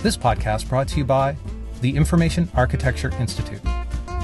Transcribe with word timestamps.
This 0.00 0.16
podcast 0.16 0.68
brought 0.68 0.86
to 0.88 0.98
you 0.98 1.04
by 1.04 1.36
the 1.80 1.96
Information 1.96 2.48
Architecture 2.54 3.10
Institute. 3.18 3.60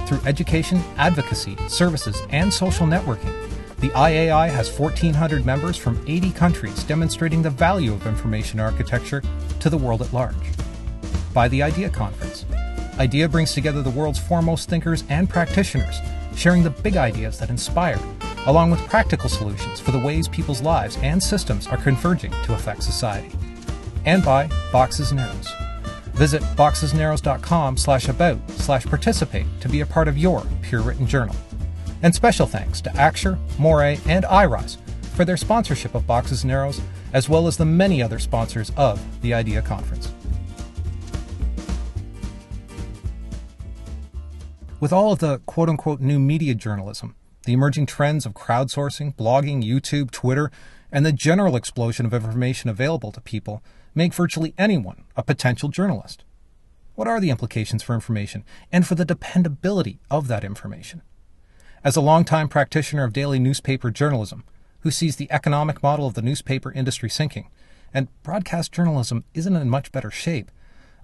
Through 0.06 0.20
education, 0.24 0.80
advocacy, 0.96 1.56
services, 1.66 2.22
and 2.30 2.54
social 2.54 2.86
networking, 2.86 3.34
the 3.80 3.88
IAI 3.88 4.50
has 4.50 4.70
1,400 4.78 5.44
members 5.44 5.76
from 5.76 6.00
80 6.06 6.30
countries 6.30 6.84
demonstrating 6.84 7.42
the 7.42 7.50
value 7.50 7.92
of 7.92 8.06
information 8.06 8.60
architecture 8.60 9.20
to 9.58 9.68
the 9.68 9.76
world 9.76 10.00
at 10.00 10.12
large. 10.12 10.36
By 11.32 11.48
the 11.48 11.64
IDEA 11.64 11.90
Conference. 11.90 12.44
IDEA 13.00 13.28
brings 13.28 13.52
together 13.52 13.82
the 13.82 13.90
world's 13.90 14.20
foremost 14.20 14.68
thinkers 14.68 15.02
and 15.08 15.28
practitioners, 15.28 15.98
sharing 16.36 16.62
the 16.62 16.70
big 16.70 16.96
ideas 16.96 17.40
that 17.40 17.50
inspire, 17.50 17.98
along 18.46 18.70
with 18.70 18.78
practical 18.86 19.28
solutions 19.28 19.80
for 19.80 19.90
the 19.90 19.98
ways 19.98 20.28
people's 20.28 20.62
lives 20.62 20.98
and 20.98 21.20
systems 21.20 21.66
are 21.66 21.78
converging 21.78 22.30
to 22.44 22.54
affect 22.54 22.84
society. 22.84 23.36
And 24.04 24.24
by 24.24 24.48
Boxes 24.70 25.10
and 25.10 25.18
Arrows. 25.18 25.63
Visit 26.14 26.42
boxesandarrows.com 26.56 27.76
slash 27.76 28.08
about 28.08 28.50
slash 28.50 28.84
participate 28.86 29.46
to 29.60 29.68
be 29.68 29.80
a 29.80 29.86
part 29.86 30.06
of 30.06 30.16
your 30.16 30.46
peer 30.62 30.80
written 30.80 31.06
journal. 31.06 31.34
And 32.02 32.14
special 32.14 32.46
thanks 32.46 32.80
to 32.82 32.90
Axure, 32.90 33.36
Morae, 33.56 34.00
and 34.06 34.24
iRise 34.24 34.76
for 35.16 35.24
their 35.24 35.36
sponsorship 35.36 35.94
of 35.94 36.06
Boxes 36.06 36.44
and 36.44 36.52
Arrows, 36.52 36.80
as 37.12 37.28
well 37.28 37.46
as 37.48 37.56
the 37.56 37.64
many 37.64 38.00
other 38.00 38.18
sponsors 38.18 38.70
of 38.76 39.00
the 39.22 39.34
IDEA 39.34 39.62
Conference. 39.62 40.12
With 44.78 44.92
all 44.92 45.12
of 45.12 45.18
the 45.18 45.38
quote 45.46 45.68
unquote 45.68 46.00
new 46.00 46.20
media 46.20 46.54
journalism, 46.54 47.16
the 47.44 47.54
emerging 47.54 47.86
trends 47.86 48.24
of 48.24 48.34
crowdsourcing, 48.34 49.16
blogging, 49.16 49.64
YouTube, 49.64 50.10
Twitter, 50.10 50.50
and 50.92 51.04
the 51.04 51.12
general 51.12 51.56
explosion 51.56 52.06
of 52.06 52.14
information 52.14 52.70
available 52.70 53.10
to 53.10 53.20
people 53.20 53.62
make 53.94 54.14
virtually 54.14 54.54
anyone 54.58 55.04
a 55.16 55.22
potential 55.22 55.68
journalist. 55.68 56.24
What 56.94 57.08
are 57.08 57.20
the 57.20 57.30
implications 57.30 57.82
for 57.82 57.94
information 57.94 58.44
and 58.70 58.86
for 58.86 58.94
the 58.94 59.04
dependability 59.04 59.98
of 60.10 60.28
that 60.28 60.44
information? 60.44 61.02
As 61.82 61.96
a 61.96 62.00
longtime 62.00 62.48
practitioner 62.48 63.04
of 63.04 63.12
daily 63.12 63.38
newspaper 63.38 63.90
journalism, 63.90 64.44
who 64.80 64.90
sees 64.90 65.16
the 65.16 65.30
economic 65.30 65.82
model 65.82 66.06
of 66.06 66.14
the 66.14 66.22
newspaper 66.22 66.72
industry 66.72 67.10
sinking, 67.10 67.48
and 67.92 68.08
broadcast 68.22 68.72
journalism 68.72 69.24
isn't 69.34 69.56
in 69.56 69.68
much 69.68 69.92
better 69.92 70.10
shape, 70.10 70.50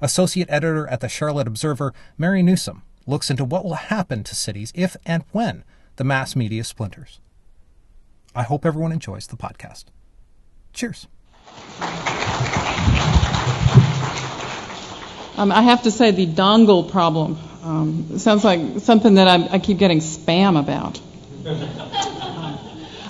Associate 0.00 0.48
Editor 0.50 0.86
at 0.88 1.00
the 1.00 1.08
Charlotte 1.08 1.46
Observer, 1.46 1.92
Mary 2.16 2.42
Newsom, 2.42 2.82
looks 3.06 3.30
into 3.30 3.44
what 3.44 3.64
will 3.64 3.74
happen 3.74 4.24
to 4.24 4.34
cities 4.34 4.72
if 4.74 4.96
and 5.04 5.24
when 5.32 5.64
the 5.96 6.04
mass 6.04 6.34
media 6.36 6.64
splinters. 6.64 7.20
I 8.34 8.44
hope 8.44 8.64
everyone 8.64 8.92
enjoys 8.92 9.26
the 9.26 9.36
podcast. 9.36 9.86
Cheers. 10.72 11.08
Um, 15.36 15.52
I 15.52 15.62
have 15.62 15.84
to 15.84 15.90
say, 15.90 16.10
the 16.10 16.26
dongle 16.26 16.90
problem 16.90 17.38
um, 17.62 18.18
sounds 18.18 18.44
like 18.44 18.80
something 18.80 19.14
that 19.14 19.28
I, 19.28 19.54
I, 19.54 19.58
keep 19.58 19.78
getting 19.78 20.00
spam 20.00 20.58
about. 20.58 21.00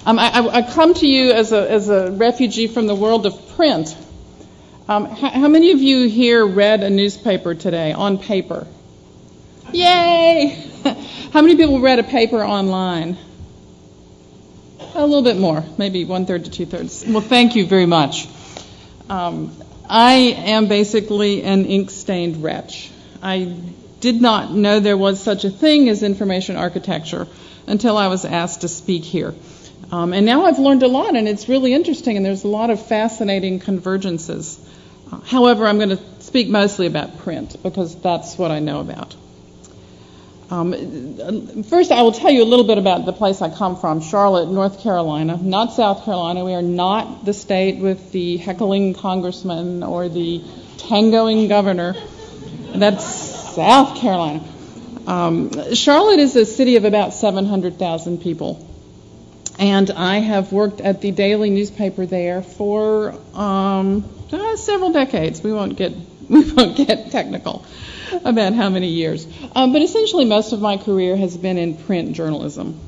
Um, 0.07 0.19
I, 0.19 0.39
I, 0.39 0.63
come 0.63 0.95
to 0.95 1.07
you 1.07 1.31
as 1.33 1.53
a, 1.53 1.71
as 1.71 1.91
a 1.91 2.11
refugee 2.11 2.69
from 2.69 2.87
the 2.87 2.95
world 2.95 3.27
of 3.27 3.55
print. 3.55 3.95
Um, 4.89 5.05
how, 5.05 5.29
how, 5.29 5.49
many 5.49 5.73
of 5.73 5.79
you 5.83 6.09
here 6.09 6.45
read 6.47 6.83
a 6.83 6.89
newspaper 6.89 7.55
today 7.55 7.93
on 7.93 8.17
paper? 8.17 8.67
Yay! 9.73 10.67
how 11.33 11.43
many 11.43 11.55
people 11.55 11.81
read 11.81 11.99
a 11.99 12.03
paper 12.03 12.43
online? 12.43 13.19
A 14.95 15.07
little 15.07 15.23
bit 15.23 15.37
more, 15.37 15.63
maybe 15.77 16.07
one 16.07 16.25
third 16.25 16.47
to 16.47 16.51
two 16.51 16.65
thirds. 16.65 17.05
Well, 17.07 17.21
thank 17.21 17.55
you 17.55 17.67
very 17.67 17.87
much. 17.87 18.27
Um, 19.11 19.53
I 19.89 20.13
am 20.13 20.69
basically 20.69 21.43
an 21.43 21.67
ink 21.67 21.91
stained 21.91 22.45
wretch. 22.45 22.93
I 23.21 23.57
did 23.99 24.23
not 24.23 24.53
know 24.53 24.79
there 24.79 24.97
was 24.97 25.21
such 25.21 25.45
a 25.45 25.51
thing 25.51 25.89
as 25.89 26.05
information 26.05 26.55
architecture 26.55 27.27
until 27.67 27.97
I 27.97 28.07
was 28.07 28.25
asked 28.25 28.61
to 28.61 28.69
speak 28.69 29.03
here. 29.03 29.35
Um, 29.91 30.13
and 30.13 30.25
now 30.25 30.45
I've 30.45 30.61
learned 30.61 30.85
a 30.85 30.89
lot, 30.89 31.17
and 31.17 31.27
it's 31.27 31.49
really 31.49 31.75
interesting, 31.75 32.17
and 32.17 32.25
there's 32.25 32.45
a 32.45 32.49
lot 32.49 32.71
of 32.71 32.87
fascinating 32.87 33.59
convergences. 33.59 34.61
However, 35.25 35.67
I'm 35.67 35.79
going 35.79 35.97
to 35.97 36.01
speak 36.21 36.49
mostly 36.49 36.87
about 36.87 37.19
print 37.19 37.57
because 37.65 38.01
that's 38.01 38.39
what 38.39 38.53
I 38.53 38.61
know 38.61 38.79
about. 38.79 39.17
Um, 40.51 41.63
first, 41.63 41.93
I 41.93 42.03
will 42.03 42.11
tell 42.11 42.31
you 42.31 42.43
a 42.43 42.45
little 42.45 42.65
bit 42.65 42.77
about 42.77 43.07
the 43.07 43.13
place 43.13 43.41
I 43.41 43.51
come 43.51 43.77
from, 43.77 44.01
Charlotte, 44.01 44.51
North 44.51 44.81
Carolina, 44.81 45.39
not 45.41 45.73
South 45.73 46.05
Carolina. 46.05 46.45
We 46.45 46.55
are 46.55 46.63
not 46.63 47.25
the 47.25 47.33
state 47.33 47.79
with 47.79 48.11
the 48.11 48.37
heckling 48.39 48.95
congressman 48.95 49.85
or 49.85 50.09
the 50.09 50.43
tangoing 50.79 51.47
governor. 51.47 51.95
That's 52.75 53.05
South 53.55 53.99
Carolina. 53.99 54.45
Um, 55.07 55.75
Charlotte 55.75 56.19
is 56.19 56.35
a 56.35 56.45
city 56.45 56.75
of 56.77 56.85
about 56.85 57.15
700,000 57.15 58.19
people. 58.21 58.67
And 59.59 59.91
I 59.91 60.19
have 60.19 60.53
worked 60.53 60.81
at 60.81 61.01
the 61.01 61.13
daily 61.13 61.51
newspaper 61.51 62.07
there 62.07 62.43
for 62.43 63.15
um, 63.35 64.09
uh, 64.33 64.57
several 64.57 64.91
decades. 64.91 65.43
We 65.43 65.53
won't 65.53 65.77
get 65.77 65.93
we 66.35 66.49
won't 66.53 66.77
get 66.77 67.11
technical 67.11 67.65
about 68.25 68.55
how 68.55 68.71
many 68.71 68.87
years. 68.87 69.27
Um, 69.57 69.73
but 69.73 69.83
essentially, 69.83 70.25
most 70.25 70.53
of 70.53 70.61
my 70.61 70.77
career 70.77 71.17
has 71.17 71.37
been 71.37 71.59
in 71.59 71.77
print 71.77 72.13
journalism. 72.13 72.79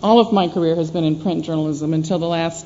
All 0.00 0.20
of 0.20 0.32
my 0.32 0.46
career 0.46 0.76
has 0.76 0.92
been 0.92 1.02
in 1.02 1.20
print 1.20 1.44
journalism 1.44 1.94
until 1.94 2.20
the 2.20 2.28
last 2.28 2.64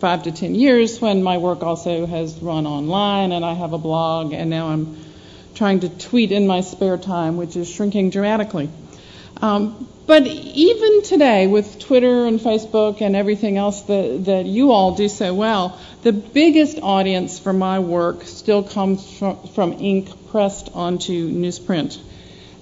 five 0.00 0.22
to 0.22 0.32
ten 0.32 0.54
years 0.54 1.02
when 1.02 1.22
my 1.22 1.36
work 1.36 1.62
also 1.62 2.06
has 2.06 2.40
run 2.40 2.66
online 2.66 3.32
and 3.32 3.44
I 3.44 3.52
have 3.52 3.74
a 3.74 3.78
blog 3.78 4.32
and 4.32 4.48
now 4.48 4.68
I'm 4.68 4.96
trying 5.54 5.80
to 5.80 5.90
tweet 5.90 6.32
in 6.32 6.46
my 6.46 6.62
spare 6.62 6.96
time, 6.96 7.36
which 7.36 7.54
is 7.54 7.70
shrinking 7.70 8.08
dramatically. 8.08 8.70
Um, 9.40 9.88
but 10.06 10.26
even 10.26 11.02
today, 11.02 11.46
with 11.46 11.78
Twitter 11.78 12.26
and 12.26 12.38
Facebook 12.38 13.00
and 13.00 13.16
everything 13.16 13.56
else 13.56 13.82
that, 13.82 14.26
that 14.26 14.44
you 14.44 14.70
all 14.70 14.94
do 14.94 15.08
so 15.08 15.32
well, 15.32 15.78
the 16.02 16.12
biggest 16.12 16.78
audience 16.82 17.38
for 17.38 17.52
my 17.52 17.78
work 17.78 18.24
still 18.24 18.62
comes 18.62 19.18
from, 19.18 19.48
from 19.48 19.72
ink 19.74 20.28
pressed 20.28 20.70
onto 20.74 21.30
newsprint 21.30 21.98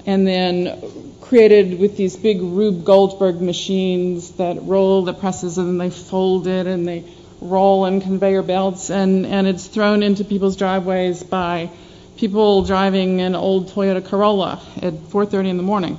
and 0.07 0.27
then 0.27 1.15
created 1.21 1.79
with 1.79 1.97
these 1.97 2.17
big 2.17 2.41
Rube 2.41 2.85
Goldberg 2.85 3.41
machines 3.41 4.33
that 4.33 4.63
roll 4.63 5.03
the 5.03 5.15
presses 5.15 5.59
and 5.59 5.69
then 5.69 5.79
they 5.79 5.91
fold 5.91 6.47
it 6.47 6.67
and 6.67 6.87
they 6.87 7.05
roll 7.41 7.87
in 7.87 8.01
conveyor 8.01 8.43
belts 8.43 8.91
and, 8.91 9.27
and 9.27 9.47
it's 9.47 9.67
thrown 9.67 10.03
into 10.03 10.25
people's 10.25 10.57
driveways 10.57 11.23
by 11.23 11.71
people 12.17 12.63
driving 12.63 13.21
an 13.21 13.35
old 13.35 13.71
Toyota 13.71 14.05
Corolla 14.05 14.61
at 14.81 14.93
4:30 14.93 15.49
in 15.49 15.57
the 15.57 15.63
morning. 15.63 15.99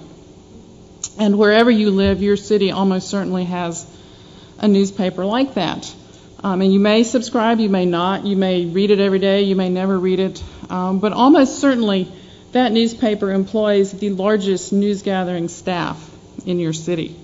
And 1.17 1.37
wherever 1.37 1.69
you 1.69 1.91
live, 1.91 2.21
your 2.21 2.37
city 2.37 2.71
almost 2.71 3.09
certainly 3.09 3.45
has 3.45 3.85
a 4.59 4.67
newspaper 4.67 5.25
like 5.25 5.55
that. 5.55 5.93
Um, 6.43 6.61
and 6.61 6.73
you 6.73 6.79
may 6.79 7.03
subscribe, 7.03 7.59
you 7.59 7.69
may 7.69 7.85
not, 7.85 8.25
you 8.25 8.35
may 8.35 8.65
read 8.65 8.91
it 8.91 8.99
every 8.99 9.19
day, 9.19 9.43
you 9.43 9.55
may 9.55 9.69
never 9.69 9.97
read 9.97 10.19
it, 10.19 10.43
um, 10.69 10.99
but 10.99 11.13
almost 11.13 11.59
certainly 11.59 12.11
that 12.51 12.73
newspaper 12.73 13.31
employs 13.31 13.93
the 13.93 14.09
largest 14.09 14.73
news 14.73 15.03
gathering 15.03 15.47
staff 15.47 15.97
in 16.45 16.59
your 16.59 16.73
city. 16.73 17.15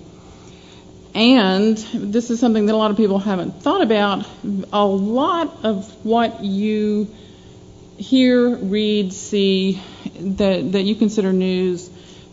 And 1.14 1.76
this 1.76 2.30
is 2.30 2.40
something 2.40 2.66
that 2.66 2.74
a 2.74 2.78
lot 2.78 2.90
of 2.90 2.96
people 2.96 3.18
haven't 3.18 3.62
thought 3.62 3.82
about. 3.82 4.26
A 4.72 4.86
lot 4.86 5.64
of 5.64 6.04
what 6.04 6.44
you 6.44 7.08
hear, 7.98 8.56
read, 8.56 9.12
see 9.12 9.82
that, 10.20 10.72
that 10.72 10.82
you 10.82 10.94
consider 10.94 11.32
news 11.32 11.90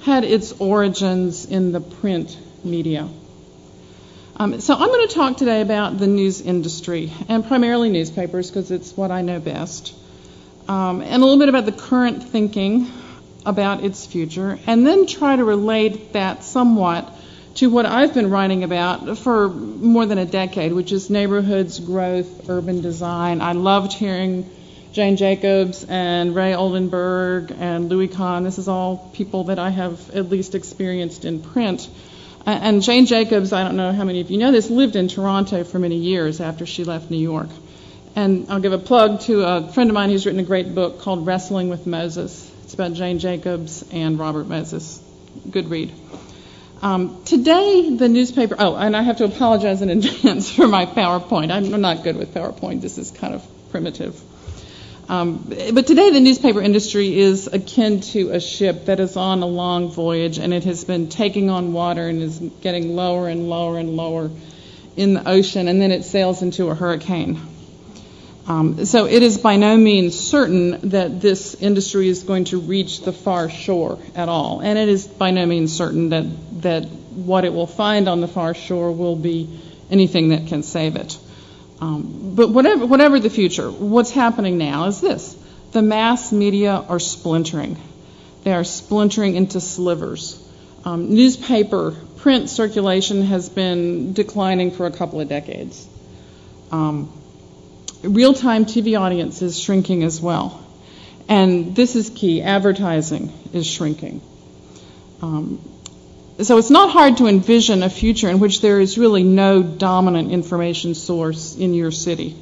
had 0.08 0.24
its 0.24 0.54
origins 0.54 1.46
in 1.46 1.74
the 1.74 1.82
print 1.82 2.38
media. 2.64 3.10
Um, 4.38 4.62
so 4.62 4.74
I'm 4.74 4.88
going 4.88 5.06
to 5.06 5.14
talk 5.14 5.36
today 5.36 5.60
about 5.60 5.98
the 5.98 6.08
news 6.08 6.40
industry 6.40 7.12
and 7.28 7.46
primarily 7.46 7.90
newspapers 7.90 8.50
because 8.50 8.72
it's 8.72 8.96
what 8.96 9.12
I 9.12 9.22
know 9.22 9.42
best, 9.42 9.94
um, 10.70 11.02
and 11.02 11.22
a 11.22 11.26
little 11.26 11.38
bit 11.38 11.50
about 11.50 11.66
the 11.66 11.74
current 11.74 12.24
thinking 12.24 12.90
about 13.46 13.84
its 13.84 14.06
future, 14.06 14.58
and 14.66 14.88
then 14.88 15.08
try 15.08 15.36
to 15.36 15.44
relate 15.44 16.14
that 16.14 16.42
somewhat 16.42 17.14
to 17.56 17.70
what 17.70 17.86
I've 17.86 18.14
been 18.14 18.30
writing 18.30 18.64
about 18.64 19.18
for 19.18 19.50
more 19.50 20.06
than 20.06 20.20
a 20.20 20.26
decade, 20.26 20.72
which 20.72 20.94
is 20.94 21.10
neighborhoods, 21.10 21.82
growth, 21.82 22.50
urban 22.50 22.80
design. 22.80 23.42
I 23.42 23.52
loved 23.52 23.92
hearing 23.92 24.50
Jane 24.98 25.16
Jacobs 25.16 25.86
and 25.88 26.34
Ray 26.34 26.56
Oldenburg 26.56 27.52
and 27.60 27.88
Louis 27.88 28.08
Kahn. 28.08 28.44
This 28.44 28.58
is 28.58 28.68
all 28.68 29.12
people 29.14 29.44
that 29.44 29.60
I 29.60 29.70
have 29.70 30.10
at 30.10 30.28
least 30.30 30.56
experienced 30.56 31.24
in 31.24 31.40
print. 31.40 31.88
And 32.48 32.82
Jane 32.82 33.06
Jacobs, 33.06 33.54
I 33.54 33.64
don't 33.64 33.78
know 33.78 33.92
how 33.92 34.06
many 34.06 34.22
of 34.22 34.32
you 34.32 34.40
know 34.40 34.52
this, 34.52 34.72
lived 34.72 34.96
in 34.96 35.08
Toronto 35.08 35.64
for 35.64 35.78
many 35.78 35.98
years 35.98 36.42
after 36.42 36.66
she 36.66 36.84
left 36.84 37.12
New 37.12 37.20
York. 37.20 37.50
And 38.16 38.48
I'll 38.50 38.60
give 38.60 38.74
a 38.74 38.80
plug 38.80 39.22
to 39.28 39.44
a 39.44 39.72
friend 39.72 39.92
of 39.92 39.94
mine 39.94 40.10
who's 40.10 40.26
written 40.26 40.40
a 40.40 40.44
great 40.44 40.74
book 40.74 41.02
called 41.02 41.28
Wrestling 41.28 41.70
with 41.70 41.86
Moses. 41.86 42.52
It's 42.64 42.74
about 42.74 42.94
Jane 42.94 43.20
Jacobs 43.20 43.86
and 43.92 44.18
Robert 44.18 44.48
Moses. 44.48 45.00
Good 45.52 45.70
read. 45.70 45.94
Um, 46.82 47.24
today, 47.24 47.96
the 47.96 48.10
newspaper. 48.10 48.56
Oh, 48.58 48.76
and 48.76 48.96
I 48.96 49.04
have 49.04 49.18
to 49.18 49.26
apologize 49.26 49.84
in 49.84 49.90
advance 49.92 50.50
for 50.50 50.68
my 50.68 50.88
PowerPoint. 50.88 51.52
I'm 51.52 51.82
not 51.82 52.04
good 52.04 52.18
with 52.18 52.34
PowerPoint. 52.34 52.82
This 52.82 52.98
is 52.98 53.12
kind 53.12 53.36
of 53.36 53.46
primitive. 53.70 54.20
Um, 55.10 55.54
but 55.74 55.88
today 55.88 56.10
the 56.10 56.20
newspaper 56.20 56.62
industry 56.62 57.18
is 57.18 57.48
akin 57.48 58.02
to 58.12 58.32
a 58.32 58.42
ship 58.42 58.86
that 58.86 59.00
is 59.00 59.16
on 59.16 59.42
a 59.42 59.46
long 59.46 59.90
voyage 59.90 60.38
and 60.38 60.54
it 60.54 60.66
has 60.66 60.84
been 60.84 61.08
taking 61.08 61.50
on 61.50 61.72
water 61.72 62.10
and 62.10 62.22
is 62.22 62.40
getting 62.62 62.94
lower 62.96 63.30
and 63.30 63.48
lower 63.48 63.78
and 63.78 63.96
lower 63.96 64.30
in 64.98 65.14
the 65.14 65.30
ocean 65.30 65.70
and 65.70 65.80
then 65.80 65.92
it 65.92 66.04
sails 66.04 66.42
into 66.42 66.68
a 66.68 66.76
hurricane. 66.76 67.40
Um, 68.48 68.86
so 68.86 69.06
it 69.06 69.24
is 69.24 69.38
by 69.38 69.56
no 69.56 69.78
means 69.78 70.18
certain 70.18 70.90
that 70.90 71.22
this 71.22 71.56
industry 71.56 72.10
is 72.10 72.24
going 72.24 72.46
to 72.46 72.60
reach 72.60 73.02
the 73.02 73.14
far 73.14 73.50
shore 73.50 74.00
at 74.16 74.30
all. 74.30 74.62
And 74.62 74.78
it 74.78 74.88
is 74.88 75.06
by 75.06 75.32
no 75.32 75.46
means 75.46 75.76
certain 75.76 76.10
that, 76.10 76.26
that 76.62 76.86
what 76.86 77.44
it 77.44 77.54
will 77.54 77.68
find 77.68 78.08
on 78.08 78.22
the 78.22 78.28
far 78.28 78.54
shore 78.54 78.92
will 78.92 79.18
be 79.18 79.60
anything 79.90 80.30
that 80.30 80.48
can 80.48 80.64
save 80.64 80.96
it. 80.96 81.18
Um, 81.80 82.34
but 82.36 82.50
whatever, 82.50 83.20
the 83.20 83.30
future, 83.30 83.70
what's 83.70 84.12
happening 84.12 84.58
now 84.58 84.86
is 84.86 85.00
this. 85.00 85.36
The 85.74 85.82
mass 85.82 86.32
media 86.32 86.72
are 86.72 87.00
splintering. 87.00 87.78
They 88.44 88.54
are 88.54 88.64
splintering 88.64 89.36
into 89.36 89.60
slivers. 89.60 90.44
Um, 90.86 91.14
newspaper 91.14 91.92
print 92.18 92.50
circulation 92.50 93.24
has 93.24 93.50
been 93.50 94.14
declining 94.14 94.72
for 94.72 94.86
a 94.86 94.92
couple 94.92 95.22
of 95.22 95.28
decades. 95.28 95.88
Um, 96.72 97.12
real-time 98.02 98.66
TV 98.66 99.00
audience 99.00 99.42
is 99.42 99.60
shrinking 99.60 100.04
as 100.04 100.22
well. 100.22 100.64
And 101.30 101.76
this 101.76 101.96
is 101.96 102.10
key, 102.10 102.42
advertising 102.42 103.34
is 103.54 103.68
shrinking. 103.68 104.22
So 106.40 106.60
it's 106.60 106.70
not 106.70 106.92
hard 106.92 107.18
to 107.18 107.26
envision 107.26 107.82
a 107.82 107.90
future 107.90 108.30
in 108.30 108.40
which 108.40 108.62
there 108.62 108.80
is 108.80 108.96
really 108.96 109.24
no 109.24 109.64
dominant 109.64 110.32
information 110.32 110.94
source 110.94 111.56
in 111.56 111.74
your 111.74 111.90
city, 111.90 112.36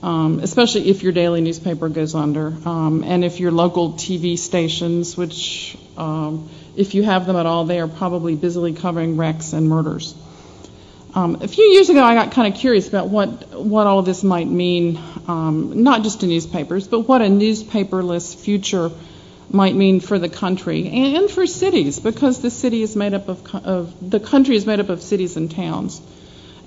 um, 0.00 0.38
especially 0.38 0.88
if 0.88 1.02
your 1.02 1.10
daily 1.10 1.40
newspaper 1.40 1.88
goes 1.88 2.14
under, 2.14 2.54
um, 2.64 3.02
and 3.02 3.24
if 3.24 3.40
your 3.40 3.50
local 3.50 3.94
TV 3.94 4.38
stations, 4.38 5.16
which 5.16 5.76
um, 5.96 6.48
if 6.76 6.94
you 6.94 7.02
have 7.02 7.26
them 7.26 7.34
at 7.34 7.44
all, 7.44 7.64
they 7.64 7.80
are 7.80 7.88
probably 7.88 8.36
busily 8.36 8.74
covering 8.74 9.16
wrecks 9.16 9.52
and 9.52 9.68
murders. 9.68 10.14
Um, 11.12 11.42
a 11.42 11.48
few 11.48 11.64
years 11.64 11.90
ago, 11.90 12.00
I 12.00 12.14
got 12.14 12.30
kind 12.30 12.54
of 12.54 12.58
curious 12.60 12.86
about 12.86 13.08
what 13.08 13.60
what 13.60 13.88
all 13.88 14.02
this 14.02 14.22
might 14.22 14.46
mean, 14.46 15.00
um, 15.26 15.82
not 15.82 16.04
just 16.04 16.20
to 16.20 16.28
newspapers, 16.28 16.86
but 16.86 17.00
what 17.00 17.20
a 17.20 17.26
newspaperless 17.26 18.36
future 18.36 18.92
might 19.52 19.74
mean 19.74 20.00
for 20.00 20.18
the 20.18 20.28
country 20.28 20.88
and 20.88 21.30
for 21.30 21.46
cities, 21.46 22.00
because 22.00 22.40
the 22.40 22.50
city 22.50 22.82
is 22.82 22.96
made 22.96 23.14
up 23.14 23.28
of, 23.28 23.54
of 23.54 24.10
the 24.10 24.20
country 24.20 24.56
is 24.56 24.66
made 24.66 24.80
up 24.80 24.88
of 24.88 25.02
cities 25.02 25.36
and 25.36 25.50
towns. 25.50 26.00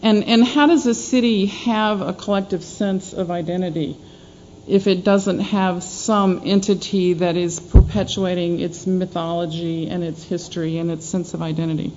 And 0.02 0.24
and 0.26 0.44
how 0.44 0.68
does 0.68 0.86
a 0.86 0.94
city 0.94 1.48
have 1.48 2.02
a 2.02 2.14
collective 2.14 2.64
sense 2.64 3.14
of 3.14 3.32
identity 3.32 3.98
if 4.68 4.88
it 4.88 5.04
doesn't 5.04 5.40
have 5.40 5.84
some 5.84 6.42
entity 6.46 7.14
that 7.14 7.38
is 7.38 7.60
perpetuating 7.60 8.60
its 8.60 8.86
mythology 8.86 9.88
and 9.90 10.04
its 10.04 10.24
history 10.24 10.78
and 10.78 10.92
its 10.92 11.06
sense 11.06 11.34
of 11.34 11.42
identity? 11.42 11.92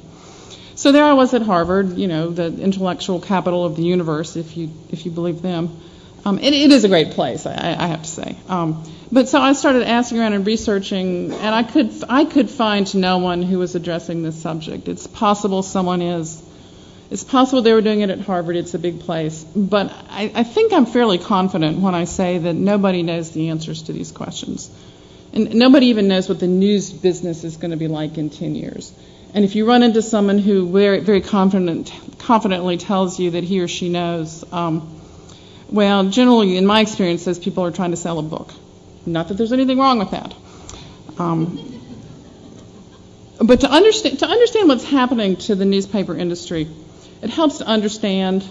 So 0.75 0.93
there 0.93 1.05
I 1.05 1.15
was 1.15 1.35
at 1.35 1.43
Harvard, 1.43 1.99
you 1.99 2.07
know, 2.07 2.31
the 2.31 2.47
intellectual 2.47 3.21
capital 3.21 3.65
of 3.65 3.75
the 3.77 3.83
universe, 3.83 4.37
if 4.37 4.57
you 4.57 4.71
if 4.91 5.05
you 5.05 5.11
believe 5.11 5.43
them. 5.43 5.81
Um, 6.29 6.39
it, 6.39 6.53
it 6.53 6.71
is 6.73 6.85
a 6.85 6.89
great 6.89 7.13
place, 7.13 7.47
I, 7.47 7.75
I 7.79 7.87
have 7.87 8.03
to 8.03 8.09
say. 8.09 8.37
Um, 8.51 8.85
but 9.11 9.31
so 9.31 9.41
I 9.41 9.55
started 9.55 9.83
asking 9.85 10.19
around 10.19 10.35
and 10.35 10.47
researching, 10.47 11.33
and 11.33 11.55
I 11.55 11.63
could 11.63 11.91
I 12.07 12.27
could 12.27 12.51
find 12.51 12.95
no 12.95 13.17
one 13.17 13.43
who 13.43 13.59
was 13.59 13.75
addressing 13.75 14.23
this 14.23 14.41
subject. 14.41 14.89
It's 14.89 15.07
possible 15.07 15.63
someone 15.63 16.03
is. 16.03 16.43
It's 17.11 17.25
possible 17.25 17.63
they 17.63 17.73
were 17.73 17.81
doing 17.81 18.03
it 18.03 18.11
at 18.11 18.21
Harvard. 18.21 18.57
It's 18.57 18.75
a 18.75 18.79
big 18.79 19.01
place, 19.01 19.43
but 19.43 19.91
I, 20.11 20.31
I 20.35 20.45
think 20.45 20.75
I'm 20.75 20.85
fairly 20.85 21.17
confident 21.17 21.79
when 21.79 21.95
I 21.95 22.05
say 22.05 22.37
that 22.37 22.53
nobody 22.53 23.03
knows 23.03 23.31
the 23.31 23.49
answers 23.49 23.85
to 23.85 23.95
these 23.95 24.13
questions, 24.13 24.71
and 25.33 25.55
nobody 25.55 25.87
even 25.87 26.09
knows 26.09 26.29
what 26.29 26.41
the 26.41 26.47
news 26.47 26.93
business 26.93 27.43
is 27.43 27.57
going 27.57 27.71
to 27.71 27.79
be 27.79 27.89
like 27.89 28.19
in 28.19 28.29
10 28.29 28.55
years. 28.55 28.93
And 29.33 29.47
if 29.47 29.57
you 29.57 29.67
run 29.67 29.83
into 29.83 30.03
someone 30.03 30.39
who 30.39 30.71
very 30.71 31.01
very 31.01 31.23
confident 31.23 31.91
confidently 32.19 32.77
tells 32.77 33.19
you 33.19 33.31
that 33.31 33.45
he 33.45 33.61
or 33.61 33.69
she 33.69 33.89
knows. 33.89 34.45
Um, 34.53 34.98
well, 35.71 36.09
generally, 36.09 36.57
in 36.57 36.67
my 36.67 36.81
experience, 36.81 37.25
those 37.25 37.39
people 37.39 37.65
are 37.65 37.71
trying 37.71 37.91
to 37.91 37.97
sell 37.97 38.19
a 38.19 38.23
book. 38.23 38.53
Not 39.07 39.29
that 39.29 39.35
there's 39.35 39.53
anything 39.53 39.79
wrong 39.79 39.99
with 39.99 40.11
that. 40.11 40.35
Um, 41.19 41.81
but 43.39 43.61
to 43.61 43.71
understand, 43.71 44.19
to 44.21 44.27
understand 44.27 44.69
what's 44.69 44.85
happening 44.85 45.37
to 45.37 45.55
the 45.55 45.65
newspaper 45.65 46.17
industry, 46.17 46.69
it 47.23 47.31
helps 47.31 47.59
to 47.59 47.67
understand 47.67 48.45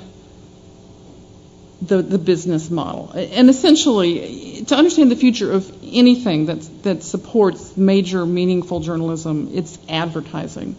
the, 1.81 2.02
the 2.02 2.18
business 2.18 2.69
model. 2.69 3.12
And 3.14 3.50
essentially, 3.50 4.64
to 4.68 4.75
understand 4.75 5.12
the 5.12 5.16
future 5.16 5.52
of 5.52 5.72
anything 5.84 6.48
that, 6.48 6.84
that 6.84 7.04
supports 7.04 7.78
major, 7.78 8.25
meaningful 8.25 8.80
journalism, 8.80 9.52
it's 9.54 9.78
advertising. 9.90 10.75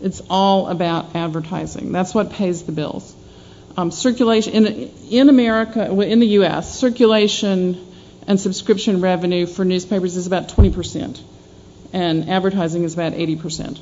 It's 0.00 0.22
all 0.30 0.68
about 0.68 1.16
advertising. 1.16 1.92
That's 1.92 2.14
what 2.14 2.32
pays 2.32 2.62
the 2.62 2.72
bills. 2.72 3.14
Um, 3.78 3.92
circulation 3.92 4.66
in, 4.66 4.90
in 5.08 5.28
America, 5.28 5.88
in 6.02 6.18
the 6.18 6.26
U.S., 6.38 6.80
circulation 6.80 7.86
and 8.26 8.40
subscription 8.40 9.00
revenue 9.00 9.46
for 9.46 9.64
newspapers 9.64 10.16
is 10.16 10.26
about 10.26 10.48
20%, 10.48 11.20
and 11.92 12.28
advertising 12.28 12.82
is 12.82 12.94
about 12.94 13.12
80%. 13.12 13.78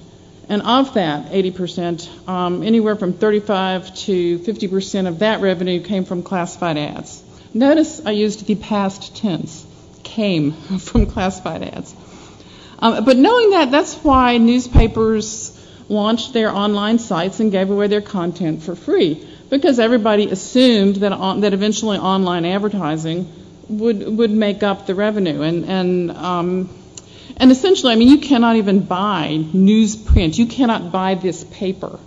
And 0.50 0.60
of 0.60 0.92
that 0.92 1.32
80%, 1.32 2.28
um, 2.28 2.62
anywhere 2.62 2.96
from 2.96 3.14
35 3.14 3.96
to 4.00 4.38
50% 4.40 5.08
of 5.08 5.20
that 5.20 5.40
revenue 5.40 5.82
came 5.82 6.04
from 6.04 6.22
classified 6.22 6.76
ads. 6.76 7.22
Notice 7.54 8.04
I 8.04 8.10
used 8.10 8.44
the 8.44 8.54
past 8.54 9.16
tense, 9.16 9.64
came 10.02 10.52
from 10.78 11.06
classified 11.06 11.62
ads. 11.62 11.94
Um, 12.80 13.02
but 13.02 13.16
knowing 13.16 13.52
that, 13.52 13.70
that's 13.70 13.94
why 14.04 14.36
newspapers 14.36 15.58
launched 15.88 16.34
their 16.34 16.50
online 16.50 16.98
sites 16.98 17.40
and 17.40 17.50
gave 17.50 17.70
away 17.70 17.86
their 17.86 18.02
content 18.02 18.62
for 18.62 18.74
free 18.74 19.26
because 19.50 19.78
everybody 19.78 20.28
assumed 20.30 20.96
that 20.96 21.12
on, 21.12 21.40
that 21.40 21.52
eventually 21.52 21.98
online 21.98 22.44
advertising 22.44 23.32
would 23.68 24.16
would 24.16 24.30
make 24.30 24.62
up 24.62 24.86
the 24.86 24.94
revenue 24.94 25.42
and 25.42 25.64
and 25.64 26.10
um, 26.12 26.68
and 27.36 27.52
essentially, 27.52 27.92
I 27.92 27.96
mean, 27.96 28.08
you 28.08 28.18
cannot 28.18 28.56
even 28.56 28.80
buy 28.80 29.44
newsprint. 29.52 30.38
You 30.38 30.46
cannot 30.46 30.90
buy 30.90 31.14
this 31.14 31.44
paper 31.44 31.98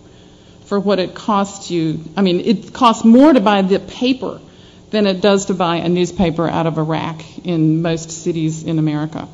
for 0.65 0.79
what 0.79 0.99
it 0.99 1.13
costs 1.13 1.69
you. 1.69 1.99
I 2.17 2.21
mean, 2.21 2.39
it 2.39 2.73
costs 2.73 3.05
more 3.05 3.31
to 3.31 3.39
buy 3.39 3.61
the 3.61 3.79
paper 3.79 4.41
than 4.89 5.05
it 5.05 5.21
does 5.21 5.45
to 5.45 5.53
buy 5.53 5.77
a 5.77 5.89
newspaper 5.89 6.49
out 6.49 6.65
of 6.65 6.79
a 6.79 6.83
rack 6.83 7.45
in 7.45 7.83
most 7.83 8.09
cities 8.09 8.63
in 8.63 8.79
America. 8.79 9.27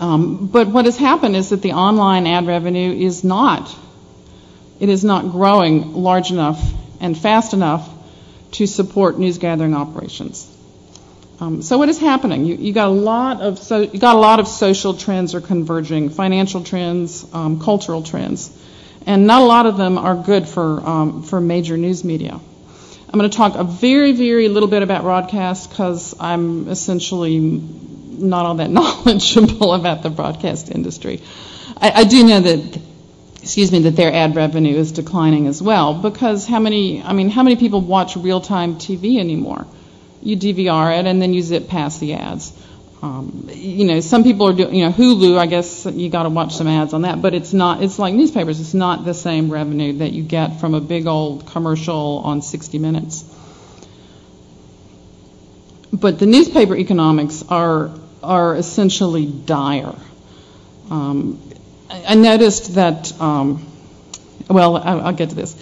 Um, 0.00 0.48
but 0.48 0.66
what 0.66 0.86
has 0.86 0.96
happened 0.96 1.36
is 1.36 1.50
that 1.50 1.62
the 1.62 1.74
online 1.74 2.26
ad 2.26 2.46
revenue 2.48 2.92
is 2.92 3.22
not 3.22 3.72
it 4.82 4.88
is 4.88 5.04
not 5.04 5.30
growing 5.30 5.94
large 5.94 6.32
enough 6.32 6.60
and 7.00 7.16
fast 7.16 7.54
enough 7.54 7.88
to 8.50 8.66
support 8.66 9.16
news 9.16 9.38
gathering 9.38 9.74
operations. 9.74 10.44
Um, 11.38 11.62
so 11.62 11.78
what 11.78 11.88
is 11.88 12.00
happening? 12.00 12.44
You, 12.44 12.56
you, 12.56 12.72
got 12.72 12.88
a 12.88 12.90
lot 12.90 13.40
of 13.40 13.60
so 13.60 13.82
you 13.82 14.00
got 14.00 14.16
a 14.16 14.18
lot 14.18 14.40
of 14.40 14.48
social 14.48 14.94
trends 14.94 15.36
are 15.36 15.40
converging, 15.40 16.10
financial 16.10 16.64
trends, 16.64 17.24
um, 17.32 17.60
cultural 17.60 18.02
trends, 18.02 18.50
and 19.06 19.24
not 19.24 19.42
a 19.42 19.44
lot 19.44 19.66
of 19.66 19.76
them 19.76 19.98
are 19.98 20.16
good 20.16 20.48
for 20.48 20.80
um, 20.84 21.22
for 21.22 21.40
major 21.40 21.76
news 21.76 22.02
media. 22.02 22.32
I'm 22.32 23.18
going 23.18 23.30
to 23.30 23.36
talk 23.36 23.54
a 23.54 23.62
very 23.62 24.10
very 24.10 24.48
little 24.48 24.68
bit 24.68 24.82
about 24.82 25.02
broadcast 25.02 25.70
because 25.70 26.12
I'm 26.18 26.68
essentially 26.68 27.38
not 27.38 28.46
all 28.46 28.56
that 28.56 28.70
knowledgeable 28.78 29.74
about 29.74 30.02
the 30.02 30.10
broadcast 30.10 30.72
industry. 30.72 31.22
I, 31.76 31.90
I 32.00 32.04
do 32.04 32.24
know 32.24 32.40
that 32.40 32.80
excuse 33.42 33.72
me, 33.72 33.80
that 33.80 33.96
their 33.96 34.12
ad 34.12 34.36
revenue 34.36 34.76
is 34.76 34.92
declining 34.92 35.48
as 35.48 35.60
well 35.60 35.94
because 35.94 36.46
how 36.46 36.60
many, 36.60 37.02
I 37.02 37.12
mean, 37.12 37.28
how 37.28 37.42
many 37.42 37.56
people 37.56 37.80
watch 37.80 38.16
real-time 38.16 38.76
TV 38.76 39.18
anymore? 39.18 39.66
You 40.22 40.36
DVR 40.36 40.98
it 40.98 41.06
and 41.06 41.20
then 41.20 41.34
you 41.34 41.42
zip 41.42 41.68
past 41.68 41.98
the 41.98 42.14
ads. 42.14 42.52
Um, 43.02 43.48
you 43.52 43.84
know, 43.84 43.98
some 43.98 44.22
people 44.22 44.46
are 44.46 44.52
doing, 44.52 44.76
you 44.76 44.84
know, 44.84 44.92
Hulu, 44.92 45.36
I 45.36 45.46
guess 45.46 45.86
you 45.86 46.08
got 46.08 46.22
to 46.22 46.28
watch 46.28 46.54
some 46.54 46.68
ads 46.68 46.94
on 46.94 47.02
that, 47.02 47.20
but 47.20 47.34
it's 47.34 47.52
not, 47.52 47.82
it's 47.82 47.98
like 47.98 48.14
newspapers. 48.14 48.60
It's 48.60 48.74
not 48.74 49.04
the 49.04 49.12
same 49.12 49.50
revenue 49.50 49.98
that 49.98 50.12
you 50.12 50.22
get 50.22 50.60
from 50.60 50.74
a 50.74 50.80
big 50.80 51.08
old 51.08 51.46
commercial 51.46 52.22
on 52.24 52.42
60 52.42 52.78
Minutes. 52.78 53.24
But 55.92 56.20
the 56.20 56.26
newspaper 56.26 56.76
economics 56.76 57.42
are, 57.48 57.90
are 58.22 58.54
essentially 58.54 59.26
dire. 59.26 59.96
Um, 60.88 61.40
I 61.92 62.14
noticed 62.14 62.74
that, 62.74 63.20
um, 63.20 63.66
well, 64.48 64.76
I'll 64.76 65.12
get 65.12 65.30
to 65.30 65.34
this. 65.34 65.54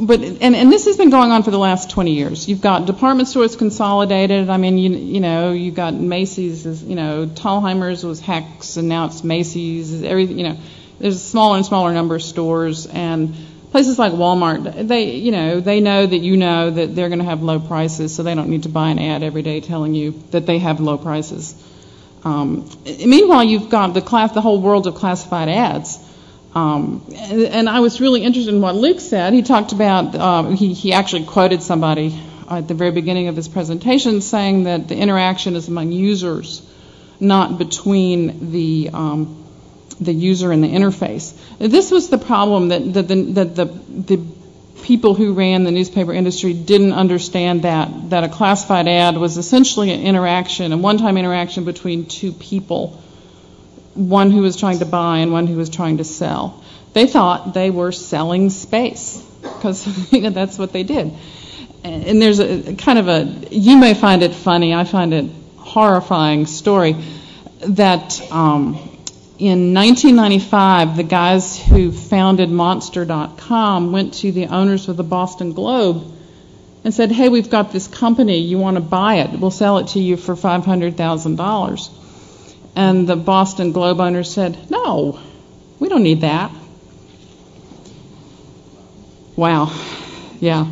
But 0.00 0.20
and, 0.20 0.56
and 0.56 0.72
this 0.72 0.86
has 0.86 0.96
been 0.96 1.10
going 1.10 1.30
on 1.30 1.44
for 1.44 1.52
the 1.52 1.58
last 1.58 1.90
20 1.90 2.14
years. 2.14 2.48
You've 2.48 2.60
got 2.60 2.86
department 2.86 3.28
stores 3.28 3.54
consolidated. 3.54 4.50
I 4.50 4.56
mean, 4.56 4.76
you, 4.76 4.90
you 4.90 5.20
know, 5.20 5.52
you've 5.52 5.76
got 5.76 5.94
Macy's. 5.94 6.66
Is, 6.66 6.82
you 6.82 6.96
know, 6.96 7.26
Thalhimer's 7.26 8.02
was 8.02 8.20
Hecht's, 8.20 8.76
and 8.76 8.88
now 8.88 9.06
it's 9.06 9.22
Macy's. 9.22 10.02
Everything. 10.02 10.38
You 10.38 10.48
know, 10.48 10.58
there's 10.98 11.14
a 11.14 11.20
smaller 11.20 11.56
and 11.58 11.64
smaller 11.64 11.92
number 11.92 12.16
of 12.16 12.22
stores, 12.22 12.86
and 12.86 13.36
places 13.70 13.98
like 13.98 14.12
Walmart, 14.12 14.86
they, 14.86 15.16
you 15.16 15.32
know, 15.32 15.60
they 15.60 15.80
know 15.80 16.06
that 16.06 16.18
you 16.18 16.36
know 16.36 16.70
that 16.70 16.94
they're 16.94 17.08
going 17.08 17.18
to 17.20 17.24
have 17.24 17.42
low 17.42 17.58
prices, 17.60 18.14
so 18.14 18.22
they 18.22 18.34
don't 18.34 18.48
need 18.48 18.64
to 18.64 18.68
buy 18.68 18.90
an 18.90 18.98
ad 18.98 19.22
every 19.22 19.42
day 19.42 19.60
telling 19.60 19.94
you 19.94 20.12
that 20.30 20.46
they 20.46 20.58
have 20.58 20.80
low 20.80 20.98
prices. 20.98 21.54
Um, 22.24 22.68
meanwhile, 22.84 23.44
you've 23.44 23.68
got 23.68 23.92
the 23.94 24.00
class, 24.00 24.32
the 24.32 24.40
whole 24.40 24.60
world 24.60 24.86
of 24.86 24.94
classified 24.94 25.48
ads. 25.48 25.98
Um, 26.54 27.04
and, 27.14 27.42
and, 27.42 27.68
I 27.68 27.80
was 27.80 28.00
really 28.00 28.22
interested 28.22 28.54
in 28.54 28.60
what 28.60 28.76
Luke 28.76 29.00
said. 29.00 29.32
He 29.32 29.42
talked 29.42 29.72
about, 29.72 30.14
uh, 30.14 30.42
he, 30.50 30.72
he 30.72 30.92
actually 30.92 31.24
quoted 31.24 31.62
somebody 31.62 32.18
at 32.48 32.68
the 32.68 32.74
very 32.74 32.92
beginning 32.92 33.26
of 33.26 33.34
his 33.34 33.48
presentation 33.48 34.20
saying 34.20 34.64
that 34.64 34.86
the 34.86 34.96
interaction 34.96 35.56
is 35.56 35.66
among 35.66 35.90
users, 35.90 36.62
not 37.18 37.58
between 37.58 38.52
the 38.52 38.90
um, 38.92 39.44
the 40.00 40.12
user 40.12 40.52
and 40.52 40.62
the 40.62 40.68
interface. 40.68 41.34
This 41.58 41.90
was 41.90 42.08
the 42.08 42.18
problem 42.18 42.68
that, 42.68 42.92
that, 42.94 43.08
the, 43.08 43.14
that 43.32 43.56
the, 43.56 43.64
the 43.66 44.16
people 44.84 45.14
who 45.14 45.32
ran 45.32 45.64
the 45.64 45.70
newspaper 45.70 46.12
industry 46.12 46.52
didn't 46.52 46.92
understand 46.92 47.62
that, 47.62 48.10
that 48.10 48.22
a 48.22 48.28
classified 48.28 48.86
ad 48.86 49.16
was 49.16 49.38
essentially 49.38 49.90
an 49.90 50.02
interaction, 50.02 50.72
a 50.72 50.76
one-time 50.76 51.16
interaction 51.16 51.64
between 51.64 52.04
two 52.04 52.32
people, 52.32 53.02
one 53.94 54.30
who 54.30 54.42
was 54.42 54.58
trying 54.58 54.78
to 54.80 54.84
buy 54.84 55.18
and 55.18 55.32
one 55.32 55.46
who 55.46 55.56
was 55.56 55.70
trying 55.70 55.96
to 55.96 56.04
sell. 56.04 56.62
They 56.92 57.06
thought 57.06 57.54
they 57.54 57.70
were 57.70 57.92
selling 57.92 58.50
space 58.50 59.24
because 59.40 60.12
you 60.12 60.20
know, 60.20 60.30
that's 60.30 60.58
what 60.58 60.72
they 60.72 60.82
did. 60.82 61.12
And 61.82 62.20
there's 62.20 62.38
a 62.38 62.76
kind 62.76 62.98
of 62.98 63.08
a, 63.08 63.48
you 63.50 63.78
may 63.78 63.94
find 63.94 64.22
it 64.22 64.34
funny, 64.34 64.74
I 64.74 64.84
find 64.84 65.14
it 65.14 65.30
horrifying 65.56 66.44
story 66.44 66.96
that 67.60 68.20
um, 68.30 68.93
in 69.38 69.74
1995, 69.74 70.96
the 70.96 71.02
guys 71.02 71.58
who 71.60 71.90
founded 71.90 72.50
Monster.com 72.50 73.90
went 73.90 74.14
to 74.14 74.30
the 74.30 74.46
owners 74.46 74.88
of 74.88 74.96
the 74.96 75.02
Boston 75.02 75.52
Globe 75.52 76.12
and 76.84 76.94
said, 76.94 77.10
hey, 77.10 77.28
we've 77.28 77.50
got 77.50 77.72
this 77.72 77.88
company. 77.88 78.38
You 78.38 78.58
want 78.58 78.76
to 78.76 78.80
buy 78.80 79.16
it? 79.16 79.30
We'll 79.38 79.50
sell 79.50 79.78
it 79.78 79.88
to 79.88 79.98
you 79.98 80.16
for 80.16 80.36
$500,000. 80.36 81.90
And 82.76 83.08
the 83.08 83.16
Boston 83.16 83.72
Globe 83.72 84.00
owners 84.00 84.32
said, 84.32 84.70
no, 84.70 85.18
we 85.80 85.88
don't 85.88 86.02
need 86.02 86.20
that. 86.20 86.52
Wow. 89.34 89.72
Yeah. 90.40 90.70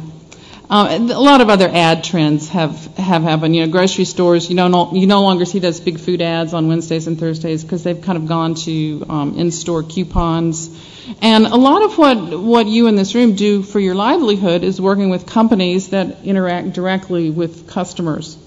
Um, 0.72 1.10
a 1.10 1.20
lot 1.20 1.42
of 1.42 1.50
other 1.50 1.68
ad 1.68 2.02
trends 2.02 2.48
have, 2.48 2.96
have 2.96 3.22
happened. 3.22 3.54
You 3.54 3.66
know, 3.66 3.70
grocery 3.70 4.06
stores, 4.06 4.48
you, 4.48 4.56
don't, 4.56 4.96
you 4.96 5.06
no 5.06 5.20
longer 5.20 5.44
see 5.44 5.58
those 5.58 5.80
big 5.80 6.00
food 6.00 6.22
ads 6.22 6.54
on 6.54 6.66
Wednesdays 6.66 7.06
and 7.06 7.20
Thursdays 7.20 7.62
because 7.62 7.84
they've 7.84 8.00
kind 8.00 8.16
of 8.16 8.26
gone 8.26 8.54
to 8.54 9.04
um, 9.06 9.38
in-store 9.38 9.82
coupons. 9.82 10.70
And 11.20 11.44
a 11.44 11.56
lot 11.56 11.82
of 11.82 11.98
what, 11.98 12.16
what 12.40 12.66
you 12.66 12.86
in 12.86 12.96
this 12.96 13.14
room 13.14 13.36
do 13.36 13.62
for 13.62 13.80
your 13.80 13.94
livelihood 13.94 14.64
is 14.64 14.80
working 14.80 15.10
with 15.10 15.26
companies 15.26 15.90
that 15.90 16.24
interact 16.24 16.72
directly 16.72 17.28
with 17.28 17.68
customers 17.68 18.38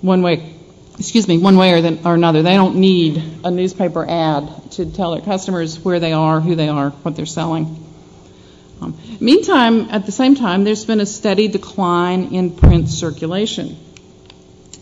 one 0.00 0.22
way, 0.22 0.54
excuse 0.96 1.26
me, 1.26 1.38
one 1.38 1.56
way 1.56 1.72
or, 1.72 1.80
the, 1.80 1.98
or 2.08 2.14
another. 2.14 2.42
They 2.42 2.54
don't 2.54 2.76
need 2.76 3.20
a 3.42 3.50
newspaper 3.50 4.08
ad 4.08 4.70
to 4.72 4.92
tell 4.92 5.10
their 5.10 5.22
customers 5.22 5.80
where 5.80 5.98
they 5.98 6.12
are, 6.12 6.40
who 6.40 6.54
they 6.54 6.68
are, 6.68 6.90
what 6.90 7.16
they're 7.16 7.26
selling. 7.26 7.83
Um, 8.80 8.98
meantime, 9.20 9.88
at 9.90 10.06
the 10.06 10.12
same 10.12 10.34
time, 10.34 10.64
there's 10.64 10.84
been 10.84 11.00
a 11.00 11.06
steady 11.06 11.48
decline 11.48 12.34
in 12.34 12.56
print 12.56 12.88
circulation. 12.88 13.76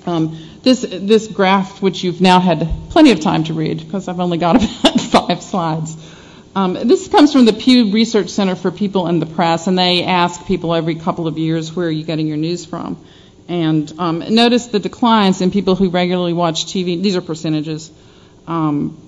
Um, 0.07 0.39
this, 0.63 0.83
this 0.83 1.29
graph, 1.29 1.83
which 1.83 2.03
you've 2.03 2.21
now 2.21 2.41
had 2.41 2.69
plenty 2.91 3.13
of 3.13 3.21
time 3.21 3.45
to 3.45 3.55
read, 3.55 3.79
because 3.79 4.09
I've 4.09 4.21
only 4.21 4.39
got 4.39 4.57
about 4.81 5.01
five 5.01 5.43
slides. 5.43 5.97
Um, 6.55 6.75
this 6.75 7.09
comes 7.09 7.33
from 7.33 7.47
the 7.47 7.53
Pew 7.53 7.93
Research 7.93 8.29
Center 8.29 8.55
for 8.57 8.71
People 8.71 9.07
and 9.07 9.23
the 9.23 9.27
Press, 9.27 9.67
and 9.69 9.79
they 9.79 10.05
ask 10.05 10.45
people 10.47 10.75
every 10.75 10.97
couple 10.97 11.27
of 11.27 11.39
years, 11.39 11.75
where 11.75 11.87
are 11.87 11.91
you 11.91 12.05
getting 12.05 12.27
your 12.27 12.37
news 12.37 12.65
from? 12.67 13.03
And 13.49 13.93
um, 13.99 14.19
notice 14.35 14.67
the 14.67 14.79
declines 14.79 15.41
in 15.41 15.51
people 15.51 15.77
who 15.77 15.89
regularly 15.89 16.33
watch 16.33 16.67
TV. 16.67 17.03
These 17.03 17.17
are 17.17 17.23
percentages. 17.23 17.91
Um, 18.47 18.99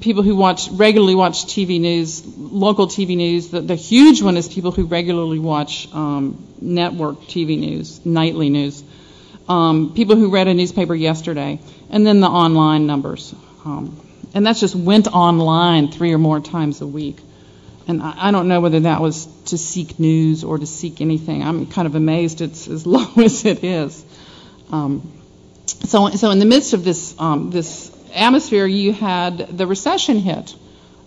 people 0.00 0.22
who 0.22 0.36
watch 0.36 0.68
regularly 0.70 1.14
watch 1.14 1.46
TV 1.46 1.80
news, 1.80 2.26
local 2.36 2.86
TV 2.86 3.16
news. 3.16 3.48
The, 3.48 3.60
the 3.60 3.74
huge 3.74 4.22
one 4.22 4.36
is 4.36 4.48
people 4.48 4.72
who 4.72 4.84
regularly 4.84 5.38
watch 5.38 5.88
um, 5.92 6.46
network 6.60 7.20
TV 7.22 7.58
news, 7.58 8.04
nightly 8.04 8.50
news. 8.50 8.82
Um, 9.48 9.94
people 9.94 10.16
who 10.16 10.30
read 10.30 10.48
a 10.48 10.54
newspaper 10.54 10.94
yesterday, 10.94 11.60
and 11.88 12.06
then 12.06 12.20
the 12.20 12.28
online 12.28 12.86
numbers. 12.86 13.34
Um, 13.64 14.00
and 14.34 14.46
that's 14.46 14.60
just 14.60 14.74
went 14.74 15.08
online 15.08 15.90
three 15.90 16.12
or 16.12 16.18
more 16.18 16.40
times 16.40 16.80
a 16.80 16.86
week. 16.86 17.18
And 17.88 18.02
I, 18.02 18.28
I 18.28 18.30
don't 18.30 18.48
know 18.48 18.60
whether 18.60 18.80
that 18.80 19.00
was 19.00 19.26
to 19.46 19.58
seek 19.58 19.98
news 19.98 20.44
or 20.44 20.58
to 20.58 20.66
seek 20.66 21.00
anything. 21.00 21.42
I'm 21.42 21.66
kind 21.66 21.86
of 21.86 21.94
amazed 21.94 22.40
it's 22.40 22.68
as 22.68 22.86
low 22.94 23.06
as 23.16 23.44
it 23.44 23.64
is. 23.64 24.04
Um, 24.70 25.12
so, 25.66 26.10
so 26.10 26.30
in 26.30 26.38
the 26.38 26.44
midst 26.44 26.74
of 26.74 26.84
this 26.84 27.18
um, 27.18 27.50
this 27.50 27.90
atmosphere, 28.14 28.66
you 28.66 28.92
had 28.92 29.56
the 29.56 29.66
recession 29.66 30.18
hit 30.18 30.54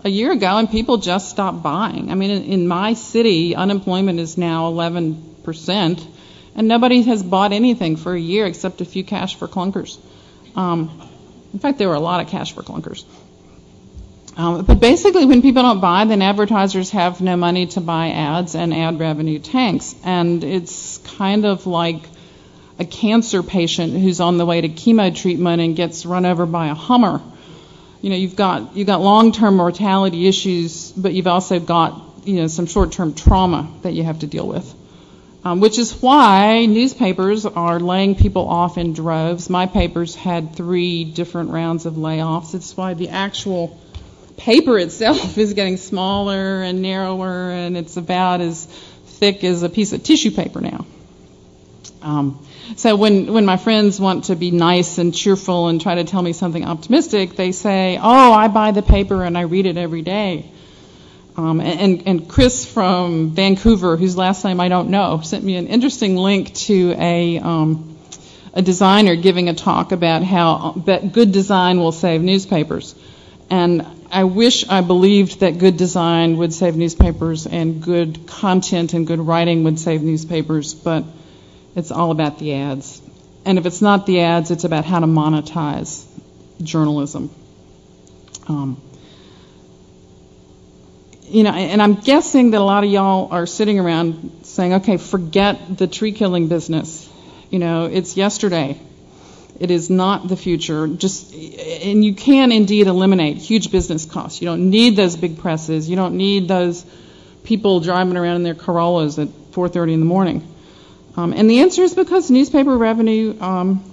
a 0.04 0.10
year 0.10 0.32
ago, 0.32 0.58
and 0.58 0.70
people 0.70 0.98
just 0.98 1.30
stopped 1.30 1.64
buying. 1.64 2.12
I 2.12 2.16
mean, 2.16 2.32
in, 2.32 2.44
in 2.44 2.68
my 2.68 2.94
city, 2.94 3.56
unemployment 3.56 4.20
is 4.20 4.38
now 4.38 4.72
11%, 4.72 6.08
and 6.56 6.68
nobody 6.68 7.04
has 7.04 7.24
bought 7.24 7.54
anything 7.54 7.96
for 7.96 8.14
a 8.14 8.20
year 8.20 8.46
except 8.46 8.82
a 8.82 8.86
few 8.86 9.04
cash 9.04 9.36
for 9.36 9.48
clunkers. 9.48 9.98
Um, 10.56 11.10
in 11.54 11.60
fact, 11.60 11.78
there 11.78 11.88
were 11.88 11.96
a 11.96 12.00
lot 12.00 12.22
of 12.22 12.30
cash 12.30 12.54
for 12.54 12.64
clunkers. 12.64 13.06
Um, 14.36 14.66
but 14.66 14.80
basically, 14.80 15.26
when 15.26 15.42
people 15.42 15.62
don't 15.62 15.80
buy, 15.80 16.06
then 16.06 16.22
advertisers 16.22 16.90
have 16.92 17.22
no 17.22 17.38
money 17.38 17.68
to 17.68 17.82
buy 17.82 18.10
ads, 18.10 18.56
and 18.56 18.74
ad 18.74 19.00
revenue 19.00 19.40
tanks. 19.40 19.96
And 20.04 20.44
it's 20.44 20.98
kind 21.18 21.46
of 21.46 21.68
like 21.68 22.02
a 22.80 22.86
cancer 22.86 23.44
patient 23.44 23.94
who's 23.94 24.20
on 24.20 24.38
the 24.38 24.46
way 24.46 24.62
to 24.62 24.70
chemo 24.70 25.15
treatment 25.15 25.62
and 25.62 25.75
gets 25.75 26.06
run 26.06 26.25
over 26.25 26.46
by 26.46 26.68
a 26.68 26.74
Hummer. 26.74 27.22
You 28.01 28.10
know, 28.10 28.15
you've 28.15 28.36
got 28.36 28.75
you've 28.75 28.88
got 28.88 29.01
long-term 29.01 29.56
mortality 29.56 30.27
issues, 30.27 30.92
but 30.92 31.13
you've 31.13 31.27
also 31.27 31.60
got 31.60 32.01
you 32.25 32.36
know 32.36 32.48
some 32.48 32.65
short-term 32.65 33.13
trauma 33.13 33.72
that 33.84 33.94
you 33.94 34.03
have 34.03 34.20
to 34.20 34.27
deal 34.27 34.48
with. 34.48 34.74
Um, 35.46 35.60
which 35.60 35.77
is 35.77 35.92
why 36.01 36.65
newspapers 36.65 37.46
are 37.46 37.77
laying 37.77 38.15
people 38.15 38.48
off 38.48 38.77
in 38.77 38.94
droves. 38.94 39.50
My 39.50 39.65
papers 39.65 40.15
had 40.15 40.56
three 40.56 41.03
different 41.03 41.50
rounds 41.50 41.86
of 41.86 41.96
layoffs. 41.96 42.56
It's 42.56 42.77
why 42.77 42.94
the 42.94 43.10
actual 43.10 43.77
paper 44.38 44.80
itself 44.80 45.38
is 45.46 45.53
getting 45.53 45.75
smaller 45.77 46.62
and 46.62 46.82
narrower, 46.82 47.51
and 47.51 47.75
it's 47.75 47.98
about 47.98 48.39
as 48.39 48.65
thick 49.06 49.44
as 49.44 49.63
a 49.63 49.70
piece 49.70 49.92
of 49.92 50.01
tissue 50.03 50.32
paper 50.32 50.62
now. 50.62 50.86
Um, 52.04 52.46
so 52.76 52.96
when, 52.96 53.32
when 53.32 53.46
my 53.46 53.58
friends 53.58 54.00
want 54.00 54.26
to 54.26 54.36
be 54.36 54.52
nice 54.52 54.98
and 54.98 55.14
cheerful 55.14 55.70
and 55.70 55.80
try 55.80 55.96
to 55.96 56.04
tell 56.04 56.22
me 56.22 56.34
something 56.34 56.66
optimistic, 56.66 57.36
they 57.36 57.52
say, 57.54 57.98
oh, 57.98 58.34
I 58.34 58.50
buy 58.50 58.72
the 58.72 58.82
paper 58.82 59.24
and 59.24 59.38
I 59.38 59.42
read 59.42 59.66
it 59.66 59.78
every 59.78 60.02
day. 60.02 60.52
Um, 61.36 61.62
and, 61.62 62.04
and 62.06 62.30
Chris 62.30 62.66
from 62.66 63.32
Vancouver, 63.32 63.98
whose 63.98 64.16
last 64.16 64.44
name 64.44 64.60
I 64.60 64.70
don't 64.70 64.90
know, 64.90 65.22
sent 65.24 65.44
me 65.44 65.56
an 65.56 65.68
interesting 65.68 66.16
link 66.16 66.54
to 66.54 66.94
a, 66.98 67.40
um, 67.40 67.98
a 68.54 68.62
designer 68.62 69.16
giving 69.16 69.50
a 69.50 69.54
talk 69.54 69.92
about 69.92 70.24
how 70.24 70.74
good 70.74 71.32
design 71.32 71.80
will 71.80 71.92
save 71.92 72.22
newspapers. 72.22 72.94
And 73.50 73.86
I 74.12 74.26
wish 74.26 74.68
I 74.70 74.82
believed 74.82 75.40
that 75.40 75.58
good 75.58 75.78
design 75.78 76.38
would 76.38 76.54
save 76.54 76.76
newspapers 76.76 77.48
and 77.48 77.82
good 77.82 78.28
content 78.28 78.94
and 78.94 79.08
good 79.08 79.20
writing 79.20 79.64
would 79.64 79.80
save 79.80 80.04
newspapers, 80.04 80.76
but 80.76 81.04
it's 81.75 81.92
all 81.92 82.12
about 82.12 82.39
the 82.39 82.53
ads. 82.53 83.01
And 83.46 83.58
if 83.58 83.65
it's 83.65 83.82
not 83.82 84.06
the 84.06 84.22
ads, 84.22 84.51
it's 84.51 84.63
about 84.63 84.86
how 84.86 85.00
to 85.00 85.08
monetize 85.08 86.06
journalism. 86.62 87.30
Um, 88.48 88.82
you 91.24 91.44
know, 91.44 91.51
and 91.51 91.82
I'm 91.82 91.96
guessing 91.96 92.51
that 92.51 92.62
a 92.62 92.63
lot 92.63 92.84
of 92.84 92.89
y'all 92.89 93.32
are 93.32 93.46
sitting 93.46 93.80
around 93.80 94.42
saying, 94.44 94.74
okay, 94.75 94.98
forget 94.98 95.77
the 95.77 95.88
tree 95.88 96.12
killing 96.12 96.48
business. 96.48 97.10
You 97.50 97.60
know, 97.60 97.86
it's 97.86 98.15
yesterday. 98.15 98.80
It 99.60 99.72
is 99.72 99.89
not 99.89 100.27
the 100.27 100.36
future. 100.36 100.88
Just, 100.88 101.34
and 101.34 102.03
you 102.03 102.13
can 102.13 102.51
indeed 102.51 102.88
eliminate 102.88 103.38
huge 103.38 103.72
business 103.72 104.06
costs. 104.06 104.42
You 104.42 104.48
don't 104.48 104.70
need 104.70 104.96
those 104.96 105.15
big 105.15 105.38
presses. 105.38 105.89
You 105.89 105.96
don't 105.96 106.18
need 106.18 106.48
those 106.48 106.86
people 107.44 107.80
driving 107.80 108.18
around 108.18 108.38
in 108.38 108.44
their 108.44 108.56
Corollas 108.56 109.20
at 109.20 109.27
4:30 109.51 109.94
in 109.94 110.00
the 110.00 110.06
morning. 110.06 110.53
Um, 111.15 111.34
and 111.34 111.50
the 111.50 111.60
answer 111.60 111.84
is 111.84 111.93
because 111.93 112.32
newspaper 112.32 112.75
revenue, 112.75 113.39
um, 113.39 113.84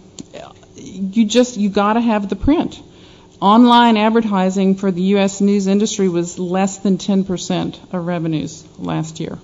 you 0.77 1.27
just 1.27 1.57
you 1.57 1.69
got 1.69 1.95
to 1.95 2.01
have 2.01 2.29
the 2.29 2.37
print. 2.37 2.81
Online 3.41 3.97
advertising 3.97 4.75
for 4.75 4.91
the 4.91 5.03
U.S. 5.15 5.41
news 5.41 5.67
industry 5.67 6.09
was 6.09 6.39
less 6.39 6.79
than 6.79 6.99
10% 6.99 7.93
of 7.93 8.07
revenues 8.07 8.67
last 8.79 9.19
year. 9.19 9.39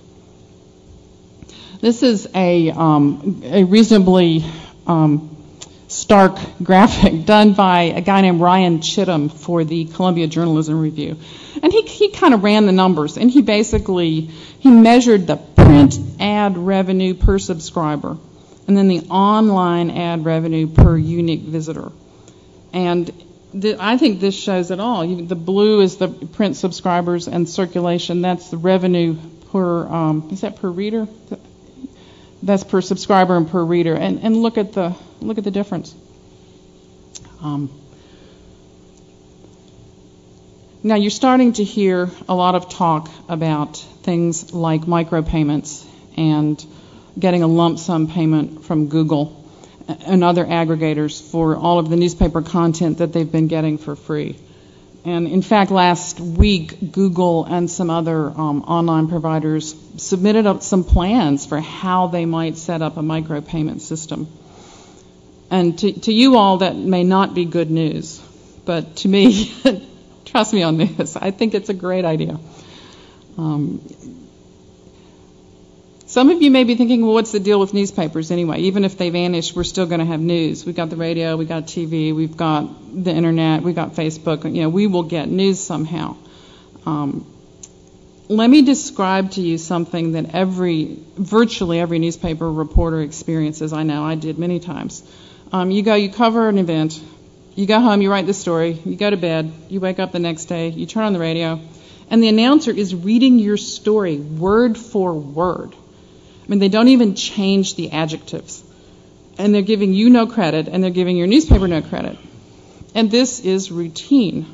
This 1.81 2.03
is 2.03 2.27
a, 2.33 2.71
um, 2.71 3.41
a 3.43 3.63
reasonably 3.63 4.43
um, 4.85 5.36
stark 5.87 6.37
graphic 6.61 7.25
done 7.25 7.53
by 7.53 7.83
a 7.83 8.01
guy 8.01 8.21
named 8.21 8.41
Ryan 8.41 8.79
Chittum 8.79 9.31
for 9.31 9.63
the 9.63 9.85
Columbia 9.85 10.27
Journalism 10.27 10.79
Review. 10.79 11.17
And 11.63 11.71
he, 11.71 11.81
he 11.83 12.11
kind 12.11 12.33
of 12.33 12.43
ran 12.43 12.65
the 12.65 12.71
numbers, 12.71 13.17
and 13.17 13.31
he 13.31 13.41
basically 13.41 14.21
he 14.21 14.69
measured 14.69 15.27
the 15.27 15.37
print 15.37 15.97
ad 16.19 16.57
revenue 16.57 17.13
per 17.13 17.39
subscriber, 17.39 18.17
and 18.67 18.77
then 18.77 18.87
the 18.87 19.01
online 19.09 19.89
ad 19.89 20.23
revenue 20.23 20.67
per 20.67 20.97
unique 20.97 21.41
visitor. 21.41 21.91
And 22.73 23.11
the, 23.53 23.77
I 23.79 23.97
think 23.97 24.19
this 24.19 24.35
shows 24.35 24.71
it 24.71 24.79
all. 24.79 25.03
You, 25.03 25.25
the 25.25 25.35
blue 25.35 25.81
is 25.81 25.97
the 25.97 26.09
print 26.09 26.57
subscribers 26.57 27.27
and 27.27 27.49
circulation. 27.49 28.21
That's 28.21 28.49
the 28.49 28.57
revenue 28.57 29.17
per 29.51 29.87
um, 29.87 30.29
is 30.31 30.41
that 30.41 30.57
per 30.57 30.69
reader? 30.69 31.07
That's 32.43 32.63
per 32.63 32.81
subscriber 32.81 33.35
and 33.35 33.49
per 33.49 33.63
reader. 33.63 33.95
And 33.95 34.19
and 34.21 34.37
look 34.37 34.57
at 34.57 34.73
the 34.73 34.95
look 35.21 35.37
at 35.37 35.43
the 35.43 35.51
difference. 35.51 35.95
Um, 37.41 37.69
now 40.83 40.95
you're 40.95 41.11
starting 41.11 41.53
to 41.53 41.63
hear 41.63 42.09
a 42.29 42.35
lot 42.35 42.55
of 42.55 42.69
talk 42.69 43.09
about 43.27 43.77
things 43.77 44.53
like 44.53 44.81
micropayments 44.81 45.85
and 46.15 46.63
getting 47.19 47.43
a 47.43 47.47
lump 47.47 47.79
sum 47.79 48.07
payment 48.07 48.63
from 48.63 48.87
Google 48.87 49.43
and 49.87 50.23
other 50.23 50.45
aggregators 50.45 51.21
for 51.21 51.55
all 51.55 51.79
of 51.79 51.89
the 51.89 51.95
newspaper 51.95 52.41
content 52.41 52.99
that 52.99 53.13
they've 53.13 53.31
been 53.31 53.47
getting 53.47 53.77
for 53.77 53.95
free. 53.95 54.37
And 55.05 55.27
in 55.27 55.41
fact, 55.41 55.71
last 55.71 56.19
week, 56.19 56.91
Google 56.91 57.45
and 57.45 57.71
some 57.71 57.89
other 57.89 58.29
um, 58.29 58.63
online 58.63 59.07
providers 59.07 59.73
submitted 59.95 60.61
some 60.63 60.83
plans 60.83 61.45
for 61.45 61.61
how 61.61 62.07
they 62.07 62.25
might 62.25 62.57
set 62.57 62.81
up 62.81 62.97
a 62.97 63.01
micropayment 63.01 63.79
system. 63.79 64.27
And 65.49 65.77
to, 65.79 65.91
to 66.01 66.11
you 66.11 66.37
all, 66.37 66.57
that 66.57 66.75
may 66.75 67.03
not 67.03 67.33
be 67.33 67.45
good 67.45 67.71
news. 67.71 68.21
But 68.65 68.97
to 68.97 69.07
me, 69.07 69.53
trust 70.25 70.53
me 70.53 70.63
on 70.63 70.77
this, 70.77 71.15
I 71.15 71.31
think 71.31 71.53
it's 71.53 71.69
a 71.69 71.73
great 71.73 72.05
idea. 72.05 72.37
Um, 73.37 73.81
some 76.07 76.29
of 76.29 76.41
you 76.41 76.51
may 76.51 76.63
be 76.63 76.75
thinking, 76.75 77.05
well, 77.05 77.13
what's 77.13 77.33
the 77.33 77.39
deal 77.39 77.59
with 77.59 77.73
newspapers 77.73 78.31
anyway? 78.31 78.61
Even 78.61 78.85
if 78.85 78.97
they 78.97 79.09
vanish, 79.09 79.53
we're 79.53 79.65
still 79.65 79.85
going 79.85 79.99
to 79.99 80.05
have 80.05 80.21
news. 80.21 80.65
We've 80.65 80.75
got 80.75 80.89
the 80.89 80.95
radio, 80.95 81.35
we've 81.35 81.49
got 81.49 81.63
TV, 81.63 82.15
we've 82.15 82.37
got 82.37 82.63
the 83.03 83.11
internet, 83.11 83.61
we've 83.61 83.75
got 83.75 83.93
Facebook. 83.93 84.45
You 84.45 84.63
know, 84.63 84.69
we 84.69 84.87
will 84.87 85.03
get 85.03 85.29
news 85.29 85.59
somehow. 85.59 86.15
Um, 86.85 87.25
let 88.29 88.49
me 88.49 88.61
describe 88.61 89.31
to 89.31 89.41
you 89.41 89.57
something 89.57 90.13
that 90.13 90.33
every, 90.33 90.97
virtually 91.17 91.79
every 91.79 91.99
newspaper 91.99 92.49
reporter 92.49 93.01
experiences. 93.01 93.73
I 93.73 93.83
know 93.83 94.03
I 94.03 94.15
did 94.15 94.37
many 94.39 94.59
times. 94.59 95.03
Um, 95.51 95.71
you 95.71 95.81
go, 95.81 95.95
you 95.95 96.09
cover 96.09 96.49
an 96.49 96.57
event, 96.57 97.01
you 97.55 97.65
go 97.65 97.79
home, 97.79 98.01
you 98.01 98.11
write 98.11 98.25
the 98.25 98.33
story, 98.33 98.73
you 98.85 98.95
go 98.95 99.09
to 99.09 99.17
bed, 99.17 99.51
you 99.69 99.79
wake 99.79 99.99
up 99.99 100.11
the 100.11 100.19
next 100.19 100.45
day, 100.45 100.69
you 100.69 100.85
turn 100.85 101.03
on 101.03 101.13
the 101.13 101.19
radio, 101.19 101.59
and 102.09 102.21
the 102.21 102.27
announcer 102.27 102.71
is 102.71 102.93
reading 102.93 103.39
your 103.39 103.57
story 103.57 104.17
word 104.17 104.77
for 104.77 105.13
word. 105.13 105.73
I 105.73 106.49
mean, 106.49 106.59
they 106.59 106.69
don't 106.69 106.89
even 106.89 107.15
change 107.15 107.75
the 107.75 107.91
adjectives. 107.91 108.63
And 109.37 109.53
they're 109.53 109.61
giving 109.61 109.93
you 109.93 110.09
no 110.09 110.27
credit, 110.27 110.67
and 110.67 110.83
they're 110.83 110.89
giving 110.89 111.15
your 111.15 111.27
newspaper 111.27 111.67
no 111.67 111.81
credit. 111.81 112.17
And 112.95 113.11
this 113.11 113.39
is 113.39 113.71
routine. 113.71 114.47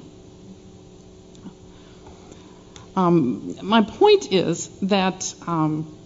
Um, 2.95 3.55
my 3.61 3.81
point 3.81 4.31
is 4.31 4.67
that, 4.81 5.33
um, 5.47 5.97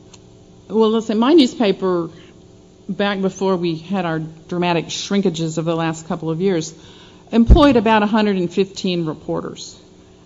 well, 0.69 1.01
say 1.01 1.15
my 1.15 1.33
newspaper, 1.33 2.09
back 2.87 3.21
before 3.21 3.55
we 3.55 3.75
had 3.75 4.05
our 4.05 4.19
dramatic 4.19 4.85
shrinkages 4.85 5.57
of 5.57 5.65
the 5.65 5.75
last 5.75 6.07
couple 6.07 6.29
of 6.29 6.41
years, 6.41 6.73
employed 7.31 7.75
about 7.75 8.01
115 8.01 9.05
reporters. 9.05 9.79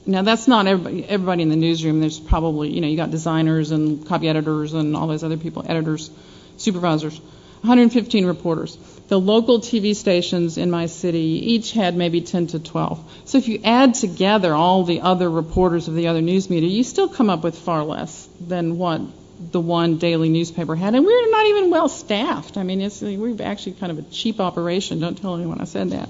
Now 0.06 0.24
that's 0.24 0.48
not 0.48 0.68
everybody, 0.68 1.06
everybody 1.06 1.44
in 1.44 1.50
the 1.50 1.56
newsroom. 1.56 2.00
There's 2.00 2.20
probably, 2.20 2.70
you 2.70 2.82
know, 2.82 2.88
you 2.88 2.98
got 2.98 3.12
designers 3.12 3.72
and 3.72 4.06
copy 4.06 4.30
editors 4.30 4.74
and 4.74 4.96
all 4.96 5.08
those 5.08 5.24
other 5.24 5.38
people, 5.38 5.66
editors, 5.68 6.10
supervisors. 6.58 7.20
115 7.62 8.26
reporters. 8.26 8.76
The 9.08 9.20
local 9.20 9.60
TV 9.60 9.96
stations 9.96 10.58
in 10.58 10.72
my 10.72 10.88
city 10.88 11.20
each 11.20 11.74
had 11.74 11.96
maybe 11.96 12.22
10 12.22 12.48
to 12.48 12.60
12. 12.60 13.22
So 13.26 13.38
if 13.38 13.48
you 13.48 13.62
add 13.64 13.94
together 13.94 14.56
all 14.56 14.84
the 14.84 15.02
other 15.02 15.30
reporters 15.30 15.88
of 15.88 15.94
the 15.94 16.08
other 16.08 16.22
news 16.22 16.50
media, 16.50 16.70
you 16.70 16.84
still 16.84 17.08
come 17.08 17.30
up 17.30 17.44
with 17.44 17.56
far 17.56 17.84
less 17.84 18.28
than 18.40 18.80
what 18.80 19.02
the 19.52 19.60
one 19.60 19.98
daily 19.98 20.30
newspaper 20.30 20.76
had. 20.76 20.94
And 20.94 21.06
we're 21.06 21.32
not 21.32 21.46
even 21.48 21.70
well 21.72 21.90
staffed. 21.90 22.58
I 22.58 22.64
mean, 22.64 22.82
it's, 22.82 23.02
we're 23.02 23.42
actually 23.42 23.74
kind 23.74 23.92
of 23.92 24.00
a 24.00 24.04
cheap 24.04 24.40
operation. 24.40 25.00
Don't 25.00 25.18
tell 25.18 25.36
anyone 25.36 25.60
I 25.60 25.66
said 25.66 25.92
that. 25.92 26.10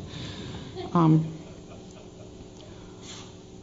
Um, 0.94 1.32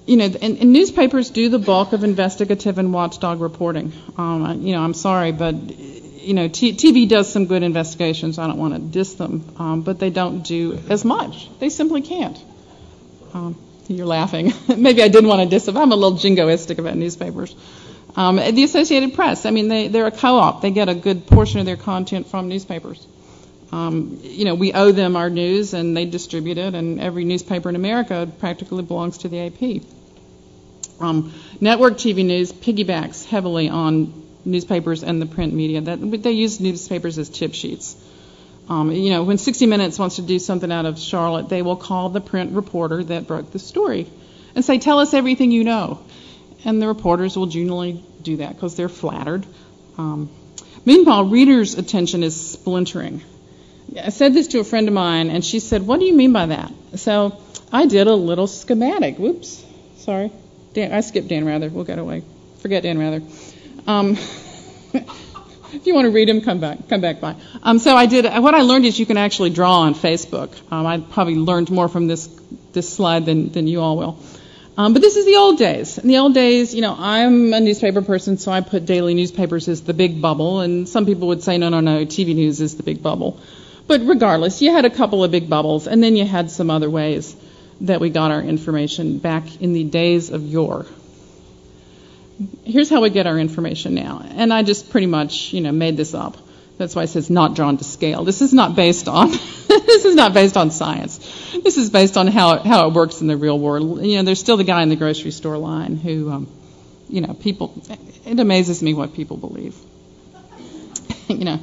you 0.06 0.16
know, 0.16 0.24
and, 0.24 0.58
and, 0.58 0.72
newspapers 0.72 1.28
do 1.28 1.50
the 1.50 1.58
bulk 1.58 1.92
of 1.92 2.02
investigative 2.02 2.78
and 2.78 2.94
watchdog 2.94 3.42
reporting. 3.42 3.92
Um, 4.16 4.62
you 4.62 4.72
know, 4.72 4.82
I'm 4.82 4.94
sorry, 4.94 5.32
but 5.32 5.54
you 5.54 6.32
know, 6.32 6.48
T- 6.48 6.72
TV 6.72 7.06
does 7.06 7.30
some 7.30 7.44
good 7.44 7.62
investigations. 7.62 8.38
I 8.38 8.46
don't 8.46 8.56
want 8.56 8.74
to 8.74 8.80
diss 8.80 9.14
them, 9.14 9.44
um, 9.58 9.82
but 9.82 9.98
they 9.98 10.08
don't 10.08 10.42
do 10.42 10.78
as 10.88 11.04
much. 11.04 11.50
They 11.58 11.68
simply 11.68 12.00
can't. 12.00 12.38
Um, 13.34 13.58
you're 13.88 14.06
laughing. 14.06 14.52
Maybe 14.76 15.02
I 15.02 15.08
didn't 15.08 15.28
want 15.28 15.42
to 15.42 15.48
diss 15.48 15.66
them. 15.66 15.76
I'm 15.76 15.92
a 15.92 15.96
little 15.96 16.18
jingoistic 16.18 16.78
about 16.78 16.96
newspapers. 16.96 17.54
Um, 18.16 18.36
the 18.36 18.64
Associated 18.64 19.14
Press, 19.14 19.46
I 19.46 19.50
mean, 19.50 19.68
they, 19.68 19.88
they're 19.88 20.06
a 20.06 20.10
co-op. 20.10 20.62
They 20.62 20.70
get 20.70 20.88
a 20.88 20.94
good 20.94 21.26
portion 21.26 21.60
of 21.60 21.66
their 21.66 21.76
content 21.76 22.26
from 22.26 22.48
newspapers. 22.48 23.06
Um, 23.70 24.18
you 24.22 24.44
know, 24.44 24.54
we 24.54 24.72
owe 24.72 24.92
them 24.92 25.14
our 25.14 25.28
news, 25.28 25.74
and 25.74 25.96
they 25.96 26.06
distribute 26.06 26.58
it, 26.58 26.74
and 26.74 27.00
every 27.00 27.24
newspaper 27.24 27.68
in 27.68 27.76
America 27.76 28.30
practically 28.38 28.82
belongs 28.82 29.18
to 29.18 29.28
the 29.28 29.40
AP. 29.40 29.82
Um, 31.00 31.32
network 31.60 31.94
TV 31.94 32.24
news 32.24 32.52
piggybacks 32.52 33.24
heavily 33.26 33.68
on 33.68 34.26
newspapers 34.44 35.02
and 35.04 35.20
the 35.20 35.26
print 35.26 35.52
media. 35.52 35.80
That 35.82 36.22
they 36.22 36.32
use 36.32 36.60
newspapers 36.60 37.18
as 37.18 37.28
tip 37.28 37.54
sheets. 37.54 37.96
Um, 38.68 38.90
you 38.90 39.10
know, 39.10 39.22
when 39.22 39.38
60 39.38 39.66
Minutes 39.66 39.98
wants 39.98 40.16
to 40.16 40.22
do 40.22 40.38
something 40.38 40.70
out 40.70 40.86
of 40.86 40.98
Charlotte, 40.98 41.48
they 41.48 41.62
will 41.62 41.76
call 41.76 42.08
the 42.08 42.20
print 42.20 42.52
reporter 42.52 43.02
that 43.04 43.26
broke 43.26 43.50
the 43.50 43.58
story 43.58 44.06
and 44.54 44.64
say, 44.64 44.78
"Tell 44.78 44.98
us 44.98 45.14
everything 45.14 45.52
you 45.52 45.64
know." 45.64 46.00
And 46.68 46.82
the 46.82 46.86
reporters 46.86 47.34
will 47.34 47.46
generally 47.46 48.04
do 48.20 48.36
that 48.36 48.54
because 48.54 48.76
they're 48.76 48.90
flattered. 48.90 49.46
Um, 49.96 50.28
meanwhile, 50.84 51.24
readers' 51.24 51.78
attention 51.78 52.22
is 52.22 52.38
splintering. 52.38 53.22
I 53.98 54.10
said 54.10 54.34
this 54.34 54.48
to 54.48 54.60
a 54.60 54.64
friend 54.64 54.86
of 54.86 54.92
mine, 54.92 55.30
and 55.30 55.42
she 55.42 55.60
said, 55.60 55.86
"What 55.86 55.98
do 55.98 56.04
you 56.04 56.12
mean 56.12 56.34
by 56.34 56.44
that?" 56.44 56.70
So 56.96 57.38
I 57.72 57.86
did 57.86 58.06
a 58.06 58.14
little 58.14 58.46
schematic. 58.46 59.18
Whoops, 59.18 59.64
sorry. 59.96 60.30
Dan, 60.74 60.92
I 60.92 61.00
skipped 61.00 61.28
Dan 61.28 61.46
Rather. 61.46 61.70
We'll 61.70 61.84
get 61.84 61.98
away. 61.98 62.22
Forget 62.58 62.82
Dan 62.82 62.98
Rather. 62.98 63.22
Um, 63.86 64.12
if 64.92 65.86
you 65.86 65.94
want 65.94 66.04
to 66.04 66.10
read 66.10 66.28
them, 66.28 66.42
come 66.42 66.60
back. 66.60 66.86
Come 66.90 67.00
back 67.00 67.18
by. 67.18 67.34
Um, 67.62 67.78
so 67.78 67.96
I 67.96 68.04
did. 68.04 68.26
What 68.26 68.54
I 68.54 68.60
learned 68.60 68.84
is 68.84 68.98
you 68.98 69.06
can 69.06 69.16
actually 69.16 69.48
draw 69.48 69.80
on 69.80 69.94
Facebook. 69.94 70.50
Um, 70.70 70.84
I 70.84 70.98
probably 70.98 71.36
learned 71.36 71.70
more 71.70 71.88
from 71.88 72.08
this 72.08 72.26
this 72.74 72.92
slide 72.92 73.24
than 73.24 73.52
than 73.52 73.66
you 73.66 73.80
all 73.80 73.96
will. 73.96 74.18
Um, 74.78 74.92
but 74.92 75.02
this 75.02 75.16
is 75.16 75.26
the 75.26 75.34
old 75.34 75.58
days. 75.58 75.98
In 75.98 76.06
the 76.06 76.18
old 76.18 76.34
days, 76.34 76.72
you 76.72 76.82
know, 76.82 76.94
I'm 76.96 77.52
a 77.52 77.58
newspaper 77.58 78.00
person, 78.00 78.38
so 78.38 78.52
I 78.52 78.60
put 78.60 78.86
daily 78.86 79.12
newspapers 79.12 79.66
as 79.66 79.82
the 79.82 79.92
big 79.92 80.22
bubble, 80.22 80.60
and 80.60 80.88
some 80.88 81.04
people 81.04 81.26
would 81.28 81.42
say, 81.42 81.58
no, 81.58 81.68
no, 81.68 81.80
no, 81.80 82.06
TV 82.06 82.32
news 82.32 82.60
is 82.60 82.76
the 82.76 82.84
big 82.84 83.02
bubble. 83.02 83.40
But 83.88 84.02
regardless, 84.02 84.62
you 84.62 84.70
had 84.70 84.84
a 84.84 84.90
couple 84.90 85.24
of 85.24 85.32
big 85.32 85.50
bubbles, 85.50 85.88
and 85.88 86.00
then 86.00 86.14
you 86.14 86.24
had 86.24 86.52
some 86.52 86.70
other 86.70 86.88
ways 86.88 87.34
that 87.80 88.00
we 88.00 88.10
got 88.10 88.30
our 88.30 88.40
information 88.40 89.18
back 89.18 89.60
in 89.60 89.72
the 89.72 89.82
days 89.82 90.30
of 90.30 90.44
yore. 90.44 90.86
Here's 92.62 92.88
how 92.88 93.00
we 93.00 93.10
get 93.10 93.26
our 93.26 93.36
information 93.36 93.96
now. 93.96 94.22
And 94.24 94.52
I 94.52 94.62
just 94.62 94.90
pretty 94.90 95.08
much, 95.08 95.52
you 95.52 95.60
know, 95.60 95.72
made 95.72 95.96
this 95.96 96.14
up. 96.14 96.36
That's 96.78 96.94
why 96.94 97.02
it 97.02 97.08
says 97.08 97.28
not 97.28 97.54
drawn 97.54 97.76
to 97.76 97.84
scale. 97.84 98.24
This 98.24 98.40
is 98.40 98.52
not 98.54 98.76
based 98.76 99.08
on 99.08 99.30
this 99.68 100.04
is 100.04 100.14
not 100.14 100.32
based 100.32 100.56
on 100.56 100.70
science. 100.70 101.18
This 101.62 101.76
is 101.76 101.90
based 101.90 102.16
on 102.16 102.28
how 102.28 102.54
it, 102.54 102.62
how 102.62 102.88
it 102.88 102.94
works 102.94 103.20
in 103.20 103.26
the 103.26 103.36
real 103.36 103.58
world. 103.58 104.04
You 104.04 104.18
know, 104.18 104.22
there's 104.22 104.38
still 104.38 104.56
the 104.56 104.64
guy 104.64 104.82
in 104.82 104.88
the 104.88 104.96
grocery 104.96 105.32
store 105.32 105.58
line 105.58 105.96
who, 105.96 106.30
um, 106.30 106.48
you 107.08 107.20
know, 107.20 107.34
people. 107.34 107.82
It 108.24 108.38
amazes 108.38 108.82
me 108.82 108.94
what 108.94 109.12
people 109.14 109.36
believe. 109.36 109.76
you 111.28 111.44
know. 111.44 111.60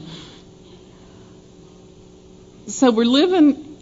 So 2.67 2.91
we're 2.91 3.05
living 3.05 3.75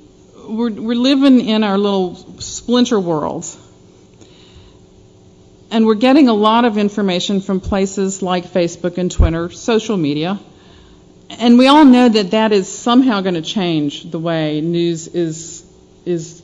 we're, 0.48 0.72
we're 0.72 0.96
living 0.96 1.41
in 1.41 1.63
our 1.63 1.78
little 1.78 2.15
splinter 2.39 3.00
worlds. 3.00 3.58
And 5.72 5.88
we're 5.88 5.96
getting 5.96 6.30
a 6.30 6.34
lot 6.34 6.65
of 6.65 6.78
information 6.78 7.41
from 7.41 7.60
places 7.60 8.22
like 8.22 8.46
Facebook 8.46 8.98
and 8.98 9.12
Twitter, 9.12 9.50
social 9.50 9.98
media. 9.98 10.39
And 11.29 11.57
we 11.57 11.67
all 11.67 11.86
know 11.86 12.09
that 12.09 12.31
that 12.31 12.51
is 12.51 12.67
somehow 12.67 13.21
going 13.21 13.36
to 13.36 13.41
change 13.41 14.09
the 14.09 14.19
way 14.19 14.62
news 14.62 15.07
is, 15.07 15.65
is 16.05 16.41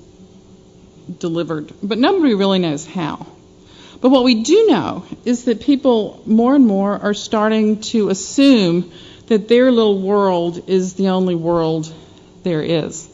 delivered. 1.20 1.74
But 1.82 1.98
nobody 1.98 2.34
really 2.34 2.60
knows 2.60 2.86
how. 2.86 3.26
But 4.02 4.10
what 4.10 4.24
we 4.24 4.44
do 4.44 4.68
know 4.68 5.06
is 5.26 5.46
that 5.46 5.62
people 5.62 6.22
more 6.26 6.56
and 6.56 6.66
more 6.66 6.98
are 6.98 7.14
starting 7.14 7.82
to 7.82 8.10
assume 8.10 8.92
that 9.28 9.48
their 9.48 9.72
little 9.72 10.02
world 10.02 10.70
is 10.70 10.94
the 10.94 11.10
only 11.10 11.36
world 11.36 11.94
there 12.44 12.62
is. 12.62 13.10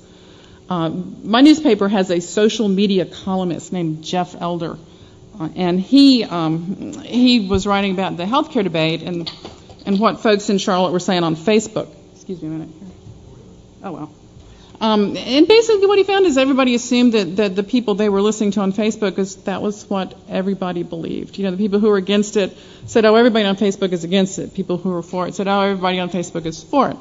Uh, 0.70 0.90
my 0.90 1.42
newspaper 1.42 1.88
has 1.88 2.10
a 2.10 2.20
social 2.20 2.68
media 2.68 3.06
columnist 3.06 3.72
named 3.72 4.04
Jeff 4.04 4.40
Elder, 4.40 4.78
uh, 5.40 5.50
and 5.56 5.80
he 5.80 6.24
um, 6.24 6.94
he 7.04 7.48
was 7.48 7.68
writing 7.68 7.92
about 7.92 8.18
the 8.18 8.24
healthcare 8.24 8.64
debate 8.64 9.04
and 9.04 9.32
and 9.86 10.00
what 10.00 10.22
folks 10.22 10.50
in 10.50 10.58
Charlotte 10.58 10.92
were 10.92 11.00
saying 11.00 11.24
on 11.24 11.36
Facebook. 11.36 11.88
Excuse 12.14 12.42
me 12.42 12.48
a 12.48 12.52
minute. 12.52 12.70
Oh 13.84 13.92
well. 13.92 14.14
Um, 14.82 15.16
and 15.16 15.48
basically, 15.48 15.88
what 15.88 15.98
he 15.98 16.04
found 16.04 16.26
is 16.26 16.38
everybody 16.38 16.76
assumed 16.76 17.14
that, 17.14 17.36
that 17.38 17.56
the 17.56 17.64
people 17.64 17.96
they 17.96 18.10
were 18.10 18.22
listening 18.22 18.52
to 18.52 18.62
on 18.62 18.74
Facebook 18.74 19.18
is 19.18 19.38
that 19.44 19.62
was 19.62 19.90
what 19.90 20.14
everybody 20.28 20.84
believed. 20.84 21.38
You 21.38 21.46
know, 21.46 21.52
the 21.52 21.58
people 21.58 21.80
who 21.80 21.88
were 21.88 21.98
against 21.98 22.36
it 22.36 22.58
said, 22.86 23.06
"Oh, 23.06 23.16
everybody 23.16 23.46
on 23.46 23.56
Facebook 23.56 23.94
is 23.94 24.04
against 24.04 24.38
it." 24.38 24.54
People 24.54 24.78
who 24.78 24.90
were 24.90 25.02
for 25.02 25.28
it 25.28 25.36
said, 25.36 25.48
"Oh, 25.48 25.62
everybody 25.62 26.00
on 26.00 26.10
Facebook 26.10 26.46
is 26.46 26.62
for 26.62 26.90
it." 26.90 26.98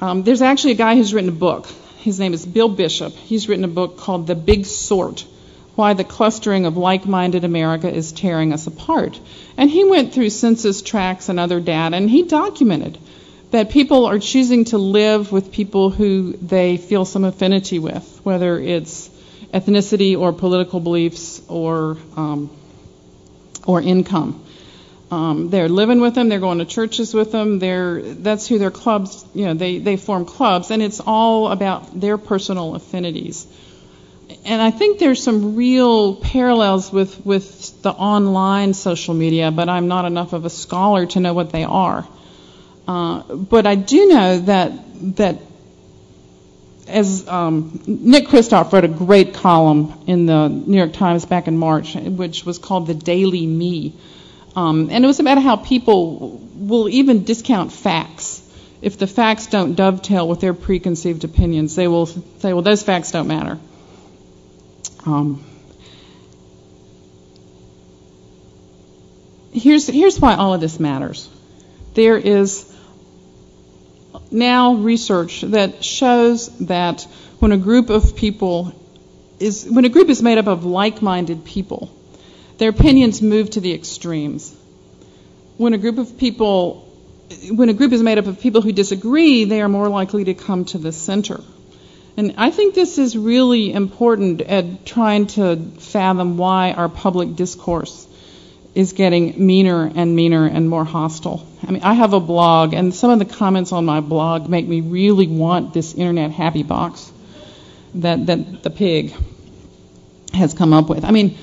Um, 0.00 0.22
there's 0.22 0.42
actually 0.42 0.72
a 0.72 0.76
guy 0.76 0.96
who's 0.96 1.12
written 1.12 1.28
a 1.28 1.32
book. 1.32 1.66
His 1.98 2.18
name 2.18 2.34
is 2.34 2.44
Bill 2.46 2.68
Bishop. 2.68 3.12
He's 3.12 3.48
written 3.48 3.64
a 3.64 3.68
book 3.68 3.98
called 3.98 4.26
The 4.26 4.34
Big 4.34 4.64
Sort 4.66 5.24
Why 5.74 5.94
the 5.94 6.04
Clustering 6.04 6.66
of 6.66 6.76
Like 6.76 7.06
Minded 7.06 7.44
America 7.44 7.92
is 7.92 8.12
Tearing 8.12 8.52
Us 8.52 8.66
Apart. 8.66 9.18
And 9.56 9.70
he 9.70 9.84
went 9.84 10.12
through 10.12 10.30
census 10.30 10.82
tracts 10.82 11.28
and 11.28 11.40
other 11.40 11.60
data, 11.60 11.96
and 11.96 12.10
he 12.10 12.24
documented 12.24 12.98
that 13.52 13.70
people 13.70 14.06
are 14.06 14.18
choosing 14.18 14.64
to 14.66 14.78
live 14.78 15.30
with 15.30 15.52
people 15.52 15.90
who 15.90 16.32
they 16.32 16.76
feel 16.76 17.04
some 17.04 17.24
affinity 17.24 17.78
with, 17.78 18.20
whether 18.22 18.58
it's 18.58 19.08
ethnicity 19.52 20.18
or 20.18 20.32
political 20.32 20.80
beliefs 20.80 21.40
or 21.48 21.96
um, 22.16 22.50
or 23.66 23.80
income. 23.80 24.42
Um, 25.10 25.50
they're 25.50 25.68
living 25.68 26.00
with 26.00 26.14
them. 26.14 26.30
They're 26.30 26.40
going 26.40 26.58
to 26.58 26.64
churches 26.64 27.12
with 27.12 27.32
them. 27.32 27.58
They're 27.58 28.00
that's 28.00 28.46
who 28.46 28.58
their 28.58 28.70
clubs. 28.70 29.24
You 29.34 29.46
know, 29.46 29.54
they 29.54 29.78
they 29.78 29.96
form 29.96 30.24
clubs, 30.24 30.70
and 30.70 30.82
it's 30.82 31.00
all 31.00 31.48
about 31.48 32.00
their 32.00 32.16
personal 32.16 32.74
affinities. 32.74 33.46
And 34.44 34.62
I 34.62 34.70
think 34.70 34.98
there's 34.98 35.22
some 35.22 35.56
real 35.56 36.16
parallels 36.16 36.92
with 36.92 37.24
with 37.24 37.82
the 37.82 37.90
online 37.90 38.74
social 38.74 39.14
media, 39.14 39.50
but 39.50 39.68
I'm 39.68 39.88
not 39.88 40.04
enough 40.04 40.32
of 40.32 40.44
a 40.44 40.50
scholar 40.50 41.06
to 41.06 41.20
know 41.20 41.34
what 41.34 41.50
they 41.50 41.64
are. 41.64 42.06
Uh, 42.86 43.22
but 43.34 43.66
I 43.66 43.74
do 43.74 44.08
know 44.08 44.38
that 44.38 44.72
that 45.16 45.38
as 46.88 47.26
um, 47.28 47.80
Nick 47.86 48.26
Kristof 48.26 48.72
wrote 48.72 48.84
a 48.84 48.88
great 48.88 49.34
column 49.34 49.92
in 50.06 50.26
the 50.26 50.48
New 50.48 50.76
York 50.76 50.92
Times 50.92 51.24
back 51.24 51.48
in 51.48 51.56
March, 51.56 51.94
which 51.94 52.44
was 52.44 52.58
called 52.58 52.86
"The 52.86 52.94
Daily 52.94 53.46
Me," 53.46 53.94
um, 54.56 54.88
and 54.90 55.04
it 55.04 55.06
was 55.06 55.20
about 55.20 55.42
how 55.42 55.56
people 55.56 56.40
will 56.54 56.88
even 56.88 57.24
discount 57.24 57.72
facts 57.72 58.40
if 58.80 58.98
the 58.98 59.06
facts 59.06 59.46
don't 59.46 59.74
dovetail 59.74 60.26
with 60.28 60.40
their 60.40 60.54
preconceived 60.54 61.24
opinions. 61.24 61.76
They 61.76 61.88
will 61.88 62.06
say, 62.06 62.52
"Well, 62.52 62.62
those 62.62 62.82
facts 62.82 63.10
don't 63.10 63.28
matter." 63.28 63.58
Um, 65.04 65.44
here's 69.52 69.86
here's 69.86 70.20
why 70.20 70.34
all 70.34 70.54
of 70.54 70.60
this 70.60 70.78
matters. 70.78 71.28
There 71.94 72.16
is 72.16 72.68
now 74.30 74.74
research 74.74 75.42
that 75.42 75.84
shows 75.84 76.48
that 76.60 77.02
when 77.38 77.52
a 77.52 77.58
group 77.58 77.90
of 77.90 78.16
people 78.16 78.72
is 79.40 79.66
when 79.68 79.84
a 79.84 79.88
group 79.88 80.08
is 80.08 80.22
made 80.22 80.38
up 80.38 80.46
of 80.46 80.64
like-minded 80.64 81.44
people, 81.44 81.90
their 82.58 82.70
opinions 82.70 83.20
move 83.20 83.50
to 83.50 83.60
the 83.60 83.74
extremes. 83.74 84.54
When 85.56 85.74
a 85.74 85.78
group 85.78 85.98
of 85.98 86.16
people 86.18 86.88
when 87.50 87.68
a 87.68 87.74
group 87.74 87.92
is 87.92 88.02
made 88.02 88.18
up 88.18 88.26
of 88.26 88.40
people 88.40 88.60
who 88.60 88.72
disagree, 88.72 89.44
they 89.44 89.60
are 89.60 89.68
more 89.68 89.88
likely 89.88 90.24
to 90.24 90.34
come 90.34 90.64
to 90.66 90.78
the 90.78 90.92
center. 90.92 91.40
And 92.16 92.34
I 92.36 92.50
think 92.50 92.74
this 92.74 92.98
is 92.98 93.16
really 93.16 93.72
important 93.72 94.42
at 94.42 94.84
trying 94.84 95.28
to 95.28 95.56
fathom 95.78 96.36
why 96.36 96.72
our 96.72 96.88
public 96.88 97.36
discourse 97.36 98.06
is 98.74 98.92
getting 98.92 99.46
meaner 99.46 99.90
and 99.94 100.14
meaner 100.14 100.46
and 100.46 100.68
more 100.68 100.84
hostile. 100.84 101.46
I 101.66 101.70
mean, 101.70 101.82
I 101.82 101.94
have 101.94 102.12
a 102.12 102.20
blog, 102.20 102.74
and 102.74 102.94
some 102.94 103.10
of 103.10 103.18
the 103.18 103.24
comments 103.24 103.72
on 103.72 103.84
my 103.84 104.00
blog 104.00 104.48
make 104.48 104.66
me 104.66 104.80
really 104.80 105.26
want 105.26 105.74
this 105.74 105.94
internet 105.94 106.30
happy 106.30 106.62
box 106.62 107.10
that, 107.96 108.26
that 108.26 108.62
the 108.62 108.70
pig 108.70 109.14
has 110.34 110.54
come 110.54 110.72
up 110.72 110.88
with. 110.88 111.04
I 111.04 111.10
mean, 111.10 111.36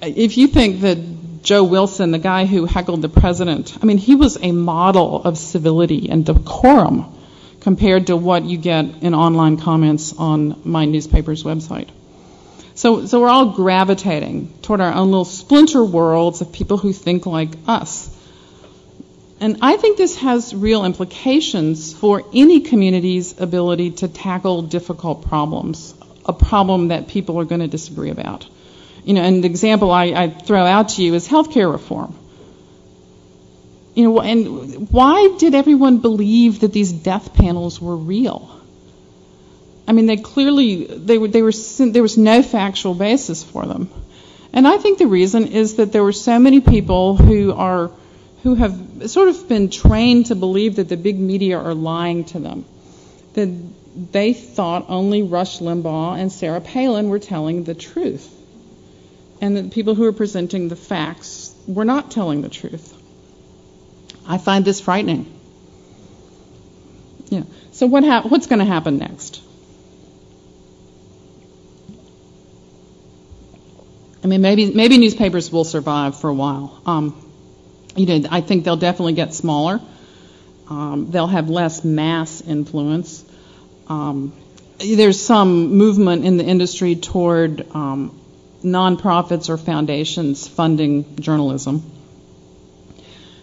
if 0.00 0.36
you 0.36 0.48
think 0.48 0.80
that 0.80 0.98
Joe 1.42 1.64
Wilson, 1.64 2.10
the 2.10 2.18
guy 2.18 2.46
who 2.46 2.66
heckled 2.66 3.02
the 3.02 3.08
president, 3.08 3.76
I 3.80 3.86
mean, 3.86 3.98
he 3.98 4.14
was 4.14 4.38
a 4.40 4.52
model 4.52 5.22
of 5.22 5.38
civility 5.38 6.10
and 6.10 6.26
decorum 6.26 7.12
compared 7.62 8.08
to 8.08 8.16
what 8.16 8.44
you 8.44 8.58
get 8.58 8.84
in 9.02 9.14
online 9.14 9.56
comments 9.56 10.12
on 10.18 10.60
my 10.64 10.84
newspaper's 10.84 11.44
website. 11.44 11.88
So, 12.74 13.06
so 13.06 13.20
we're 13.20 13.28
all 13.28 13.50
gravitating 13.52 14.52
toward 14.62 14.80
our 14.80 14.92
own 14.92 15.12
little 15.12 15.24
splinter 15.24 15.84
worlds 15.84 16.40
of 16.40 16.52
people 16.52 16.76
who 16.76 16.92
think 16.92 17.24
like 17.24 17.50
us. 17.68 18.10
And 19.38 19.58
I 19.62 19.76
think 19.76 19.96
this 19.96 20.16
has 20.18 20.52
real 20.52 20.84
implications 20.84 21.92
for 21.92 22.24
any 22.34 22.60
community's 22.60 23.40
ability 23.40 23.92
to 24.02 24.08
tackle 24.08 24.62
difficult 24.62 25.26
problems, 25.28 25.94
a 26.26 26.32
problem 26.32 26.88
that 26.88 27.06
people 27.06 27.38
are 27.38 27.44
going 27.44 27.60
to 27.60 27.68
disagree 27.68 28.10
about. 28.10 28.44
You 29.04 29.14
know, 29.14 29.22
and 29.22 29.44
the 29.44 29.48
example 29.48 29.92
I, 29.92 30.04
I 30.06 30.28
throw 30.30 30.64
out 30.64 30.90
to 30.90 31.02
you 31.02 31.14
is 31.14 31.28
healthcare 31.28 31.70
reform. 31.70 32.16
You 33.94 34.04
know, 34.04 34.20
and 34.20 34.90
why 34.90 35.36
did 35.38 35.54
everyone 35.54 35.98
believe 35.98 36.60
that 36.60 36.72
these 36.72 36.92
death 36.92 37.34
panels 37.34 37.80
were 37.80 37.96
real? 37.96 38.48
I 39.86 39.92
mean, 39.92 40.06
they 40.06 40.16
clearly 40.16 40.84
they 40.84 41.18
were 41.18 41.28
they 41.28 41.42
were 41.42 41.52
there 41.52 42.02
was 42.02 42.16
no 42.16 42.42
factual 42.42 42.94
basis 42.94 43.42
for 43.42 43.66
them, 43.66 43.90
and 44.52 44.66
I 44.66 44.78
think 44.78 44.98
the 44.98 45.06
reason 45.06 45.48
is 45.48 45.76
that 45.76 45.92
there 45.92 46.02
were 46.02 46.12
so 46.12 46.38
many 46.38 46.60
people 46.60 47.16
who 47.16 47.52
are 47.52 47.90
who 48.44 48.54
have 48.54 49.10
sort 49.10 49.28
of 49.28 49.48
been 49.48 49.68
trained 49.68 50.26
to 50.26 50.34
believe 50.34 50.76
that 50.76 50.88
the 50.88 50.96
big 50.96 51.18
media 51.18 51.58
are 51.58 51.74
lying 51.74 52.24
to 52.24 52.38
them, 52.38 52.64
that 53.34 53.50
they 54.10 54.32
thought 54.32 54.86
only 54.88 55.22
Rush 55.22 55.58
Limbaugh 55.58 56.18
and 56.18 56.32
Sarah 56.32 56.60
Palin 56.60 57.08
were 57.08 57.18
telling 57.18 57.64
the 57.64 57.74
truth, 57.74 58.28
and 59.40 59.56
that 59.56 59.70
people 59.72 59.94
who 59.94 60.04
were 60.04 60.12
presenting 60.12 60.68
the 60.68 60.76
facts 60.76 61.54
were 61.66 61.84
not 61.84 62.10
telling 62.10 62.40
the 62.40 62.48
truth. 62.48 62.96
I 64.26 64.38
find 64.38 64.64
this 64.64 64.80
frightening. 64.80 65.32
Yeah. 67.28 67.42
So 67.72 67.86
what 67.86 68.04
ha- 68.04 68.22
what's 68.28 68.46
going 68.46 68.58
to 68.58 68.64
happen 68.64 68.98
next? 68.98 69.40
I 74.22 74.28
mean, 74.28 74.40
maybe 74.40 74.72
maybe 74.72 74.98
newspapers 74.98 75.50
will 75.50 75.64
survive 75.64 76.20
for 76.20 76.28
a 76.28 76.34
while. 76.34 76.80
Um, 76.86 77.30
you 77.96 78.06
know, 78.06 78.28
I 78.30 78.40
think 78.40 78.64
they'll 78.64 78.76
definitely 78.76 79.14
get 79.14 79.34
smaller. 79.34 79.80
Um, 80.68 81.10
they'll 81.10 81.26
have 81.26 81.50
less 81.50 81.84
mass 81.84 82.40
influence. 82.40 83.24
Um, 83.88 84.32
there's 84.78 85.20
some 85.20 85.74
movement 85.74 86.24
in 86.24 86.36
the 86.36 86.44
industry 86.44 86.96
toward 86.96 87.66
um, 87.74 88.18
nonprofits 88.62 89.48
or 89.48 89.56
foundations 89.56 90.46
funding 90.48 91.16
journalism. 91.16 91.91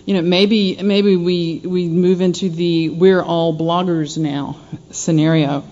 You 0.10 0.16
know, 0.16 0.22
maybe 0.24 0.76
maybe 0.82 1.16
we 1.16 1.62
we 1.64 1.88
move 1.88 2.22
into 2.22 2.50
the 2.50 2.90
we're 2.90 3.22
all 3.22 3.56
bloggers 3.56 4.18
now 4.18 4.58
scenario, 4.90 5.64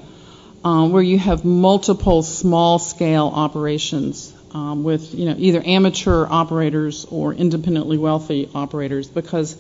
um, 0.64 0.92
where 0.92 1.02
you 1.02 1.18
have 1.18 1.44
multiple 1.44 2.22
small 2.22 2.78
scale 2.78 3.32
operations 3.34 4.32
um, 4.52 4.84
with 4.84 5.16
you 5.16 5.26
know 5.26 5.34
either 5.40 5.64
amateur 5.66 6.28
operators 6.30 7.04
or 7.06 7.34
independently 7.34 7.98
wealthy 7.98 8.48
operators 8.54 9.08
because 9.08 9.58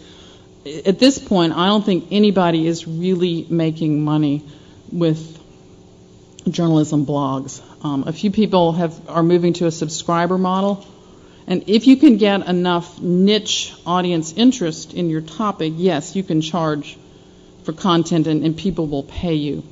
at 0.85 0.99
this 0.99 1.17
point 1.17 1.53
I 1.53 1.65
don't 1.65 1.83
think 1.83 2.09
anybody 2.11 2.67
is 2.67 2.87
really 2.87 3.47
making 3.49 4.03
money 4.03 4.43
with 4.91 5.39
journalism 6.47 7.03
blogs. 7.03 7.63
Um, 7.83 8.03
a 8.05 8.13
few 8.13 8.29
people 8.29 8.73
have 8.73 9.09
are 9.09 9.23
moving 9.23 9.53
to 9.53 9.65
a 9.65 9.71
subscriber 9.71 10.37
model, 10.37 10.85
and 11.47 11.63
if 11.67 11.87
you 11.87 11.95
can 11.95 12.17
get 12.17 12.45
enough 12.45 13.01
niche 13.01 13.73
audience 13.85 14.33
interest 14.33 14.93
in 14.93 15.09
your 15.09 15.21
topic, 15.21 15.73
yes, 15.77 16.15
you 16.15 16.23
can 16.23 16.41
charge 16.41 16.97
for 17.63 17.71
content 17.71 18.27
and, 18.27 18.43
and 18.43 18.57
people 18.57 18.87
will 18.87 19.03
pay 19.03 19.35
you. 19.35 19.63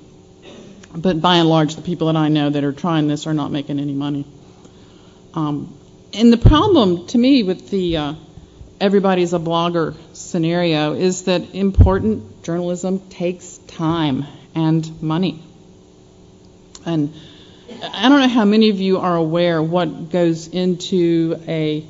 But 0.95 1.21
by 1.21 1.37
and 1.37 1.49
large, 1.49 1.75
the 1.75 1.81
people 1.81 2.07
that 2.07 2.15
I 2.15 2.29
know 2.29 2.49
that 2.49 2.63
are 2.63 2.71
trying 2.71 3.09
this 3.09 3.27
are 3.27 3.33
not 3.33 3.51
making 3.51 3.79
any 3.79 3.93
money. 3.93 4.25
Um, 5.33 5.77
and 6.13 6.31
the 6.31 6.37
problem 6.37 7.07
to 7.07 7.17
me 7.17 7.43
with 7.43 7.69
the 7.69 7.97
uh, 7.97 8.13
everybody's 8.79 9.33
a 9.33 9.39
blogger 9.39 9.95
scenario 10.13 10.93
is 10.93 11.23
that 11.23 11.53
important 11.53 12.43
journalism 12.43 12.99
takes 13.09 13.57
time 13.57 14.25
and 14.53 15.01
money. 15.01 15.41
And 16.85 17.13
I 17.83 18.09
don't 18.09 18.19
know 18.19 18.27
how 18.27 18.45
many 18.45 18.69
of 18.69 18.79
you 18.79 18.99
are 18.99 19.15
aware 19.15 19.61
what 19.61 20.09
goes 20.09 20.47
into 20.47 21.39
a, 21.47 21.85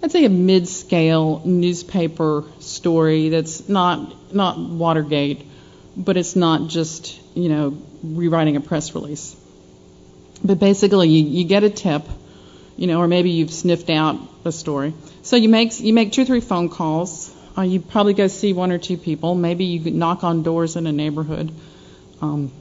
let's 0.00 0.12
say, 0.12 0.24
a 0.24 0.30
mid-scale 0.30 1.42
newspaper 1.44 2.44
story 2.60 3.28
that's 3.28 3.68
not 3.68 4.34
not 4.34 4.58
Watergate, 4.58 5.46
but 5.96 6.16
it's 6.16 6.34
not 6.36 6.68
just 6.68 7.20
you 7.34 7.48
know, 7.48 7.76
rewriting 8.02 8.56
a 8.56 8.60
press 8.60 8.94
release. 8.94 9.36
But 10.42 10.58
basically, 10.58 11.08
you, 11.08 11.28
you 11.28 11.44
get 11.44 11.64
a 11.64 11.70
tip, 11.70 12.02
you 12.76 12.86
know, 12.86 13.00
or 13.00 13.08
maybe 13.08 13.30
you've 13.30 13.52
sniffed 13.52 13.90
out 13.90 14.16
a 14.44 14.52
story. 14.52 14.94
So 15.22 15.36
you 15.36 15.48
make 15.48 15.78
you 15.80 15.92
make 15.92 16.12
two 16.12 16.22
or 16.22 16.24
three 16.24 16.40
phone 16.40 16.68
calls. 16.68 17.34
Uh, 17.56 17.62
you 17.62 17.80
probably 17.80 18.14
go 18.14 18.26
see 18.26 18.52
one 18.52 18.72
or 18.72 18.78
two 18.78 18.96
people. 18.96 19.34
Maybe 19.34 19.64
you 19.64 19.90
knock 19.90 20.24
on 20.24 20.42
doors 20.42 20.76
in 20.76 20.86
a 20.86 20.92
neighborhood. 20.92 21.52
Um, 22.20 22.52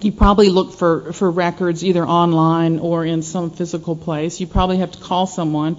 you 0.00 0.12
probably 0.12 0.48
look 0.48 0.72
for, 0.72 1.12
for 1.12 1.30
records 1.30 1.84
either 1.84 2.06
online 2.06 2.78
or 2.78 3.04
in 3.04 3.22
some 3.22 3.50
physical 3.50 3.96
place. 3.96 4.40
You 4.40 4.46
probably 4.46 4.78
have 4.78 4.92
to 4.92 4.98
call 4.98 5.26
someone 5.26 5.76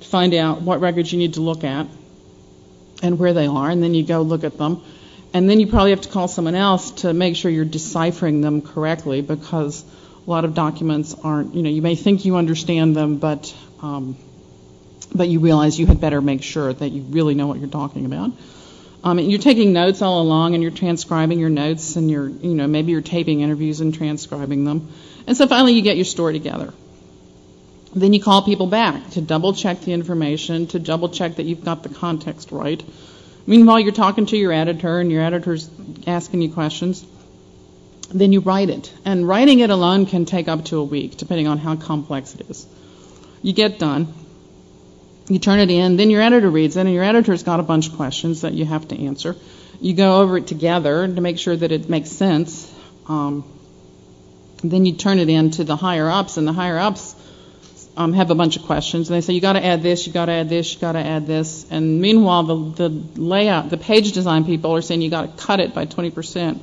to 0.00 0.08
find 0.08 0.34
out 0.34 0.62
what 0.62 0.80
records 0.80 1.12
you 1.12 1.18
need 1.18 1.34
to 1.34 1.40
look 1.40 1.64
at 1.64 1.86
and 3.02 3.18
where 3.18 3.32
they 3.32 3.46
are, 3.46 3.70
and 3.70 3.82
then 3.82 3.94
you 3.94 4.04
go 4.04 4.22
look 4.22 4.44
at 4.44 4.58
them. 4.58 4.82
And 5.34 5.48
then 5.48 5.60
you 5.60 5.66
probably 5.66 5.90
have 5.90 6.00
to 6.02 6.08
call 6.08 6.26
someone 6.26 6.54
else 6.54 6.90
to 7.02 7.12
make 7.12 7.36
sure 7.36 7.50
you're 7.50 7.64
deciphering 7.64 8.40
them 8.40 8.62
correctly 8.62 9.20
because 9.20 9.84
a 10.26 10.30
lot 10.30 10.44
of 10.44 10.54
documents 10.54 11.14
aren't, 11.22 11.54
you 11.54 11.62
know, 11.62 11.70
you 11.70 11.82
may 11.82 11.94
think 11.94 12.24
you 12.24 12.36
understand 12.36 12.96
them, 12.96 13.18
but 13.18 13.54
um, 13.82 14.16
but 15.14 15.28
you 15.28 15.40
realize 15.40 15.78
you 15.78 15.86
had 15.86 16.00
better 16.00 16.20
make 16.20 16.42
sure 16.42 16.72
that 16.72 16.90
you 16.90 17.02
really 17.02 17.34
know 17.34 17.46
what 17.46 17.58
you're 17.58 17.68
talking 17.68 18.04
about. 18.04 18.32
Um, 19.04 19.18
you're 19.20 19.38
taking 19.38 19.72
notes 19.72 20.02
all 20.02 20.20
along, 20.20 20.54
and 20.54 20.62
you're 20.62 20.72
transcribing 20.72 21.38
your 21.38 21.50
notes, 21.50 21.96
and 21.96 22.10
you're, 22.10 22.28
you 22.28 22.54
know, 22.54 22.66
maybe 22.66 22.92
you're 22.92 23.00
taping 23.00 23.40
interviews 23.40 23.80
and 23.80 23.94
transcribing 23.94 24.64
them. 24.64 24.88
And 25.26 25.36
so 25.36 25.46
finally, 25.46 25.74
you 25.74 25.82
get 25.82 25.96
your 25.96 26.04
story 26.04 26.32
together. 26.32 26.74
Then 27.94 28.12
you 28.12 28.20
call 28.20 28.42
people 28.42 28.66
back 28.66 29.10
to 29.10 29.20
double 29.20 29.54
check 29.54 29.80
the 29.82 29.92
information, 29.92 30.66
to 30.68 30.78
double 30.78 31.08
check 31.08 31.36
that 31.36 31.44
you've 31.44 31.64
got 31.64 31.82
the 31.82 31.88
context 31.88 32.50
right. 32.50 32.82
Meanwhile, 33.46 33.80
you're 33.80 33.92
talking 33.92 34.26
to 34.26 34.36
your 34.36 34.52
editor, 34.52 34.98
and 34.98 35.10
your 35.12 35.22
editor's 35.22 35.70
asking 36.06 36.42
you 36.42 36.52
questions. 36.52 37.06
Then 38.12 38.32
you 38.32 38.40
write 38.40 38.68
it. 38.68 38.92
And 39.04 39.28
writing 39.28 39.60
it 39.60 39.70
alone 39.70 40.06
can 40.06 40.24
take 40.24 40.48
up 40.48 40.64
to 40.66 40.78
a 40.78 40.84
week, 40.84 41.16
depending 41.16 41.46
on 41.46 41.58
how 41.58 41.76
complex 41.76 42.34
it 42.34 42.50
is. 42.50 42.66
You 43.42 43.52
get 43.52 43.78
done. 43.78 44.12
You 45.28 45.38
turn 45.38 45.58
it 45.58 45.70
in, 45.70 45.96
then 45.96 46.08
your 46.10 46.22
editor 46.22 46.48
reads 46.48 46.76
it, 46.76 46.80
and 46.80 46.92
your 46.92 47.04
editor's 47.04 47.42
got 47.42 47.60
a 47.60 47.62
bunch 47.62 47.88
of 47.88 47.96
questions 47.96 48.40
that 48.42 48.54
you 48.54 48.64
have 48.64 48.88
to 48.88 48.98
answer. 48.98 49.36
You 49.80 49.94
go 49.94 50.20
over 50.20 50.38
it 50.38 50.46
together 50.46 51.06
to 51.06 51.20
make 51.20 51.38
sure 51.38 51.54
that 51.54 51.70
it 51.70 51.88
makes 51.88 52.10
sense. 52.10 52.74
Um, 53.06 53.44
then 54.64 54.86
you 54.86 54.94
turn 54.94 55.18
it 55.18 55.28
in 55.28 55.50
to 55.52 55.64
the 55.64 55.76
higher 55.76 56.08
ups, 56.08 56.38
and 56.38 56.48
the 56.48 56.52
higher 56.52 56.78
ups 56.78 57.14
um, 57.96 58.12
have 58.14 58.30
a 58.30 58.34
bunch 58.34 58.56
of 58.56 58.62
questions, 58.62 59.10
and 59.10 59.16
they 59.16 59.20
say 59.20 59.34
you 59.34 59.40
got 59.40 59.52
to 59.52 59.64
add 59.64 59.82
this, 59.82 60.06
you 60.06 60.12
got 60.12 60.26
to 60.26 60.32
add 60.32 60.48
this, 60.48 60.72
you 60.72 60.80
got 60.80 60.92
to 60.92 61.04
add 61.04 61.26
this. 61.26 61.66
And 61.70 62.00
meanwhile, 62.00 62.44
the, 62.44 62.88
the 62.88 63.20
layout, 63.20 63.70
the 63.70 63.76
page 63.76 64.12
design 64.12 64.44
people 64.44 64.74
are 64.74 64.82
saying 64.82 65.02
you 65.02 65.10
got 65.10 65.36
to 65.36 65.44
cut 65.44 65.60
it 65.60 65.74
by 65.74 65.84
20 65.84 66.10
percent. 66.10 66.62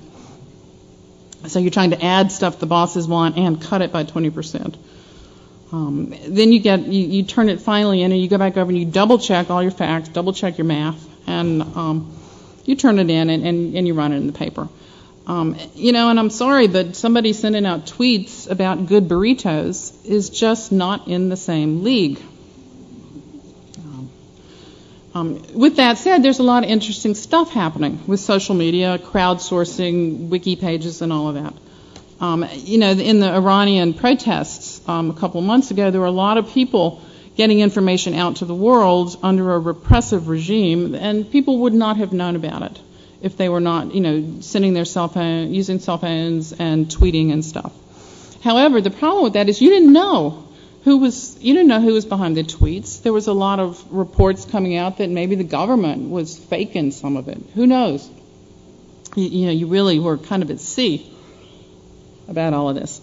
So 1.48 1.60
you're 1.60 1.72
trying 1.72 1.92
to 1.92 2.04
add 2.04 2.32
stuff 2.32 2.58
the 2.58 2.66
bosses 2.66 3.08
want 3.08 3.38
and 3.38 3.62
cut 3.62 3.82
it 3.82 3.92
by 3.92 4.04
20 4.04 4.32
percent. 4.32 4.76
Um, 4.76 4.95
then 5.76 6.52
you 6.52 6.60
get 6.60 6.86
you, 6.86 7.24
turn 7.24 7.50
it 7.50 7.60
finally 7.60 8.02
in 8.02 8.12
and 8.12 8.22
you 8.22 8.30
go 8.30 8.38
back 8.38 8.56
over 8.58 8.70
and 8.70 8.78
you 8.78 8.86
double 8.86 9.20
check 9.20 9.50
all 9.50 9.62
your 9.62 9.72
facts, 9.72 10.10
double 10.10 10.32
check 10.32 10.58
your 10.58 10.66
math, 10.66 11.04
and 11.28 11.62
um, 11.62 12.18
you 12.66 12.76
turn 12.76 13.00
it 13.00 13.10
in 13.10 13.30
and, 13.30 13.88
you 13.88 13.94
run 13.94 14.14
it 14.14 14.18
in 14.18 14.28
the 14.28 14.34
paper. 14.34 14.70
Um, 15.28 15.58
you 15.74 15.92
know, 15.92 16.10
and 16.10 16.20
I'm 16.20 16.30
sorry, 16.30 16.68
but 16.68 16.96
somebody 16.96 17.34
sending 17.34 17.66
out 17.66 17.88
tweets 17.88 18.50
about 18.50 18.86
good 18.86 19.08
burritos 19.08 20.06
is 20.06 20.30
just 20.30 20.72
not 20.72 21.08
in 21.08 21.30
the 21.30 21.38
same 21.38 21.84
league. 21.84 22.22
Um, 23.80 24.10
um, 25.16 25.46
with 25.54 25.78
that 25.78 25.98
said, 25.98 26.22
there's 26.22 26.40
a 26.40 26.44
lot 26.44 26.64
of 26.64 26.70
interesting 26.70 27.16
stuff 27.16 27.52
happening 27.52 28.04
with 28.06 28.20
social 28.20 28.54
media, 28.54 29.00
crowdsourcing, 29.00 30.30
wiki 30.30 30.56
pages, 30.56 31.02
and 31.02 31.12
all 31.12 31.30
of 31.30 31.36
that. 31.36 31.54
Um, 32.20 32.48
you 32.54 32.78
know, 32.78 32.92
in 32.92 33.20
the 33.20 33.30
Iranian 33.30 33.94
protests 33.94 34.82
um, 34.88 35.12
a 35.12 35.14
couple 35.14 35.42
months 35.42 35.72
ago, 35.72 35.92
there 35.92 36.00
were 36.00 36.08
a 36.08 36.12
lot 36.12 36.38
of 36.38 36.50
people 36.52 37.02
getting 37.36 37.60
information 37.60 38.14
out 38.14 38.38
to 38.38 38.46
the 38.46 38.56
world 38.56 39.18
under 39.22 39.54
a 39.54 39.60
repressive 39.60 40.30
regime, 40.30 40.96
and 40.96 41.30
people 41.30 41.60
would 41.60 41.74
not 41.74 41.98
have 41.98 42.14
known 42.14 42.36
about 42.38 42.62
it 42.62 42.80
if 43.22 43.36
they 43.36 43.50
were 43.50 43.60
not, 43.60 43.94
you 43.94 44.02
know, 44.02 44.42
sending 44.42 44.74
their 44.74 44.86
cell 44.86 45.10
phone, 45.10 45.54
using 45.54 45.80
cell 45.80 45.98
phones 45.98 46.54
and 46.54 46.88
tweeting 46.88 47.34
and 47.34 47.44
stuff. 47.44 47.74
However, 48.44 48.80
the 48.80 48.92
problem 48.92 49.24
with 49.24 49.34
that 49.34 49.50
is 49.50 49.62
you 49.62 49.70
didn't 49.70 49.92
know 49.92 50.48
who 50.84 50.98
was, 50.98 51.36
you 51.42 51.54
didn't 51.54 51.68
know 51.68 51.82
who 51.82 51.94
was 51.94 52.06
behind 52.06 52.38
the 52.38 52.44
tweets. 52.44 53.02
There 53.02 53.12
was 53.12 53.28
a 53.28 53.34
lot 53.34 53.60
of 53.60 53.92
reports 53.92 54.46
coming 54.46 54.78
out 54.78 55.00
that 55.00 55.10
maybe 55.10 55.36
the 55.36 55.44
government 55.44 56.10
was 56.10 56.38
faking 56.38 56.92
some 56.92 57.18
of 57.18 57.28
it. 57.28 57.42
Who 57.56 57.66
knows? 57.66 58.08
You, 59.16 59.24
you 59.24 59.46
know, 59.48 59.52
you 59.52 59.68
really 59.68 60.00
were 60.00 60.18
kind 60.18 60.44
of 60.44 60.52
at 60.52 60.60
sea 60.60 61.12
about 62.28 62.54
all 62.54 62.70
of 62.70 62.76
this. 62.76 63.02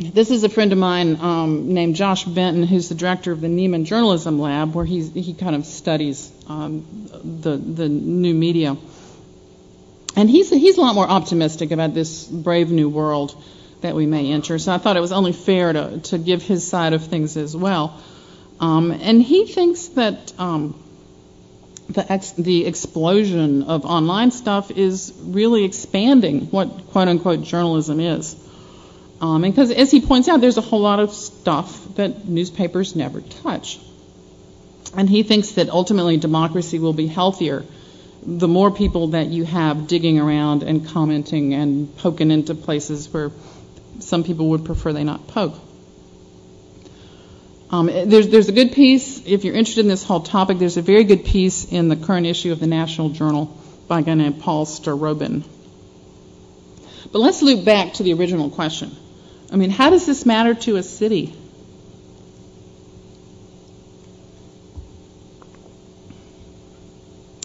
This 0.00 0.30
is 0.30 0.44
a 0.44 0.48
friend 0.48 0.72
of 0.72 0.78
mine 0.78 1.16
um, 1.20 1.74
named 1.74 1.96
Josh 1.96 2.22
Benton, 2.22 2.62
who's 2.62 2.88
the 2.88 2.94
director 2.94 3.32
of 3.32 3.40
the 3.40 3.48
Nieman 3.48 3.84
Journalism 3.84 4.38
Lab, 4.38 4.72
where 4.72 4.84
he's, 4.84 5.12
he 5.12 5.34
kind 5.34 5.56
of 5.56 5.66
studies 5.66 6.30
um, 6.46 6.86
the 7.42 7.56
the 7.56 7.88
new 7.88 8.32
media. 8.32 8.76
And 10.14 10.30
he's 10.30 10.50
he's 10.50 10.78
a 10.78 10.80
lot 10.80 10.94
more 10.94 11.08
optimistic 11.08 11.72
about 11.72 11.94
this 11.94 12.24
brave 12.26 12.70
new 12.70 12.88
world 12.88 13.34
that 13.80 13.96
we 13.96 14.06
may 14.06 14.30
enter. 14.30 14.58
So 14.60 14.72
I 14.72 14.78
thought 14.78 14.96
it 14.96 15.00
was 15.00 15.10
only 15.10 15.32
fair 15.32 15.72
to 15.72 15.98
to 15.98 16.18
give 16.18 16.42
his 16.42 16.64
side 16.64 16.92
of 16.92 17.04
things 17.06 17.36
as 17.36 17.56
well. 17.56 18.00
Um, 18.60 18.92
and 18.92 19.20
he 19.20 19.46
thinks 19.46 19.86
that 19.88 20.32
um, 20.38 20.80
the, 21.90 22.10
ex- 22.12 22.32
the 22.32 22.66
explosion 22.66 23.62
of 23.64 23.84
online 23.84 24.30
stuff 24.30 24.70
is 24.70 25.12
really 25.22 25.64
expanding 25.64 26.46
what 26.46 26.88
quote 26.88 27.08
unquote 27.08 27.42
journalism 27.42 28.00
is. 28.00 28.36
Um, 29.20 29.42
and 29.44 29.52
because, 29.52 29.70
as 29.72 29.90
he 29.90 30.00
points 30.00 30.28
out, 30.28 30.40
there's 30.40 30.58
a 30.58 30.62
whole 30.62 30.80
lot 30.80 31.00
of 31.00 31.12
stuff 31.12 31.94
that 31.96 32.28
newspapers 32.28 32.94
never 32.94 33.20
touch. 33.20 33.80
And 34.96 35.08
he 35.08 35.22
thinks 35.22 35.52
that 35.52 35.68
ultimately 35.70 36.16
democracy 36.16 36.78
will 36.78 36.92
be 36.92 37.06
healthier 37.06 37.64
the 38.22 38.48
more 38.48 38.70
people 38.70 39.08
that 39.08 39.28
you 39.28 39.44
have 39.44 39.86
digging 39.86 40.18
around 40.18 40.62
and 40.62 40.86
commenting 40.86 41.54
and 41.54 41.96
poking 41.98 42.30
into 42.30 42.54
places 42.54 43.12
where 43.12 43.30
some 44.00 44.24
people 44.24 44.50
would 44.50 44.64
prefer 44.64 44.92
they 44.92 45.04
not 45.04 45.26
poke. 45.28 45.54
Um, 47.70 47.86
there's, 47.86 48.28
there's 48.28 48.48
a 48.48 48.52
good 48.52 48.72
piece, 48.72 49.26
if 49.26 49.44
you're 49.44 49.54
interested 49.54 49.82
in 49.82 49.88
this 49.88 50.02
whole 50.02 50.20
topic, 50.20 50.58
there's 50.58 50.78
a 50.78 50.82
very 50.82 51.04
good 51.04 51.24
piece 51.24 51.66
in 51.70 51.88
the 51.88 51.96
current 51.96 52.26
issue 52.26 52.50
of 52.50 52.60
the 52.60 52.66
National 52.66 53.10
Journal 53.10 53.54
by 53.86 54.00
a 54.00 54.02
guy 54.02 54.14
named 54.14 54.40
Paul 54.40 54.64
Starobin. 54.64 55.44
But 57.12 57.18
let's 57.18 57.42
loop 57.42 57.64
back 57.66 57.94
to 57.94 58.02
the 58.02 58.14
original 58.14 58.48
question. 58.48 58.96
I 59.52 59.56
mean, 59.56 59.70
how 59.70 59.90
does 59.90 60.06
this 60.06 60.24
matter 60.24 60.54
to 60.54 60.76
a 60.76 60.82
city? 60.82 61.34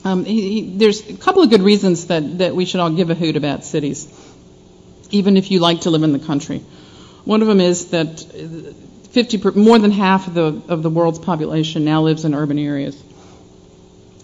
Um, 0.06 0.26
he, 0.26 0.42
he, 0.42 0.78
there's 0.78 1.10
a 1.10 1.18
couple 1.18 1.44
of 1.44 1.50
good 1.50 1.62
reasons 1.62 2.08
that, 2.08 2.40
that 2.40 2.56
we 2.56 2.66
should 2.66 2.80
all 2.80 2.90
give 2.90 3.10
a 3.10 3.16
hoot 3.16 3.36
about 3.36 3.64
cities, 3.66 4.08
even 5.12 5.38
if 5.38 5.52
you 5.52 5.60
like 5.60 5.82
to 5.82 5.90
live 5.90 6.04
in 6.04 6.14
the 6.14 6.20
country. 6.20 6.60
One 7.26 7.42
of 7.42 7.48
them 7.48 7.62
is 7.62 7.88
that 7.88 8.26
50 9.13 9.38
per, 9.38 9.52
more 9.52 9.78
than 9.78 9.91
half 9.91 10.28
of 10.28 10.34
the 10.34 10.62
of 10.67 10.82
the 10.82 10.89
world's 10.89 11.19
population 11.19 11.86
now 11.86 12.02
lives 12.02 12.26
in 12.26 12.34
urban 12.34 12.58
areas. 12.58 13.02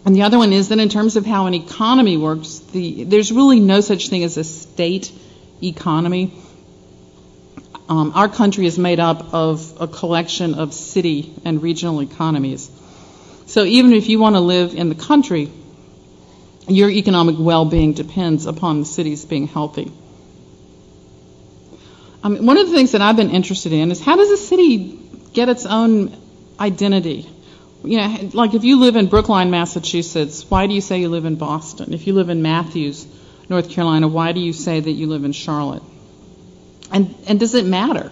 And 0.03 0.15
the 0.15 0.23
other 0.23 0.37
one 0.37 0.51
is 0.51 0.69
that 0.69 0.79
in 0.79 0.89
terms 0.89 1.15
of 1.15 1.25
how 1.25 1.45
an 1.45 1.53
economy 1.53 2.17
works, 2.17 2.59
the, 2.71 3.03
there's 3.03 3.31
really 3.31 3.59
no 3.59 3.81
such 3.81 4.09
thing 4.09 4.23
as 4.23 4.37
a 4.37 4.43
state 4.43 5.11
economy. 5.61 6.33
Um, 7.87 8.13
our 8.15 8.29
country 8.29 8.65
is 8.65 8.79
made 8.79 8.99
up 8.99 9.33
of 9.33 9.79
a 9.79 9.87
collection 9.87 10.55
of 10.55 10.73
city 10.73 11.33
and 11.45 11.61
regional 11.61 12.01
economies. 12.01 12.69
So 13.45 13.63
even 13.63 13.93
if 13.93 14.09
you 14.09 14.19
want 14.19 14.35
to 14.35 14.39
live 14.39 14.73
in 14.73 14.89
the 14.89 14.95
country, 14.95 15.51
your 16.67 16.89
economic 16.89 17.35
well-being 17.37 17.93
depends 17.93 18.45
upon 18.45 18.79
the 18.79 18.85
cities 18.85 19.25
being 19.25 19.47
healthy. 19.47 19.91
Um, 22.21 22.45
one 22.45 22.57
of 22.57 22.67
the 22.67 22.75
things 22.75 22.91
that 22.91 23.01
I've 23.01 23.15
been 23.15 23.29
interested 23.29 23.71
in 23.71 23.91
is 23.91 24.01
how 24.01 24.17
does 24.17 24.29
a 24.29 24.37
city 24.37 24.99
get 25.33 25.47
its 25.47 25.65
own 25.65 26.15
identity? 26.59 27.29
You 27.83 27.97
know, 27.97 28.29
like 28.33 28.53
if 28.53 28.65
you 28.65 28.79
live 28.79 28.97
in 28.97 29.07
Brookline, 29.07 29.51
Massachusetts, 29.51 30.49
why 30.49 30.67
do 30.67 30.73
you 30.73 30.81
say 30.81 30.99
you 30.99 31.07
live 31.07 31.23
in 31.23 31.35
Boston? 31.35 31.93
If 31.93 32.07
you 32.07 32.13
live 32.13 32.29
in 32.29 32.41
Matthews, 32.41 33.07
North 33.47 33.69
Carolina, 33.69 34.09
why 34.09 34.33
do 34.33 34.41
you 34.41 34.51
say 34.51 34.79
that 34.81 34.91
you 34.91 35.07
live 35.07 35.23
in 35.23 35.31
Charlotte? 35.31 35.83
And 36.91 37.15
and 37.25 37.39
does 37.39 37.55
it 37.55 37.65
matter? 37.65 38.11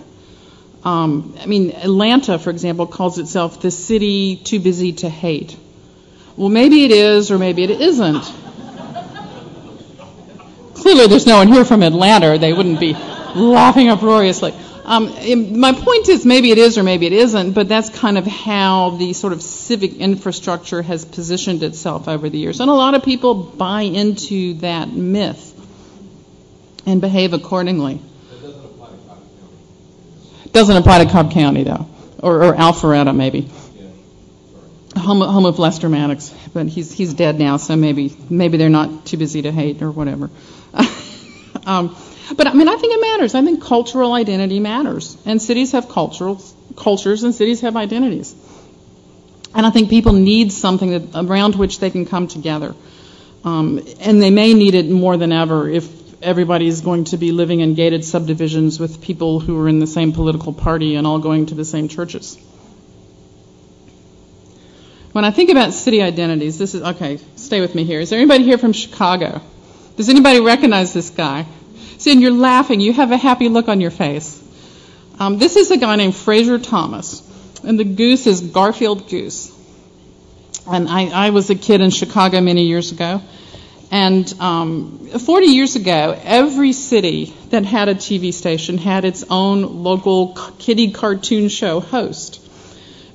Um, 0.85 1.35
I 1.41 1.47
mean, 1.47 1.71
Atlanta, 1.71 2.39
for 2.39 2.49
example, 2.49 2.87
calls 2.87 3.17
itself 3.17 3.61
the 3.61 3.71
city 3.71 4.37
too 4.37 4.59
busy 4.61 4.93
to 4.93 5.09
hate. 5.09 5.57
Well, 6.37 6.49
maybe 6.49 6.85
it 6.85 6.91
is, 6.91 7.29
or 7.29 7.37
maybe 7.37 7.63
it 7.63 7.71
isn't. 7.71 8.23
Clearly, 10.75 11.07
there's 11.07 11.25
no 11.25 11.37
one 11.37 11.49
here 11.49 11.65
from 11.65 11.83
Atlanta, 11.83 12.37
they 12.37 12.53
wouldn't 12.53 12.79
be 12.79 12.93
laughing 13.37 13.89
uproariously. 13.89 14.53
Um, 14.85 15.59
my 15.59 15.73
point 15.73 16.07
is 16.07 16.25
maybe 16.25 16.51
it 16.51 16.57
is 16.57 16.77
or 16.77 16.83
maybe 16.83 17.07
it 17.07 17.13
isn't, 17.13 17.51
but 17.53 17.67
that's 17.67 17.89
kind 17.89 18.17
of 18.17 18.25
how 18.25 18.91
the 18.91 19.11
sort 19.13 19.33
of 19.33 19.41
civic 19.41 19.95
infrastructure 19.95 20.81
has 20.81 21.03
positioned 21.03 21.61
itself 21.63 22.07
over 22.07 22.29
the 22.29 22.37
years. 22.37 22.61
And 22.61 22.69
a 22.69 22.73
lot 22.73 22.95
of 22.95 23.03
people 23.03 23.33
buy 23.33 23.81
into 23.81 24.53
that 24.55 24.89
myth. 24.89 25.53
and 26.85 27.01
behave 27.01 27.33
accordingly. 27.33 27.99
That 28.29 28.41
doesn't 28.41 28.65
apply 28.65 28.87
to 28.89 28.95
Cobb 29.05 29.19
County. 29.19 30.51
Doesn't 30.53 30.77
apply 30.77 31.03
to 31.03 31.11
Cobb 31.11 31.31
County, 31.31 31.63
though, 31.63 31.85
or, 32.23 32.43
or 32.45 32.53
Alpharetta, 32.53 33.15
maybe. 33.15 33.49
Home, 34.95 35.21
home 35.21 35.45
of 35.45 35.59
Lester 35.59 35.89
Maddox, 35.89 36.33
but 36.53 36.65
he's 36.67 36.91
he's 36.91 37.13
dead 37.13 37.37
now, 37.37 37.57
so 37.57 37.75
maybe 37.75 38.15
maybe 38.31 38.57
they're 38.57 38.67
not 38.69 39.05
too 39.05 39.17
busy 39.17 39.43
to 39.43 39.51
hate 39.51 39.83
or 39.83 39.91
whatever. 39.91 40.31
Um, 41.67 41.95
but 42.35 42.47
I 42.47 42.53
mean, 42.53 42.67
I 42.67 42.75
think 42.77 42.93
it 42.93 43.01
matters. 43.01 43.35
I 43.35 43.43
think 43.43 43.61
cultural 43.61 44.13
identity 44.13 44.59
matters, 44.59 45.17
and 45.25 45.41
cities 45.41 45.73
have 45.73 45.89
cultural 45.89 46.41
cultures, 46.75 47.23
and 47.23 47.35
cities 47.35 47.61
have 47.61 47.75
identities. 47.75 48.33
And 49.53 49.65
I 49.65 49.69
think 49.69 49.89
people 49.89 50.13
need 50.13 50.51
something 50.51 50.91
that, 50.91 51.25
around 51.27 51.55
which 51.55 51.79
they 51.79 51.89
can 51.89 52.05
come 52.05 52.27
together, 52.27 52.73
um, 53.43 53.85
and 53.99 54.21
they 54.21 54.29
may 54.29 54.53
need 54.53 54.75
it 54.75 54.89
more 54.89 55.17
than 55.17 55.31
ever 55.31 55.69
if 55.69 55.97
everybody 56.21 56.67
is 56.67 56.81
going 56.81 57.03
to 57.05 57.17
be 57.17 57.31
living 57.31 57.59
in 57.59 57.75
gated 57.75 58.03
subdivisions 58.03 58.79
with 58.79 59.01
people 59.01 59.39
who 59.39 59.59
are 59.61 59.67
in 59.67 59.79
the 59.79 59.87
same 59.87 60.13
political 60.13 60.53
party 60.53 60.95
and 60.95 61.05
all 61.05 61.19
going 61.19 61.47
to 61.47 61.55
the 61.55 61.65
same 61.65 61.87
churches. 61.87 62.37
When 65.11 65.25
I 65.25 65.31
think 65.31 65.49
about 65.49 65.73
city 65.73 66.01
identities, 66.01 66.57
this 66.57 66.75
is 66.75 66.81
okay. 66.81 67.19
Stay 67.35 67.59
with 67.59 67.73
me 67.75 67.83
here. 67.83 67.99
Is 67.99 68.09
there 68.09 68.19
anybody 68.19 68.43
here 68.43 68.57
from 68.57 68.73
Chicago? 68.73 69.41
Does 69.95 70.09
anybody 70.09 70.39
recognize 70.39 70.93
this 70.93 71.09
guy? 71.09 71.47
See, 71.97 72.11
and 72.11 72.21
you're 72.21 72.31
laughing. 72.31 72.79
You 72.79 72.93
have 72.93 73.11
a 73.11 73.17
happy 73.17 73.49
look 73.49 73.67
on 73.67 73.81
your 73.81 73.91
face. 73.91 74.43
Um, 75.19 75.39
this 75.39 75.55
is 75.55 75.71
a 75.71 75.77
guy 75.77 75.95
named 75.95 76.15
Frazier 76.15 76.59
Thomas, 76.59 77.23
and 77.63 77.79
the 77.79 77.83
goose 77.83 78.27
is 78.27 78.41
Garfield 78.41 79.09
Goose. 79.09 79.51
And 80.69 80.87
I, 80.87 81.27
I 81.27 81.29
was 81.31 81.49
a 81.49 81.55
kid 81.55 81.81
in 81.81 81.89
Chicago 81.89 82.41
many 82.41 82.63
years 82.63 82.91
ago. 82.91 83.21
And 83.89 84.31
um, 84.39 85.07
40 85.07 85.45
years 85.47 85.75
ago, 85.75 86.19
every 86.23 86.73
city 86.73 87.33
that 87.49 87.63
had 87.65 87.87
a 87.87 87.95
TV 87.95 88.33
station 88.33 88.77
had 88.77 89.05
its 89.05 89.23
own 89.29 89.83
local 89.83 90.37
kitty 90.59 90.91
cartoon 90.91 91.47
show 91.47 91.79
host. 91.79 92.43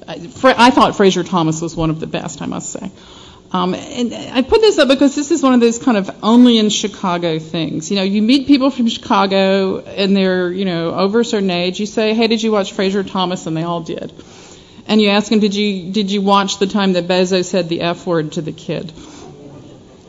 I 0.08 0.70
thought 0.70 0.96
Frazier 0.96 1.22
Thomas 1.22 1.60
was 1.60 1.76
one 1.76 1.90
of 1.90 2.00
the 2.00 2.06
best, 2.06 2.42
I 2.42 2.46
must 2.46 2.70
say. 2.70 2.90
Um, 3.52 3.74
and 3.74 4.14
I 4.14 4.40
put 4.40 4.62
this 4.62 4.78
up 4.78 4.88
because 4.88 5.14
this 5.14 5.30
is 5.30 5.42
one 5.42 5.52
of 5.52 5.60
those 5.60 5.78
kind 5.78 5.98
of 5.98 6.10
only 6.22 6.56
in 6.56 6.70
Chicago 6.70 7.38
things. 7.38 7.90
You 7.90 7.96
know, 7.96 8.02
you 8.02 8.22
meet 8.22 8.46
people 8.46 8.70
from 8.70 8.88
Chicago 8.88 9.80
and 9.80 10.16
they're, 10.16 10.50
you 10.50 10.64
know, 10.64 10.94
over 10.94 11.20
a 11.20 11.24
certain 11.24 11.50
age. 11.50 11.78
You 11.78 11.84
say, 11.84 12.14
hey, 12.14 12.28
did 12.28 12.42
you 12.42 12.50
watch 12.50 12.72
Frazier 12.72 13.04
Thomas? 13.04 13.46
And 13.46 13.54
they 13.54 13.62
all 13.62 13.82
did. 13.82 14.10
And 14.86 15.02
you 15.02 15.10
ask 15.10 15.28
them, 15.28 15.40
did 15.40 15.54
you, 15.54 15.92
did 15.92 16.10
you 16.10 16.22
watch 16.22 16.58
the 16.60 16.66
time 16.66 16.94
that 16.94 17.06
Bozo 17.06 17.44
said 17.44 17.68
the 17.68 17.82
F 17.82 18.06
word 18.06 18.32
to 18.32 18.42
the 18.42 18.52
kid? 18.52 18.90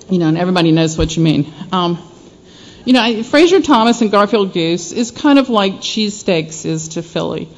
You 0.10 0.19
know, 0.19 0.29
and 0.29 0.38
everybody 0.38 0.71
knows 0.71 0.97
what 0.97 1.15
you 1.15 1.21
mean. 1.21 1.53
Um, 1.73 1.97
you 2.86 2.93
know, 2.93 3.23
Frazier 3.23 3.62
Thomas 3.62 4.01
and 4.01 4.10
Garfield 4.10 4.53
Goose 4.53 4.93
is 4.93 5.12
kind 5.12 5.38
of 5.38 5.49
like 5.49 5.75
cheesesteaks 5.75 6.65
is 6.65 6.89
to 6.89 7.03
Philly 7.03 7.49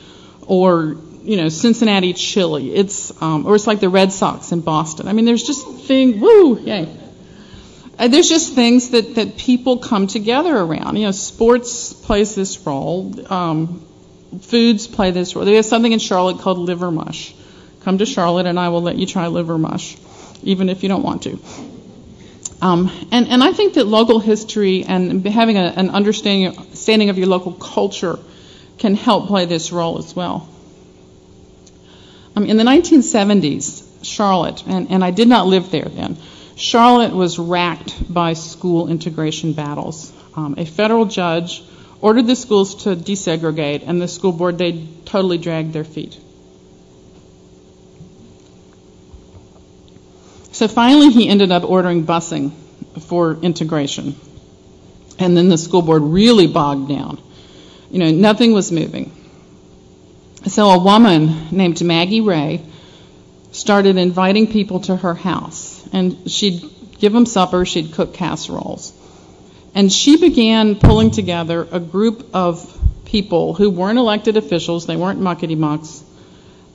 or 0.47 0.97
you 1.25 1.37
know, 1.37 1.49
Cincinnati 1.49 2.13
chili. 2.13 2.73
It's, 2.73 3.11
um, 3.21 3.45
or 3.45 3.55
it's 3.55 3.67
like 3.67 3.79
the 3.79 3.89
Red 3.89 4.11
Sox 4.11 4.51
in 4.51 4.61
Boston. 4.61 5.07
I 5.07 5.13
mean, 5.13 5.25
there's 5.25 5.43
just 5.43 5.67
things, 5.67 6.21
woo, 6.21 6.59
yay. 6.59 6.87
Uh, 7.97 8.07
there's 8.09 8.29
just 8.29 8.53
things 8.53 8.91
that, 8.91 9.15
that 9.15 9.37
people 9.37 9.77
come 9.77 10.07
together 10.07 10.55
around. 10.55 10.97
You 10.97 11.05
know, 11.05 11.11
sports 11.11 11.93
plays 11.93 12.35
this 12.35 12.59
role. 12.65 13.13
Um, 13.31 13.85
foods 14.41 14.87
play 14.87 15.11
this 15.11 15.35
role. 15.35 15.45
There's 15.45 15.67
something 15.67 15.91
in 15.91 15.99
Charlotte 15.99 16.39
called 16.39 16.57
liver 16.57 16.91
mush. 16.91 17.33
Come 17.81 17.97
to 17.99 18.05
Charlotte 18.05 18.45
and 18.45 18.59
I 18.59 18.69
will 18.69 18.81
let 18.81 18.97
you 18.97 19.05
try 19.05 19.27
liver 19.27 19.57
mush, 19.57 19.97
even 20.43 20.69
if 20.69 20.83
you 20.83 20.89
don't 20.89 21.03
want 21.03 21.23
to. 21.23 21.39
Um, 22.61 22.91
and, 23.11 23.27
and 23.27 23.43
I 23.43 23.53
think 23.53 23.75
that 23.75 23.85
local 23.85 24.19
history 24.19 24.83
and 24.83 25.25
having 25.25 25.57
a, 25.57 25.73
an 25.75 25.89
understanding, 25.89 26.57
understanding 26.57 27.09
of 27.09 27.17
your 27.17 27.27
local 27.27 27.53
culture 27.53 28.17
can 28.77 28.95
help 28.95 29.27
play 29.27 29.45
this 29.45 29.71
role 29.71 29.97
as 29.99 30.15
well. 30.15 30.49
In 32.35 32.57
the 32.57 32.63
1970s, 32.63 33.83
Charlotte, 34.03 34.63
and, 34.67 34.91
and 34.91 35.03
I 35.03 35.11
did 35.11 35.27
not 35.27 35.47
live 35.47 35.71
there 35.71 35.85
then, 35.85 36.17
Charlotte 36.55 37.13
was 37.13 37.39
racked 37.39 38.13
by 38.13 38.33
school 38.33 38.89
integration 38.89 39.53
battles. 39.53 40.11
Um, 40.35 40.55
a 40.57 40.65
federal 40.65 41.05
judge 41.05 41.63
ordered 42.01 42.27
the 42.27 42.35
schools 42.35 42.83
to 42.83 42.95
desegregate, 42.95 43.83
and 43.87 44.01
the 44.01 44.07
school 44.07 44.31
board, 44.31 44.57
they 44.57 44.87
totally 45.05 45.37
dragged 45.37 45.73
their 45.73 45.83
feet. 45.83 46.19
So 50.51 50.67
finally, 50.67 51.09
he 51.09 51.27
ended 51.27 51.51
up 51.51 51.63
ordering 51.63 52.05
busing 52.05 52.51
for 53.01 53.33
integration. 53.33 54.15
And 55.19 55.35
then 55.35 55.49
the 55.49 55.57
school 55.57 55.81
board 55.81 56.01
really 56.01 56.47
bogged 56.47 56.89
down. 56.89 57.21
You 57.91 57.99
know, 57.99 58.11
nothing 58.11 58.53
was 58.53 58.71
moving. 58.71 59.11
So 60.47 60.69
a 60.69 60.77
woman 60.79 61.47
named 61.49 61.81
Maggie 61.81 62.21
Ray 62.21 62.61
started 63.51 63.97
inviting 63.97 64.45
people 64.45 64.79
to 64.81 64.95
her 64.95 65.15
house, 65.15 65.83
and 65.91 66.29
she'd 66.29 66.61
give 66.99 67.13
them 67.13 67.25
supper, 67.25 67.65
she'd 67.65 67.93
cook 67.93 68.13
casseroles. 68.13 68.93
And 69.73 69.91
she 69.91 70.17
began 70.17 70.75
pulling 70.75 71.09
together 71.09 71.67
a 71.71 71.79
group 71.79 72.29
of 72.33 72.71
people 73.05 73.55
who 73.55 73.71
weren't 73.71 73.97
elected 73.97 74.37
officials, 74.37 74.85
they 74.85 74.95
weren't 74.95 75.19
muckety 75.19 75.57
mucks, 75.57 76.03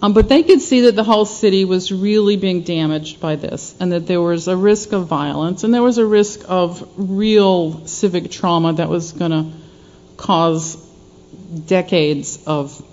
um, 0.02 0.14
but 0.14 0.28
they 0.28 0.42
could 0.42 0.60
see 0.60 0.82
that 0.82 0.96
the 0.96 1.04
whole 1.04 1.24
city 1.24 1.64
was 1.64 1.92
really 1.92 2.36
being 2.36 2.62
damaged 2.62 3.20
by 3.20 3.36
this, 3.36 3.76
and 3.78 3.92
that 3.92 4.06
there 4.08 4.20
was 4.20 4.48
a 4.48 4.56
risk 4.56 4.90
of 4.92 5.06
violence, 5.06 5.62
and 5.62 5.72
there 5.72 5.82
was 5.82 5.98
a 5.98 6.06
risk 6.06 6.40
of 6.48 6.86
real 6.96 7.86
civic 7.86 8.32
trauma 8.32 8.72
that 8.72 8.88
was 8.88 9.12
going 9.12 9.30
to 9.30 9.52
cause 10.16 10.76
decades 11.66 12.42
of 12.46 12.84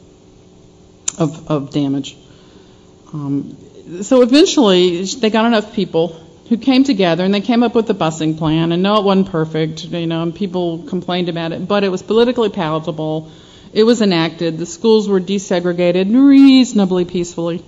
of, 1.18 1.50
of 1.50 1.72
damage. 1.72 2.18
Um, 3.14 3.58
so 4.02 4.22
eventually, 4.22 5.04
they 5.06 5.30
got 5.30 5.46
enough 5.46 5.74
people 5.74 6.10
who 6.50 6.58
came 6.58 6.84
together 6.84 7.24
and 7.24 7.34
they 7.34 7.42
came 7.42 7.64
up 7.64 7.76
with 7.76 7.90
a 7.90 7.94
busing 7.94 8.38
plan. 8.38 8.72
And 8.72 8.84
no, 8.84 9.00
it 9.00 9.04
wasn't 9.04 9.30
perfect, 9.30 9.86
you 9.86 10.08
know, 10.08 10.24
and 10.24 10.34
people 10.34 10.84
complained 10.84 11.30
about 11.30 11.52
it, 11.52 11.68
but 11.68 11.84
it 11.84 11.90
was 11.90 12.02
politically 12.02 12.50
palatable. 12.50 13.32
It 13.74 13.84
was 13.84 14.02
enacted. 14.02 14.58
The 14.58 14.66
schools 14.66 15.10
were 15.10 15.20
desegregated 15.20 16.14
reasonably 16.14 17.06
peacefully. 17.06 17.64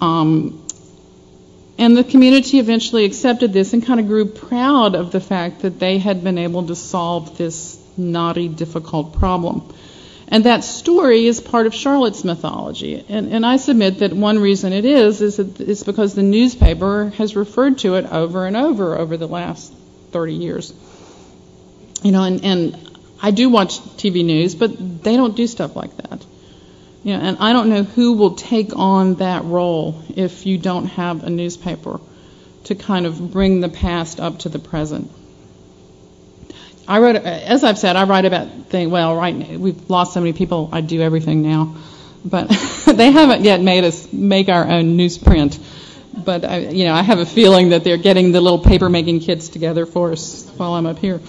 Um, 0.00 0.64
and 1.76 1.96
the 1.96 2.04
community 2.04 2.58
eventually 2.58 3.04
accepted 3.04 3.52
this 3.52 3.72
and 3.72 3.84
kind 3.84 4.00
of 4.00 4.06
grew 4.06 4.26
proud 4.26 4.94
of 4.94 5.12
the 5.12 5.20
fact 5.20 5.60
that 5.60 5.78
they 5.78 5.98
had 5.98 6.24
been 6.24 6.38
able 6.38 6.66
to 6.66 6.74
solve 6.74 7.38
this 7.38 7.78
knotty, 7.96 8.48
difficult 8.48 9.14
problem. 9.14 9.72
And 10.30 10.44
that 10.44 10.62
story 10.62 11.26
is 11.26 11.40
part 11.40 11.66
of 11.66 11.74
Charlotte's 11.74 12.22
mythology. 12.22 13.02
And, 13.08 13.32
and 13.32 13.46
I 13.46 13.56
submit 13.56 14.00
that 14.00 14.12
one 14.12 14.38
reason 14.38 14.74
it 14.74 14.84
is 14.84 15.22
is 15.22 15.38
that 15.38 15.58
it's 15.60 15.82
because 15.82 16.14
the 16.14 16.22
newspaper 16.22 17.10
has 17.16 17.34
referred 17.34 17.78
to 17.78 17.94
it 17.94 18.04
over 18.04 18.46
and 18.46 18.56
over 18.56 18.96
over 18.98 19.16
the 19.16 19.26
last 19.26 19.72
30 20.10 20.34
years. 20.34 20.74
You 22.02 22.12
know, 22.12 22.24
and, 22.24 22.44
and 22.44 22.98
I 23.22 23.30
do 23.30 23.48
watch 23.48 23.80
TV 23.96 24.24
news, 24.24 24.54
but 24.54 25.02
they 25.02 25.16
don't 25.16 25.34
do 25.34 25.46
stuff 25.46 25.74
like 25.74 25.96
that. 25.96 26.24
You 27.04 27.16
know, 27.16 27.20
and 27.20 27.38
I 27.38 27.54
don't 27.54 27.70
know 27.70 27.84
who 27.84 28.12
will 28.12 28.34
take 28.34 28.76
on 28.76 29.14
that 29.16 29.44
role 29.44 30.02
if 30.14 30.44
you 30.44 30.58
don't 30.58 30.86
have 30.86 31.24
a 31.24 31.30
newspaper 31.30 32.00
to 32.64 32.74
kind 32.74 33.06
of 33.06 33.32
bring 33.32 33.60
the 33.60 33.68
past 33.70 34.20
up 34.20 34.40
to 34.40 34.50
the 34.50 34.58
present. 34.58 35.10
I 36.88 37.00
wrote, 37.00 37.16
as 37.16 37.64
I've 37.64 37.78
said, 37.78 37.96
I 37.96 38.04
write 38.04 38.24
about 38.24 38.48
things. 38.70 38.90
Well, 38.90 39.14
right, 39.14 39.60
we've 39.60 39.90
lost 39.90 40.14
so 40.14 40.20
many 40.20 40.32
people. 40.32 40.70
I 40.72 40.80
do 40.80 41.02
everything 41.02 41.42
now, 41.42 41.76
but 42.24 42.48
they 42.86 43.10
haven't 43.10 43.42
yet 43.42 43.60
made 43.60 43.84
us 43.84 44.10
make 44.10 44.48
our 44.48 44.64
own 44.64 44.96
newsprint. 44.96 45.58
But 46.24 46.46
I, 46.46 46.58
you 46.60 46.86
know, 46.86 46.94
I 46.94 47.02
have 47.02 47.18
a 47.18 47.26
feeling 47.26 47.68
that 47.70 47.84
they're 47.84 47.98
getting 47.98 48.32
the 48.32 48.40
little 48.40 48.58
paper 48.58 48.88
making 48.88 49.20
kids 49.20 49.50
together 49.50 49.84
for 49.84 50.12
us 50.12 50.50
while 50.56 50.72
I'm 50.72 50.86
up 50.86 50.98
here. 50.98 51.20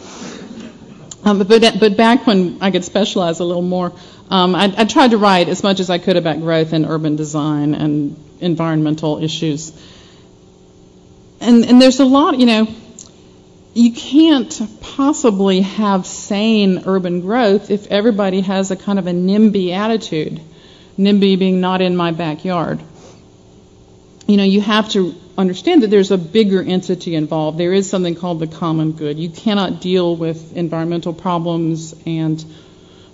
Um, 1.25 1.39
but 1.39 1.77
but 1.77 1.97
back 1.97 2.25
when 2.25 2.59
I 2.61 2.71
could 2.71 2.85
specialize 2.85 3.41
a 3.41 3.43
little 3.43 3.61
more, 3.61 3.91
um, 4.29 4.55
I, 4.55 4.73
I 4.77 4.85
tried 4.85 5.11
to 5.11 5.17
write 5.17 5.49
as 5.49 5.61
much 5.61 5.81
as 5.81 5.89
I 5.89 5.97
could 5.97 6.15
about 6.15 6.39
growth 6.39 6.71
and 6.71 6.85
urban 6.85 7.17
design 7.17 7.75
and 7.75 8.15
environmental 8.39 9.21
issues. 9.21 9.73
And 11.41 11.65
and 11.65 11.81
there's 11.81 11.99
a 11.99 12.05
lot, 12.05 12.39
you 12.39 12.45
know 12.45 12.67
you 13.73 13.93
can't 13.93 14.61
possibly 14.81 15.61
have 15.61 16.05
sane 16.05 16.83
urban 16.85 17.21
growth 17.21 17.69
if 17.69 17.87
everybody 17.87 18.41
has 18.41 18.71
a 18.71 18.75
kind 18.75 18.97
of 18.97 19.07
a 19.07 19.11
NIMBY 19.11 19.71
attitude. 19.71 20.41
NIMBY 20.97 21.37
being 21.37 21.61
not 21.61 21.81
in 21.81 21.95
my 21.95 22.11
backyard. 22.11 22.81
You 24.27 24.37
know, 24.37 24.43
you 24.43 24.61
have 24.61 24.89
to 24.89 25.15
understand 25.37 25.83
that 25.83 25.87
there's 25.89 26.11
a 26.11 26.17
bigger 26.17 26.61
entity 26.61 27.15
involved. 27.15 27.57
There 27.57 27.73
is 27.73 27.89
something 27.89 28.15
called 28.15 28.39
the 28.39 28.47
common 28.47 28.91
good. 28.91 29.17
You 29.17 29.29
cannot 29.29 29.81
deal 29.81 30.15
with 30.15 30.57
environmental 30.57 31.13
problems 31.13 31.95
and 32.05 32.43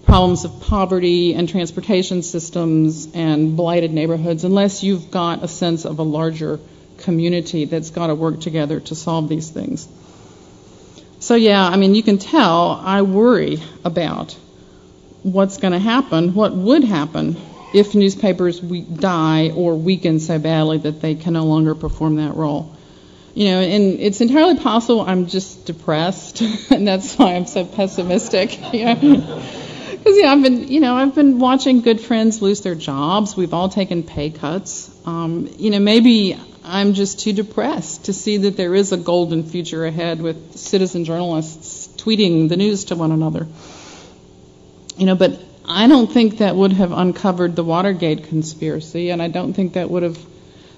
problems 0.05 0.45
of 0.45 0.61
poverty 0.61 1.33
and 1.33 1.49
transportation 1.49 2.21
systems 2.21 3.07
and 3.13 3.55
blighted 3.55 3.91
neighborhoods 3.91 4.43
unless 4.43 4.83
you've 4.83 5.11
got 5.11 5.43
a 5.43 5.47
sense 5.47 5.85
of 5.85 5.99
a 5.99 6.03
larger 6.03 6.59
community 6.99 7.65
that's 7.65 7.89
got 7.89 8.07
to 8.07 8.15
work 8.15 8.39
together 8.39 8.79
to 8.79 8.95
solve 8.95 9.29
these 9.29 9.49
things. 9.49 9.87
So, 11.25 11.33
yeah, 11.33 11.65
I 11.65 11.75
mean, 11.75 11.95
you 11.95 12.03
can 12.03 12.19
tell 12.19 12.79
I 12.83 13.01
worry 13.01 13.59
about 13.83 14.33
what's 15.23 15.57
going 15.57 15.73
to 15.73 15.79
happen, 15.79 16.35
what 16.35 16.55
would 16.55 16.83
happen 16.83 17.35
if 17.73 17.95
newspapers 17.95 18.59
die 18.59 19.49
or 19.49 19.73
weaken 19.73 20.19
so 20.19 20.37
badly 20.37 20.77
that 20.77 21.01
they 21.01 21.15
can 21.15 21.33
no 21.33 21.45
longer 21.45 21.73
perform 21.73 22.17
that 22.17 22.35
role. 22.35 22.71
You 23.33 23.45
know, 23.45 23.59
and 23.59 23.99
it's 23.99 24.21
entirely 24.21 24.59
possible 24.59 25.01
I'm 25.01 25.25
just 25.25 25.65
depressed, 25.65 26.41
and 26.69 26.87
that's 26.87 27.17
why 27.17 27.33
I'm 27.33 27.47
so 27.47 27.65
pessimistic. 27.65 28.59
You 28.71 28.93
because 28.93 30.19
yeah, 30.19 30.31
I've 30.31 30.43
been, 30.43 30.67
you 30.67 30.79
know, 30.79 30.95
I've 30.95 31.15
been 31.15 31.39
watching 31.39 31.81
good 31.81 31.99
friends 31.99 32.39
lose 32.39 32.61
their 32.61 32.75
jobs. 32.75 33.35
We've 33.35 33.55
all 33.55 33.69
taken 33.69 34.03
pay 34.03 34.29
cuts. 34.29 34.95
Um, 35.07 35.49
you 35.57 35.71
know, 35.71 35.79
maybe 35.79 36.37
I'm 36.67 36.93
just 36.93 37.19
too 37.19 37.31
depressed 37.31 38.05
to 38.05 38.13
see 38.13 38.37
that 38.37 38.57
there 38.57 38.73
is 38.73 38.91
a 38.91 38.97
golden 38.97 39.43
future 39.43 39.85
ahead 39.85 40.19
with 40.19 40.57
citizen 40.57 41.05
journalists 41.05 41.87
tweeting 42.01 42.49
the 42.49 42.57
news 42.57 42.85
to 42.85 42.95
one 42.95 43.11
another. 43.11 43.47
You 44.97 45.05
know, 45.05 45.15
but 45.15 45.39
I 45.67 45.87
don't 45.87 46.11
think 46.11 46.39
that 46.39 46.55
would 46.55 46.73
have 46.73 46.91
uncovered 46.91 47.55
the 47.55 47.63
Watergate 47.63 48.25
conspiracy, 48.25 49.11
and 49.11 49.21
I 49.21 49.27
don't 49.27 49.53
think 49.53 49.73
that 49.73 49.91
would 49.91 50.01
have 50.01 50.17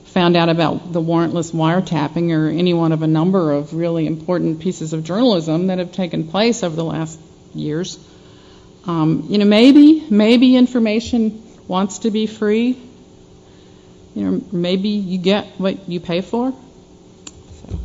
found 0.05 0.35
out 0.35 0.49
about 0.49 0.91
the 0.91 1.01
warrantless 1.01 1.53
wiretapping 1.53 2.31
or 2.31 2.49
any 2.49 2.73
one 2.73 2.91
of 2.91 3.01
a 3.01 3.07
number 3.07 3.53
of 3.53 3.73
really 3.73 4.05
important 4.07 4.59
pieces 4.59 4.91
of 4.91 5.05
journalism 5.05 5.67
that 5.67 5.79
have 5.79 5.93
taken 5.93 6.27
place 6.27 6.63
over 6.63 6.75
the 6.75 6.83
last 6.83 7.19
years. 7.53 7.97
Um, 8.85 9.25
you 9.29 9.37
know, 9.37 9.45
maybe 9.45 10.05
maybe 10.09 10.55
information 10.55 11.43
wants 11.67 11.99
to 11.99 12.11
be 12.11 12.27
free. 12.27 12.77
You 14.17 14.31
know, 14.31 14.41
maybe 14.51 14.89
you 14.89 15.19
get 15.19 15.45
what 15.59 15.87
you 15.87 15.99
pay 15.99 16.21
for. 16.21 16.51
So. 16.51 17.77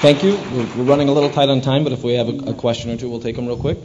Thank 0.00 0.22
you. 0.22 0.36
We're, 0.52 0.76
we're 0.76 0.84
running 0.84 1.08
a 1.08 1.12
little 1.12 1.28
tight 1.28 1.48
on 1.48 1.60
time, 1.60 1.82
but 1.82 1.92
if 1.92 2.04
we 2.04 2.14
have 2.14 2.28
a, 2.28 2.50
a 2.50 2.54
question 2.54 2.92
or 2.92 2.96
two, 2.96 3.10
we'll 3.10 3.18
take 3.18 3.34
them 3.34 3.48
real 3.48 3.56
quick. 3.56 3.78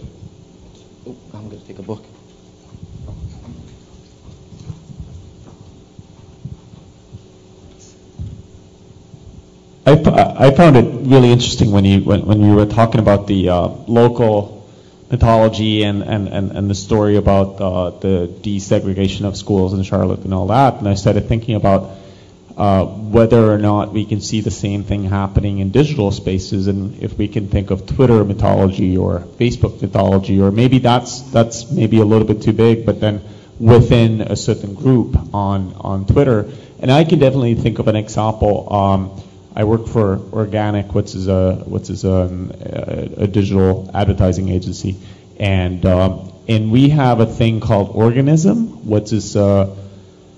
Oh, 1.08 1.16
I'm 1.34 1.50
going 1.50 1.60
to 1.60 1.66
take 1.68 1.80
a 1.80 1.82
book. 1.82 2.06
I, 9.86 10.48
I 10.48 10.52
found 10.52 10.78
it 10.78 11.08
really 11.08 11.32
interesting 11.32 11.72
when 11.72 11.86
you 11.86 12.02
when, 12.02 12.26
when 12.26 12.42
you 12.42 12.56
were 12.56 12.66
talking 12.66 13.00
about 13.00 13.28
the 13.28 13.50
uh, 13.50 13.68
local 13.88 14.68
mythology 15.12 15.84
and, 15.84 16.02
and, 16.02 16.28
and, 16.28 16.52
and 16.52 16.70
the 16.70 16.74
story 16.74 17.18
about 17.18 17.62
uh, 17.62 17.90
the 17.92 18.28
desegregation 18.42 19.26
of 19.26 19.38
schools 19.38 19.74
in 19.74 19.84
Charlotte 19.84 20.22
and 20.22 20.34
all 20.34 20.48
that, 20.48 20.76
and 20.76 20.88
I 20.88 20.96
started 20.96 21.28
thinking 21.28 21.56
about 21.56 21.92
uh, 22.58 22.86
whether 22.86 23.52
or 23.52 23.60
not 23.60 23.94
we 23.94 24.06
can 24.06 24.22
see 24.22 24.42
the 24.42 24.50
same 24.50 24.84
thing 24.84 25.04
happening 25.04 25.60
in 25.60 25.70
digital 25.70 26.12
spaces, 26.12 26.66
and 26.66 27.04
if 27.04 27.16
we 27.16 27.28
can 27.28 27.50
think 27.50 27.70
of 27.70 27.86
Twitter 27.86 28.24
mythology 28.24 28.98
or 28.98 29.20
Facebook 29.20 29.82
mythology, 29.84 30.42
or 30.42 30.50
maybe 30.50 30.80
that's 30.80 31.22
that's 31.32 31.70
maybe 31.70 32.00
a 32.00 32.06
little 32.06 32.28
bit 32.28 32.42
too 32.42 32.54
big, 32.54 32.88
but 32.88 33.00
then 33.00 33.22
within 33.60 34.22
a 34.22 34.36
certain 34.36 34.74
group 34.74 35.16
on 35.32 35.74
on 35.76 36.08
Twitter, 36.08 36.50
and 36.80 36.92
I 36.92 37.04
can 37.04 37.20
definitely 37.20 37.54
think 37.54 37.78
of 37.78 37.88
an 37.88 37.96
example. 37.96 38.74
Um, 38.74 39.22
I 39.56 39.64
work 39.64 39.88
for 39.88 40.20
Organic, 40.34 40.94
which 40.94 41.16
is 41.16 41.30
a 41.30 41.56
which 41.66 41.90
is 41.90 42.04
a, 42.04 42.30
a, 43.18 43.24
a 43.24 43.28
digital 43.28 43.90
advertising 43.94 44.50
agency, 44.50 44.98
and 45.40 45.86
um, 45.86 46.34
and 46.50 46.72
we 46.74 46.90
have 46.90 47.22
a 47.22 47.26
thing 47.26 47.62
called 47.62 47.96
Organism, 47.96 48.86
which 48.86 49.14
is 49.14 49.38
uh, 49.38 49.74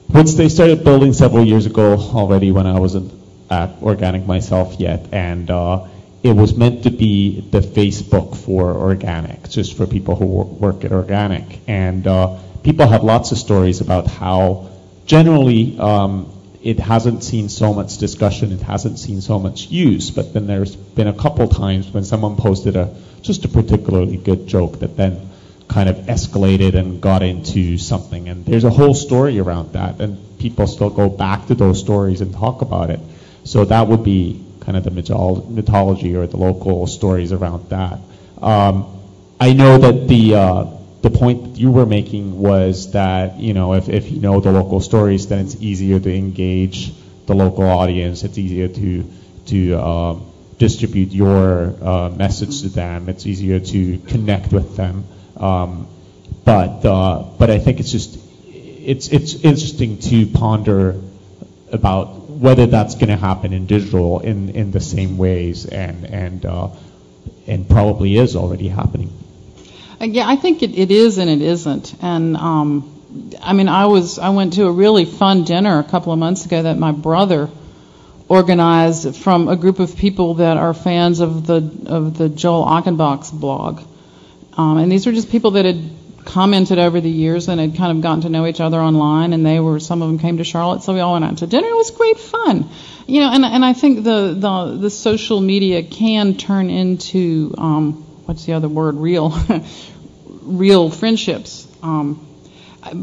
which 0.10 0.34
they 0.34 0.50
started 0.50 0.84
building 0.84 1.14
several 1.14 1.44
years 1.44 1.66
ago 1.66 1.98
already 1.98 2.52
when 2.52 2.68
I 2.68 2.80
wasn't 2.80 3.12
at 3.50 3.82
Organic 3.82 4.28
myself 4.28 4.76
yet, 4.78 5.08
and 5.12 5.50
uh, 5.50 5.88
it 6.22 6.36
was 6.36 6.56
meant 6.56 6.84
to 6.84 6.92
be 6.92 7.42
the 7.42 7.62
Facebook 7.62 8.38
for 8.38 8.72
Organic, 8.72 9.50
just 9.50 9.76
for 9.76 9.88
people 9.88 10.16
who 10.16 10.26
work 10.26 10.86
at 10.86 10.92
Organic, 10.92 11.60
and 11.68 12.06
uh, 12.06 12.38
people 12.62 12.86
have 12.86 13.04
lots 13.04 13.32
of 13.32 13.40
stories 13.40 13.82
about 13.82 14.06
how 14.06 14.70
generally. 15.08 15.80
Um, 15.80 16.34
it 16.62 16.80
hasn't 16.80 17.24
seen 17.24 17.50
so 17.50 17.74
much 17.74 17.98
discussion, 17.98 18.52
it 18.52 18.62
hasn't 18.62 19.00
seen 19.00 19.22
so 19.22 19.40
much 19.40 19.68
use, 19.68 20.10
but 20.12 20.34
then 20.34 20.48
there's 20.48 20.76
been 20.76 21.08
a 21.08 21.14
couple 21.14 21.48
times 21.48 21.90
when 21.90 22.04
someone 22.04 22.36
posted 22.36 22.76
a 22.76 22.96
just 23.22 23.46
a 23.46 23.48
particularly 23.48 24.18
good 24.18 24.48
joke 24.48 24.80
that 24.80 24.96
then 24.96 25.30
kind 25.68 25.90
of 25.90 25.98
escalated 26.08 26.76
and 26.76 27.02
got 27.02 27.22
into 27.24 27.78
something. 27.78 28.30
And 28.30 28.46
there's 28.46 28.64
a 28.64 28.70
whole 28.70 28.94
story 28.94 29.40
around 29.40 29.74
that, 29.74 30.00
and 30.00 30.18
people 30.40 30.68
still 30.68 30.90
go 30.90 31.10
back 31.10 31.48
to 31.48 31.56
those 31.56 31.80
stories 31.80 32.22
and 32.22 32.34
talk 32.34 32.62
about 32.62 32.90
it. 32.90 33.00
So 33.44 33.66
that 33.66 33.88
would 33.88 34.04
be 34.04 34.44
kind 34.62 34.78
of 34.78 34.84
the 34.84 34.92
mythology 34.92 36.16
or 36.16 36.28
the 36.28 36.38
local 36.38 36.88
stories 36.88 37.32
around 37.32 37.70
that. 37.70 38.00
Um, 38.42 39.00
I 39.40 39.54
know 39.54 39.78
that 39.78 40.08
the 40.08 40.36
uh, 40.36 40.66
the 41.08 41.18
point 41.18 41.58
you 41.58 41.72
were 41.72 41.86
making 41.86 42.38
was 42.38 42.92
that 42.92 43.40
you 43.40 43.54
know 43.54 43.74
if, 43.74 43.88
if 43.88 44.12
you 44.12 44.20
know 44.20 44.40
the 44.42 44.52
local 44.52 44.80
stories, 44.82 45.28
then 45.28 45.40
it's 45.46 45.56
easier 45.56 46.00
to 46.00 46.14
engage 46.14 46.94
the 47.26 47.34
local 47.34 47.64
audience. 47.64 48.24
It's 48.24 48.38
easier 48.38 48.68
to 48.68 49.04
to 49.48 49.74
um, 49.76 50.32
distribute 50.58 51.12
your 51.12 51.76
uh, 51.82 52.10
message 52.10 52.62
to 52.62 52.70
them. 52.70 53.08
It's 53.10 53.26
easier 53.26 53.60
to 53.60 54.00
connect 54.00 54.52
with 54.52 54.76
them. 54.76 55.06
Um, 55.38 55.88
but 56.44 56.86
uh, 56.86 57.24
but 57.40 57.50
I 57.50 57.60
think 57.60 57.80
it's 57.80 57.92
just 57.92 58.20
it's 58.94 59.08
it's 59.10 59.36
interesting 59.36 60.00
to 60.12 60.26
ponder 60.28 61.02
about 61.72 62.30
whether 62.30 62.66
that's 62.66 62.96
going 62.96 63.10
to 63.10 63.18
happen 63.18 63.54
in 63.54 63.66
digital 63.66 64.20
in, 64.20 64.50
in 64.50 64.72
the 64.72 64.80
same 64.80 65.18
ways 65.18 65.66
and 65.66 66.06
and 66.06 66.46
uh, 66.46 66.70
and 67.46 67.70
probably 67.70 68.18
is 68.18 68.36
already 68.36 68.68
happening. 68.68 69.12
Yeah, 70.00 70.28
I 70.28 70.36
think 70.36 70.62
it, 70.62 70.78
it 70.78 70.92
is 70.92 71.18
and 71.18 71.30
it 71.30 71.42
isn't. 71.42 71.96
And 72.02 72.38
um, 72.38 73.34
I 73.42 73.54
mean, 73.54 73.68
I 73.68 73.88
was 73.88 74.20
I 74.20 74.30
went 74.30 74.54
to 74.54 74.66
a 74.66 74.72
really 74.72 75.06
fun 75.06 75.44
dinner 75.44 75.80
a 75.80 75.84
couple 75.84 76.14
of 76.14 76.20
months 76.20 76.46
ago 76.46 76.64
that 76.64 76.78
my 76.78 76.92
brother 76.92 77.50
organized 78.30 79.16
from 79.16 79.48
a 79.48 79.56
group 79.56 79.80
of 79.80 79.96
people 79.96 80.36
that 80.36 80.58
are 80.58 80.74
fans 80.74 81.20
of 81.20 81.48
the 81.48 81.72
of 81.88 82.18
the 82.18 82.30
Joel 82.30 82.66
Achenbach's 82.66 83.32
blog. 83.32 83.82
Um, 84.54 84.78
and 84.78 84.92
these 84.92 85.06
were 85.06 85.12
just 85.12 85.32
people 85.32 85.52
that 85.52 85.66
had 85.66 85.82
commented 86.26 86.78
over 86.78 87.00
the 87.00 87.10
years 87.10 87.48
and 87.48 87.60
had 87.60 87.76
kind 87.78 87.96
of 87.96 88.04
gotten 88.04 88.22
to 88.22 88.30
know 88.30 88.46
each 88.46 88.60
other 88.60 88.80
online. 88.80 89.34
And 89.34 89.46
they 89.46 89.60
were 89.60 89.80
some 89.80 90.02
of 90.02 90.10
them 90.10 90.20
came 90.20 90.38
to 90.38 90.44
Charlotte, 90.44 90.84
so 90.84 90.94
we 90.94 91.00
all 91.00 91.14
went 91.14 91.26
out 91.26 91.38
to 91.40 91.48
dinner. 91.48 91.68
It 91.68 91.76
was 91.76 91.92
great 91.92 92.20
fun, 92.20 92.70
you 93.08 93.22
know. 93.22 93.32
And 93.32 93.46
and 93.46 93.66
I 93.66 93.74
think 93.74 94.04
the 94.04 94.36
the 94.38 94.78
the 94.80 94.90
social 94.92 95.42
media 95.42 95.82
can 95.82 96.36
turn 96.36 96.70
into 96.70 97.56
um, 97.58 98.07
what's 98.28 98.46
the 98.46 98.54
other 98.54 98.68
word? 98.68 98.96
Real 98.96 99.34
real 100.42 100.90
friendships. 100.90 101.68
Um, 101.82 102.24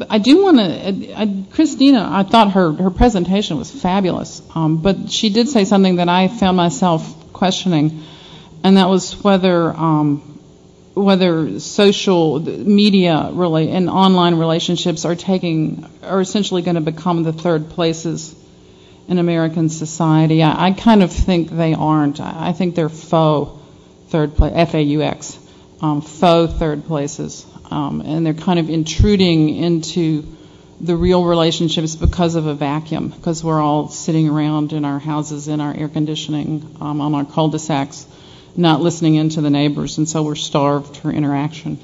I, 0.08 0.18
do 0.18 0.42
want 0.42 0.58
to, 0.58 1.44
Christina, 1.52 2.08
I 2.10 2.22
thought 2.22 2.52
her, 2.52 2.72
her 2.72 2.90
presentation 2.90 3.58
was 3.58 3.70
fabulous, 3.70 4.40
um, 4.54 4.78
but 4.78 5.10
she 5.10 5.30
did 5.30 5.48
say 5.48 5.64
something 5.64 5.96
that 5.96 6.08
I 6.08 6.28
found 6.28 6.56
myself 6.56 7.32
questioning, 7.32 8.02
and 8.62 8.76
that 8.78 8.88
was 8.88 9.22
whether 9.22 9.70
um, 9.72 10.30
whether 10.94 11.58
social 11.58 12.40
media 12.40 13.30
really 13.32 13.68
and 13.70 13.90
online 13.90 14.36
relationships 14.36 15.04
are 15.04 15.16
taking 15.16 15.90
are 16.02 16.20
essentially 16.20 16.62
going 16.62 16.76
to 16.76 16.80
become 16.80 17.24
the 17.24 17.32
third 17.32 17.68
places 17.70 18.34
in 19.08 19.18
American 19.18 19.68
society. 19.68 20.42
I, 20.42 20.68
I 20.68 20.70
kind 20.70 21.02
of 21.02 21.12
think 21.12 21.50
they 21.50 21.74
aren't. 21.74 22.20
I, 22.20 22.48
I 22.48 22.52
think 22.52 22.74
they're 22.74 22.88
faux 22.88 23.63
third 24.08 24.36
place, 24.36 24.52
F 24.54 24.74
A 24.74 24.82
U 24.82 25.02
X 25.02 25.38
um, 25.80 26.00
faux 26.00 26.52
third 26.54 26.86
places, 26.86 27.44
um, 27.70 28.00
and 28.00 28.24
they're 28.24 28.34
kind 28.34 28.58
of 28.58 28.70
intruding 28.70 29.50
into 29.50 30.24
the 30.80 30.96
real 30.96 31.24
relationships 31.24 31.94
because 31.94 32.34
of 32.34 32.46
a 32.46 32.54
vacuum, 32.54 33.08
because 33.08 33.44
we're 33.44 33.60
all 33.60 33.88
sitting 33.88 34.28
around 34.28 34.72
in 34.72 34.84
our 34.84 34.98
houses 34.98 35.48
in 35.48 35.60
our 35.60 35.74
air 35.74 35.88
conditioning 35.88 36.76
um, 36.80 37.00
on 37.00 37.14
our 37.14 37.24
cul-de-sacs, 37.24 38.06
not 38.56 38.80
listening 38.80 39.14
into 39.16 39.40
the 39.40 39.50
neighbors, 39.50 39.98
and 39.98 40.08
so 40.08 40.22
we're 40.22 40.34
starved 40.34 40.96
for 40.96 41.10
interaction. 41.10 41.78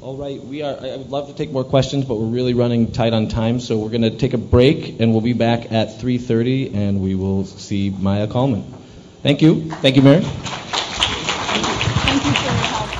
All 0.00 0.16
right, 0.16 0.42
we 0.42 0.62
are. 0.62 0.76
I 0.80 0.96
would 0.96 1.10
love 1.10 1.28
to 1.28 1.34
take 1.34 1.52
more 1.52 1.62
questions, 1.62 2.04
but 2.04 2.16
we're 2.16 2.26
really 2.26 2.54
running 2.54 2.90
tight 2.90 3.12
on 3.12 3.28
time, 3.28 3.60
so 3.60 3.78
we're 3.78 3.90
going 3.90 4.02
to 4.02 4.10
take 4.10 4.34
a 4.34 4.38
break, 4.38 4.98
and 5.00 5.12
we'll 5.12 5.20
be 5.20 5.32
back 5.32 5.70
at 5.70 6.00
3:30, 6.00 6.74
and 6.74 7.00
we 7.00 7.14
will 7.14 7.44
see 7.44 7.88
Maya 7.90 8.26
Kallman. 8.26 8.64
Thank 9.22 9.40
you. 9.40 9.70
Thank 9.76 9.94
you, 9.94 10.02
Mary. 10.02 10.22
Thank 10.22 12.24
you 12.24 12.32
for 12.32 12.42
your 12.42 12.52
help. 12.52 12.90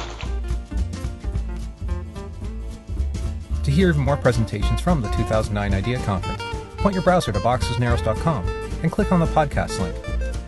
To 3.65 3.71
hear 3.71 3.93
more 3.95 4.17
presentations 4.17 4.81
from 4.81 5.03
the 5.03 5.09
2009 5.11 5.75
IDEA 5.75 5.99
Conference, 6.05 6.41
point 6.79 6.95
your 6.95 7.03
browser 7.03 7.33
to 7.33 7.41
boxesandarrows.com 7.41 8.47
and 8.83 8.93
click 8.93 9.11
on 9.11 9.19
the 9.19 9.27
podcast 9.27 9.81
link. 9.81 9.97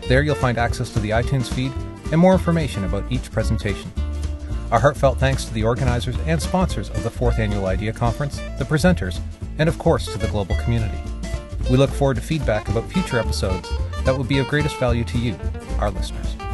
There 0.07 0.23
you'll 0.23 0.35
find 0.35 0.57
access 0.57 0.93
to 0.93 0.99
the 0.99 1.09
iTunes 1.09 1.51
feed 1.51 1.73
and 2.11 2.21
more 2.21 2.33
information 2.33 2.85
about 2.85 3.11
each 3.11 3.31
presentation. 3.31 3.91
Our 4.71 4.79
heartfelt 4.79 5.19
thanks 5.19 5.45
to 5.45 5.53
the 5.53 5.63
organizers 5.63 6.17
and 6.25 6.41
sponsors 6.41 6.89
of 6.89 7.03
the 7.03 7.09
fourth 7.09 7.37
annual 7.37 7.65
IDEA 7.65 7.93
Conference, 7.93 8.37
the 8.59 8.65
presenters, 8.65 9.19
and 9.59 9.67
of 9.67 9.77
course 9.77 10.05
to 10.07 10.17
the 10.17 10.27
global 10.27 10.55
community. 10.57 10.97
We 11.69 11.77
look 11.77 11.89
forward 11.89 12.15
to 12.15 12.21
feedback 12.21 12.69
about 12.69 12.89
future 12.91 13.19
episodes 13.19 13.69
that 14.05 14.17
would 14.17 14.27
be 14.27 14.37
of 14.37 14.47
greatest 14.47 14.77
value 14.77 15.03
to 15.03 15.17
you, 15.17 15.35
our 15.79 15.91
listeners. 15.91 16.44